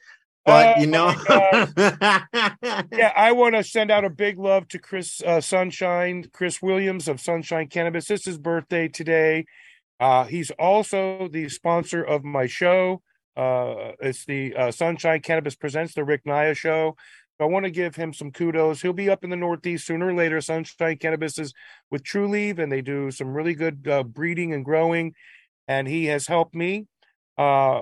But 0.45 0.78
Oh 0.78 0.81
you 0.81 0.87
know, 0.89 1.14
Yeah, 1.76 3.12
I 3.14 3.31
want 3.31 3.55
to 3.55 3.62
send 3.62 3.93
out 3.93 4.05
a 4.05 4.11
big 4.11 4.41
love 4.41 4.66
to 4.68 4.81
Chris 4.81 5.22
uh, 5.24 5.41
Sunshine, 5.41 6.24
Chris 6.33 6.61
Williams 6.61 7.07
of 7.07 7.20
Sunshine 7.20 7.68
Cannabis. 7.68 8.11
It's 8.11 8.24
his 8.24 8.39
birthday 8.39 8.89
today. 8.89 9.45
Uh, 10.01 10.24
he's 10.24 10.51
also 10.53 11.28
the 11.31 11.49
sponsor 11.49 12.03
of 12.03 12.24
my 12.24 12.47
show. 12.47 13.03
Uh, 13.41 13.93
it's 14.01 14.26
the 14.26 14.55
uh, 14.55 14.70
Sunshine 14.70 15.20
Cannabis 15.20 15.55
Presents 15.55 15.95
the 15.95 16.05
Rick 16.05 16.26
Naya 16.26 16.55
Show. 16.55 16.95
I 17.41 17.47
want 17.47 17.64
to 17.64 17.70
give 17.70 17.97
him 17.97 18.12
some 18.12 18.32
kudos. 18.32 18.82
He'll 18.82 18.93
be 18.93 19.09
up 19.09 19.24
in 19.24 19.30
the 19.30 19.36
Northeast 19.36 19.86
sooner 19.86 20.09
or 20.09 20.14
later. 20.14 20.43
Sunshine 20.43 20.99
Cannabis 20.99 21.38
is 21.38 21.55
with 21.91 22.03
Trulieve, 22.03 22.59
and 22.59 22.70
they 22.70 22.82
do 22.82 23.11
some 23.11 23.32
really 23.32 23.55
good 23.55 23.88
uh, 23.88 24.03
breeding 24.03 24.53
and 24.53 24.62
growing. 24.62 25.14
And 25.66 25.88
he 25.88 26.05
has 26.07 26.26
helped 26.26 26.55
me, 26.55 26.86
uh, 27.38 27.80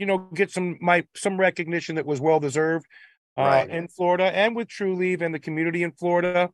you 0.00 0.06
know, 0.06 0.18
get 0.34 0.50
some 0.50 0.78
my 0.80 1.04
some 1.14 1.38
recognition 1.38 1.94
that 1.94 2.06
was 2.06 2.20
well 2.20 2.40
deserved 2.40 2.86
uh, 3.36 3.42
Right. 3.42 3.70
in 3.70 3.86
Florida 3.86 4.24
and 4.24 4.56
with 4.56 4.66
Trulieve 4.66 5.22
and 5.22 5.32
the 5.32 5.38
community 5.38 5.84
in 5.84 5.92
Florida. 5.92 6.50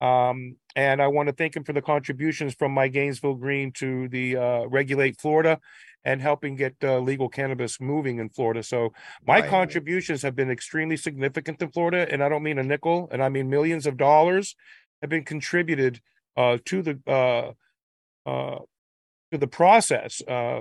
Um, 0.00 0.56
and 0.74 1.00
I 1.00 1.06
want 1.06 1.28
to 1.28 1.32
thank 1.32 1.54
him 1.54 1.62
for 1.62 1.72
the 1.72 1.80
contributions 1.80 2.54
from 2.54 2.72
my 2.72 2.88
Gainesville 2.88 3.36
Green 3.36 3.70
to 3.74 4.08
the 4.08 4.36
uh, 4.36 4.64
Regulate 4.66 5.20
Florida 5.20 5.60
and 6.04 6.20
helping 6.20 6.54
get 6.56 6.74
uh, 6.82 6.98
legal 6.98 7.28
cannabis 7.28 7.80
moving 7.80 8.18
in 8.18 8.28
Florida. 8.28 8.62
So 8.62 8.92
my 9.26 9.40
Right. 9.40 9.50
contributions 9.50 10.22
have 10.22 10.36
been 10.36 10.50
extremely 10.50 10.96
significant 10.96 11.62
in 11.62 11.70
Florida, 11.70 12.06
and 12.10 12.22
I 12.22 12.28
don't 12.28 12.42
mean 12.42 12.58
a 12.58 12.62
nickel, 12.62 13.08
and 13.10 13.22
I 13.22 13.28
mean 13.28 13.48
millions 13.48 13.86
of 13.86 13.96
dollars 13.96 14.54
have 15.00 15.10
been 15.10 15.24
contributed 15.24 16.00
uh, 16.36 16.58
to 16.66 16.82
the 16.82 17.00
uh, 17.06 17.52
uh, 18.28 18.58
to 19.32 19.38
the 19.38 19.46
process. 19.46 20.22
Uh, 20.26 20.60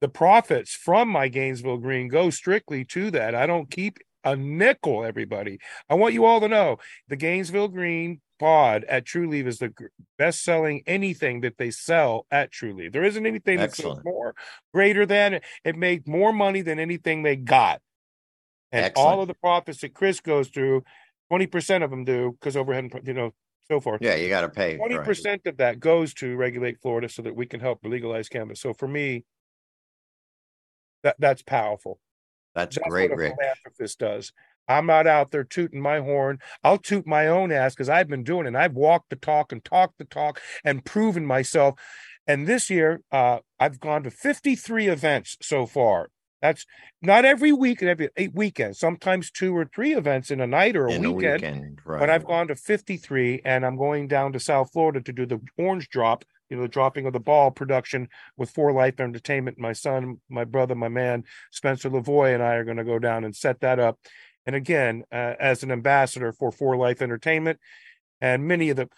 the 0.00 0.08
profits 0.08 0.74
from 0.74 1.08
my 1.08 1.28
Gainesville 1.28 1.78
Green 1.78 2.08
go 2.08 2.30
strictly 2.30 2.84
to 2.86 3.10
that. 3.12 3.34
I 3.34 3.46
don't 3.46 3.70
keep 3.70 3.98
a 4.24 4.34
nickel. 4.36 5.04
Everybody, 5.04 5.58
I 5.88 5.94
want 5.94 6.14
you 6.14 6.24
all 6.24 6.40
to 6.40 6.48
know 6.48 6.78
the 7.08 7.16
Gainesville 7.16 7.68
Green 7.68 8.20
pod 8.42 8.82
at 8.88 9.04
Trulieve 9.04 9.46
is 9.46 9.58
the 9.58 9.72
best 10.18 10.42
selling 10.42 10.82
anything 10.84 11.42
that 11.42 11.58
they 11.58 11.70
sell 11.70 12.26
at 12.28 12.50
Trulieve. 12.50 12.92
There 12.92 13.04
isn't 13.04 13.24
anything 13.24 13.58
that 13.58 13.72
sells 13.72 14.00
more 14.04 14.34
greater 14.74 15.06
than 15.06 15.40
it 15.64 15.76
made 15.76 16.08
more 16.08 16.32
money 16.32 16.60
than 16.60 16.80
anything 16.80 17.22
they 17.22 17.36
got. 17.36 17.80
And 18.72 18.92
all 18.96 19.20
of 19.20 19.28
the 19.28 19.34
profits 19.34 19.82
that 19.82 19.94
Chris 19.94 20.18
goes 20.18 20.48
through, 20.48 20.82
20% 21.32 21.84
of 21.84 21.90
them 21.90 22.04
do 22.04 22.32
because 22.32 22.56
overhead, 22.56 22.90
and, 22.92 23.06
you 23.06 23.14
know, 23.14 23.32
so 23.70 23.78
forth. 23.80 24.02
yeah, 24.02 24.16
you 24.16 24.28
got 24.28 24.40
to 24.40 24.48
pay. 24.48 24.76
Twenty 24.76 24.96
right. 24.96 25.06
percent 25.06 25.42
of 25.46 25.58
that 25.58 25.78
goes 25.78 26.12
to 26.14 26.34
regulate 26.34 26.80
Florida 26.82 27.08
so 27.08 27.22
that 27.22 27.36
we 27.36 27.46
can 27.46 27.60
help 27.60 27.78
legalize 27.84 28.28
cannabis. 28.28 28.60
So 28.60 28.74
for 28.74 28.88
me, 28.88 29.24
that 31.04 31.14
that's 31.20 31.42
powerful. 31.42 32.00
That's 32.56 32.76
That's 32.76 32.88
great, 32.88 33.10
what 33.10 33.18
a 33.18 33.22
Rick. 33.22 33.34
philanthropist 33.38 33.98
does. 34.00 34.32
I'm 34.68 34.86
not 34.86 35.06
out 35.06 35.30
there 35.30 35.44
tooting 35.44 35.80
my 35.80 35.98
horn. 36.00 36.38
I'll 36.62 36.78
toot 36.78 37.06
my 37.06 37.26
own 37.26 37.52
ass 37.52 37.74
because 37.74 37.88
I've 37.88 38.08
been 38.08 38.24
doing 38.24 38.44
it. 38.46 38.48
And 38.48 38.58
I've 38.58 38.74
walked 38.74 39.10
the 39.10 39.16
talk 39.16 39.52
and 39.52 39.64
talked 39.64 39.98
the 39.98 40.04
talk 40.04 40.40
and 40.64 40.84
proven 40.84 41.26
myself. 41.26 41.78
And 42.26 42.46
this 42.46 42.70
year, 42.70 43.02
uh, 43.10 43.38
I've 43.58 43.80
gone 43.80 44.04
to 44.04 44.10
53 44.10 44.86
events 44.88 45.36
so 45.42 45.66
far. 45.66 46.08
That's 46.40 46.66
not 47.00 47.24
every 47.24 47.52
week 47.52 47.82
and 47.82 47.88
every 47.88 48.08
eight 48.16 48.34
weekends, 48.34 48.78
sometimes 48.80 49.30
two 49.30 49.56
or 49.56 49.64
three 49.64 49.94
events 49.94 50.30
in 50.30 50.40
a 50.40 50.46
night 50.46 50.74
or 50.76 50.86
a 50.86 50.92
In 50.92 51.04
a 51.04 51.12
weekend 51.12 51.42
weekend, 51.42 51.78
right? 51.84 52.00
but 52.00 52.10
I've 52.10 52.26
gone 52.26 52.48
to 52.48 52.56
53 52.56 53.42
and 53.44 53.64
I'm 53.64 53.76
going 53.76 54.08
down 54.08 54.32
to 54.32 54.40
South 54.40 54.72
Florida 54.72 55.00
to 55.02 55.12
do 55.12 55.24
the 55.24 55.40
orange 55.56 55.88
drop, 55.88 56.24
you 56.50 56.56
know, 56.56 56.62
the 56.62 56.68
dropping 56.68 57.06
of 57.06 57.12
the 57.12 57.20
ball 57.20 57.52
production 57.52 58.08
with 58.36 58.50
For 58.50 58.72
Life 58.72 58.98
Entertainment. 58.98 59.56
My 59.60 59.72
son, 59.72 60.20
my 60.28 60.44
brother, 60.44 60.74
my 60.74 60.88
man, 60.88 61.22
Spencer 61.52 61.88
Lavoy, 61.90 62.34
and 62.34 62.42
I 62.42 62.54
are 62.54 62.64
going 62.64 62.76
to 62.76 62.84
go 62.84 62.98
down 62.98 63.22
and 63.22 63.36
set 63.36 63.60
that 63.60 63.78
up. 63.78 64.00
And 64.46 64.56
again, 64.56 65.04
uh, 65.12 65.34
as 65.38 65.62
an 65.62 65.70
ambassador 65.70 66.32
for 66.32 66.50
For 66.50 66.76
Life 66.76 67.00
Entertainment 67.00 67.58
and 68.20 68.46
many 68.46 68.70
of 68.70 68.76
the 68.76 68.88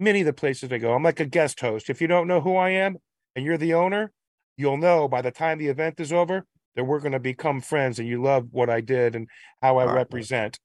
many 0.00 0.20
of 0.20 0.26
the 0.26 0.32
places 0.32 0.72
I 0.72 0.78
go, 0.78 0.94
I'm 0.94 1.02
like 1.02 1.20
a 1.20 1.26
guest 1.26 1.60
host. 1.60 1.90
If 1.90 2.00
you 2.00 2.06
don't 2.06 2.28
know 2.28 2.40
who 2.40 2.56
I 2.56 2.70
am 2.70 2.98
and 3.34 3.44
you're 3.44 3.58
the 3.58 3.74
owner, 3.74 4.12
you'll 4.56 4.76
know 4.76 5.08
by 5.08 5.22
the 5.22 5.30
time 5.30 5.58
the 5.58 5.68
event 5.68 6.00
is 6.00 6.12
over 6.12 6.46
that 6.76 6.84
we're 6.84 7.00
going 7.00 7.12
to 7.12 7.18
become 7.18 7.60
friends 7.60 7.98
and 7.98 8.06
you 8.06 8.22
love 8.22 8.48
what 8.52 8.70
I 8.70 8.80
did 8.80 9.16
and 9.16 9.28
how 9.60 9.78
I 9.78 9.86
right. 9.86 9.94
represent. 9.94 10.58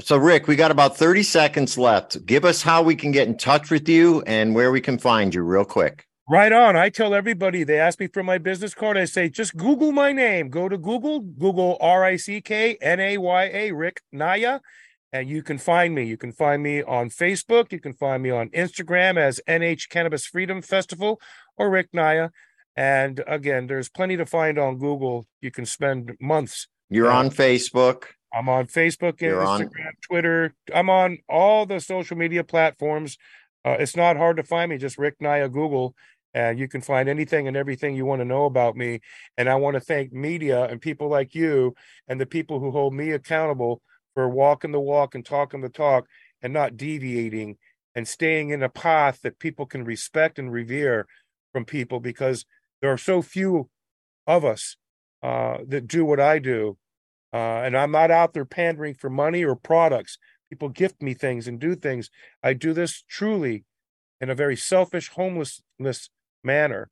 So, 0.00 0.16
Rick, 0.16 0.48
we 0.48 0.56
got 0.56 0.70
about 0.70 0.96
30 0.96 1.22
seconds 1.22 1.78
left. 1.78 2.26
Give 2.26 2.44
us 2.44 2.62
how 2.62 2.82
we 2.82 2.96
can 2.96 3.12
get 3.12 3.28
in 3.28 3.36
touch 3.36 3.70
with 3.70 3.88
you 3.88 4.22
and 4.22 4.54
where 4.54 4.72
we 4.72 4.80
can 4.80 4.98
find 4.98 5.32
you, 5.32 5.42
real 5.42 5.64
quick. 5.64 6.06
Right 6.28 6.52
on. 6.52 6.74
I 6.74 6.88
tell 6.88 7.14
everybody, 7.14 7.64
they 7.64 7.78
ask 7.78 8.00
me 8.00 8.06
for 8.06 8.22
my 8.22 8.38
business 8.38 8.72
card. 8.74 8.96
I 8.96 9.04
say, 9.04 9.28
just 9.28 9.56
Google 9.56 9.92
my 9.92 10.10
name. 10.10 10.48
Go 10.48 10.70
to 10.70 10.78
Google, 10.78 11.20
Google 11.20 11.76
R 11.82 12.02
I 12.04 12.16
C 12.16 12.40
K 12.40 12.78
N 12.80 12.98
A 12.98 13.18
Y 13.18 13.44
A, 13.52 13.72
Rick 13.72 14.00
Naya, 14.10 14.60
and 15.12 15.28
you 15.28 15.42
can 15.42 15.58
find 15.58 15.94
me. 15.94 16.04
You 16.04 16.16
can 16.16 16.32
find 16.32 16.62
me 16.62 16.82
on 16.82 17.10
Facebook. 17.10 17.72
You 17.72 17.80
can 17.80 17.92
find 17.92 18.22
me 18.22 18.30
on 18.30 18.48
Instagram 18.50 19.18
as 19.18 19.38
NH 19.46 19.90
Cannabis 19.90 20.24
Freedom 20.24 20.62
Festival 20.62 21.20
or 21.58 21.68
Rick 21.68 21.88
Naya. 21.92 22.30
And 22.74 23.22
again, 23.26 23.66
there's 23.66 23.90
plenty 23.90 24.16
to 24.16 24.24
find 24.24 24.58
on 24.58 24.78
Google. 24.78 25.26
You 25.42 25.50
can 25.50 25.66
spend 25.66 26.16
months. 26.20 26.68
You're 26.88 27.10
on 27.10 27.28
Facebook. 27.30 28.04
I'm 28.32 28.48
on 28.48 28.66
Facebook, 28.66 29.20
You're 29.20 29.44
on- 29.44 29.60
Instagram, 29.60 29.92
Twitter. 30.02 30.54
I'm 30.74 30.88
on 30.90 31.18
all 31.28 31.66
the 31.66 31.80
social 31.80 32.16
media 32.16 32.42
platforms. 32.42 33.16
Uh, 33.64 33.76
it's 33.78 33.94
not 33.96 34.16
hard 34.16 34.36
to 34.38 34.42
find 34.42 34.70
me. 34.70 34.76
Just 34.78 34.98
Rick 34.98 35.14
Naya 35.20 35.48
Google, 35.48 35.94
and 36.34 36.58
you 36.58 36.68
can 36.68 36.80
find 36.80 37.08
anything 37.08 37.46
and 37.46 37.56
everything 37.56 37.94
you 37.94 38.04
want 38.04 38.20
to 38.20 38.24
know 38.24 38.44
about 38.44 38.76
me. 38.76 39.00
And 39.38 39.48
I 39.48 39.54
want 39.54 39.74
to 39.74 39.80
thank 39.80 40.12
media 40.12 40.64
and 40.64 40.80
people 40.80 41.08
like 41.08 41.34
you 41.34 41.74
and 42.08 42.20
the 42.20 42.26
people 42.26 42.58
who 42.58 42.72
hold 42.72 42.92
me 42.92 43.12
accountable 43.12 43.80
for 44.14 44.28
walking 44.28 44.72
the 44.72 44.80
walk 44.80 45.14
and 45.14 45.24
talking 45.24 45.60
the 45.60 45.68
talk 45.68 46.06
and 46.42 46.52
not 46.52 46.76
deviating 46.76 47.56
and 47.94 48.08
staying 48.08 48.50
in 48.50 48.62
a 48.62 48.68
path 48.68 49.20
that 49.22 49.38
people 49.38 49.66
can 49.66 49.84
respect 49.84 50.38
and 50.38 50.52
revere 50.52 51.06
from 51.52 51.64
people 51.64 52.00
because 52.00 52.44
there 52.82 52.92
are 52.92 52.98
so 52.98 53.22
few 53.22 53.70
of 54.26 54.44
us 54.44 54.76
uh, 55.22 55.58
that 55.66 55.86
do 55.86 56.04
what 56.04 56.20
I 56.20 56.40
do. 56.40 56.76
Uh, 57.32 57.62
and 57.62 57.76
I'm 57.76 57.92
not 57.92 58.10
out 58.10 58.32
there 58.32 58.44
pandering 58.44 58.94
for 58.94 59.08
money 59.08 59.44
or 59.44 59.56
products. 59.56 60.18
People 60.50 60.68
gift 60.68 61.00
me 61.00 61.14
things 61.14 61.48
and 61.48 61.58
do 61.60 61.74
things. 61.74 62.10
I 62.42 62.52
do 62.54 62.72
this 62.72 63.04
truly 63.08 63.64
in 64.20 64.30
a 64.30 64.34
very 64.34 64.56
selfish, 64.56 65.08
homelessness 65.10 66.10
manner. 66.44 66.90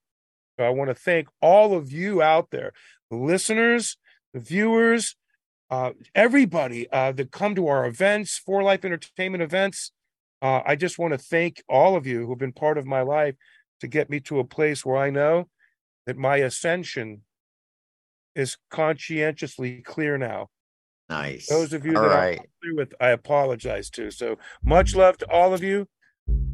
So 0.59 0.65
I 0.65 0.71
want 0.71 0.89
to 0.89 0.95
thank 0.95 1.29
all 1.41 1.75
of 1.75 1.93
you 1.93 2.23
out 2.23 2.51
there, 2.51 2.73
the 3.11 3.17
listeners, 3.17 3.97
the 4.35 4.41
viewers, 4.41 5.17
uh, 5.71 5.93
everybody 6.15 6.91
uh, 6.91 7.13
that 7.13 7.31
come 7.31 7.55
to 7.55 7.69
our 7.69 7.87
events, 7.87 8.39
For 8.39 8.63
Life 8.63 8.85
Entertainment 8.85 9.43
events. 9.43 9.93
Uh, 10.43 10.61
I 10.67 10.77
just 10.77 10.99
want 10.99 11.13
to 11.13 11.19
thank 11.19 11.63
all 11.69 11.97
of 11.97 12.07
you 12.07 12.27
who've 12.27 12.39
been 12.39 12.53
part 12.53 12.77
of 12.77 12.85
my 12.85 13.01
life 13.01 13.37
to 13.81 13.87
get 13.87 14.11
me 14.11 14.21
to 14.21 14.39
a 14.39 14.45
place 14.45 14.85
where 14.85 14.97
I 14.97 15.11
know 15.11 15.49
that 16.07 16.17
my 16.17 16.37
ascension 16.37 17.23
is 18.35 18.57
conscientiously 18.71 19.83
clear 19.83 20.19
now. 20.19 20.49
Nice. 21.09 21.49
Those 21.49 21.73
of 21.73 21.85
you 21.85 21.97
All 21.97 22.03
that 22.03 22.09
right. 22.09 22.41
I'm 22.41 22.77
with, 22.77 22.95
I 23.01 23.09
apologize 23.09 23.91
to. 23.91 24.11
So 24.11 24.39
much 24.65 24.95
love 24.95 25.19
to 25.19 25.31
all 25.31 25.55
of 25.55 25.63
you. 25.63 25.87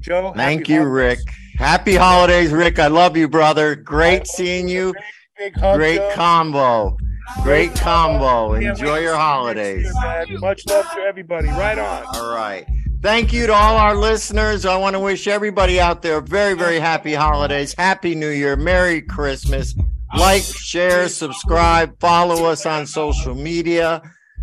Joe, 0.00 0.32
Thank 0.34 0.68
you, 0.68 0.80
holidays. 0.82 1.18
Rick. 1.26 1.34
Happy 1.58 1.94
holidays, 1.96 2.52
Rick. 2.52 2.78
I 2.78 2.86
love 2.86 3.16
you, 3.16 3.28
brother. 3.28 3.74
Great 3.74 4.26
seeing 4.26 4.68
you. 4.68 4.94
Big 5.36 5.56
hug, 5.56 5.76
Great 5.76 5.96
Joe. 5.96 6.10
combo. 6.14 6.96
Great 7.42 7.74
combo. 7.74 8.54
Enjoy 8.54 8.98
your 8.98 9.16
holidays. 9.16 9.84
year. 10.28 10.38
Much 10.38 10.62
love 10.66 10.86
to 10.94 11.00
everybody. 11.00 11.48
Right 11.48 11.78
on. 11.78 12.04
All 12.14 12.34
right. 12.34 12.66
Thank 13.02 13.32
you 13.32 13.46
to 13.46 13.52
all 13.52 13.76
our 13.76 13.94
listeners. 13.94 14.64
I 14.64 14.76
want 14.76 14.94
to 14.94 15.00
wish 15.00 15.28
everybody 15.28 15.78
out 15.78 16.02
there 16.02 16.20
very, 16.20 16.54
very 16.54 16.80
happy 16.80 17.14
holidays. 17.14 17.74
Happy 17.76 18.14
New 18.14 18.30
Year. 18.30 18.56
Merry 18.56 19.02
Christmas. 19.02 19.74
like, 20.16 20.42
share, 20.42 21.08
subscribe, 21.08 22.00
follow 22.00 22.46
us 22.46 22.64
on 22.66 22.86
social 22.86 23.34
media. 23.34 24.00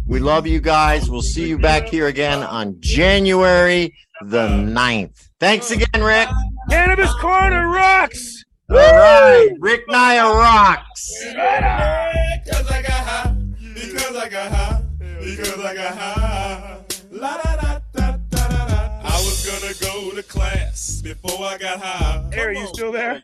We 0.07 0.19
love 0.19 0.45
you 0.45 0.59
guys. 0.61 1.09
We'll 1.09 1.23
see 1.23 1.49
you 1.49 1.57
back 1.57 1.87
here 1.87 2.05
again 2.07 2.43
on 2.43 2.77
January 2.79 3.93
the 4.21 4.47
9th. 4.47 5.29
Thanks 5.39 5.71
again, 5.71 6.01
Rick. 6.01 6.29
Cannabis 6.69 7.13
Corner 7.15 7.67
rocks. 7.67 8.43
All 8.69 8.77
right. 8.77 9.49
Rick 9.59 9.83
Naya 9.87 10.23
rocks. 10.23 11.13
Because 11.19 12.71
I 12.71 12.81
got 12.81 13.05
high. 13.05 13.35
Because 13.73 14.15
I 14.15 14.29
got 14.29 14.51
high. 14.51 14.81
Because 15.19 15.59
I 15.59 15.75
got 15.75 15.97
high. 15.97 16.77
La 17.11 17.37
da 17.37 17.55
da 17.55 17.79
da 17.93 18.17
da 18.31 18.47
da 18.47 18.67
da. 18.67 19.01
I 19.03 19.17
was 19.17 19.45
gonna 19.45 19.73
go 19.91 20.15
to 20.15 20.23
class 20.23 21.01
before 21.01 21.45
I 21.45 21.57
got 21.57 21.79
high. 21.79 22.29
Hey, 22.33 22.41
are 22.41 22.53
you 22.53 22.67
still 22.67 22.91
there? 22.91 23.23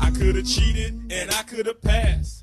I 0.00 0.10
could 0.10 0.36
have 0.36 0.46
cheated 0.46 1.10
and 1.10 1.30
I 1.30 1.42
could 1.42 1.66
have 1.66 1.82
passed. 1.82 2.39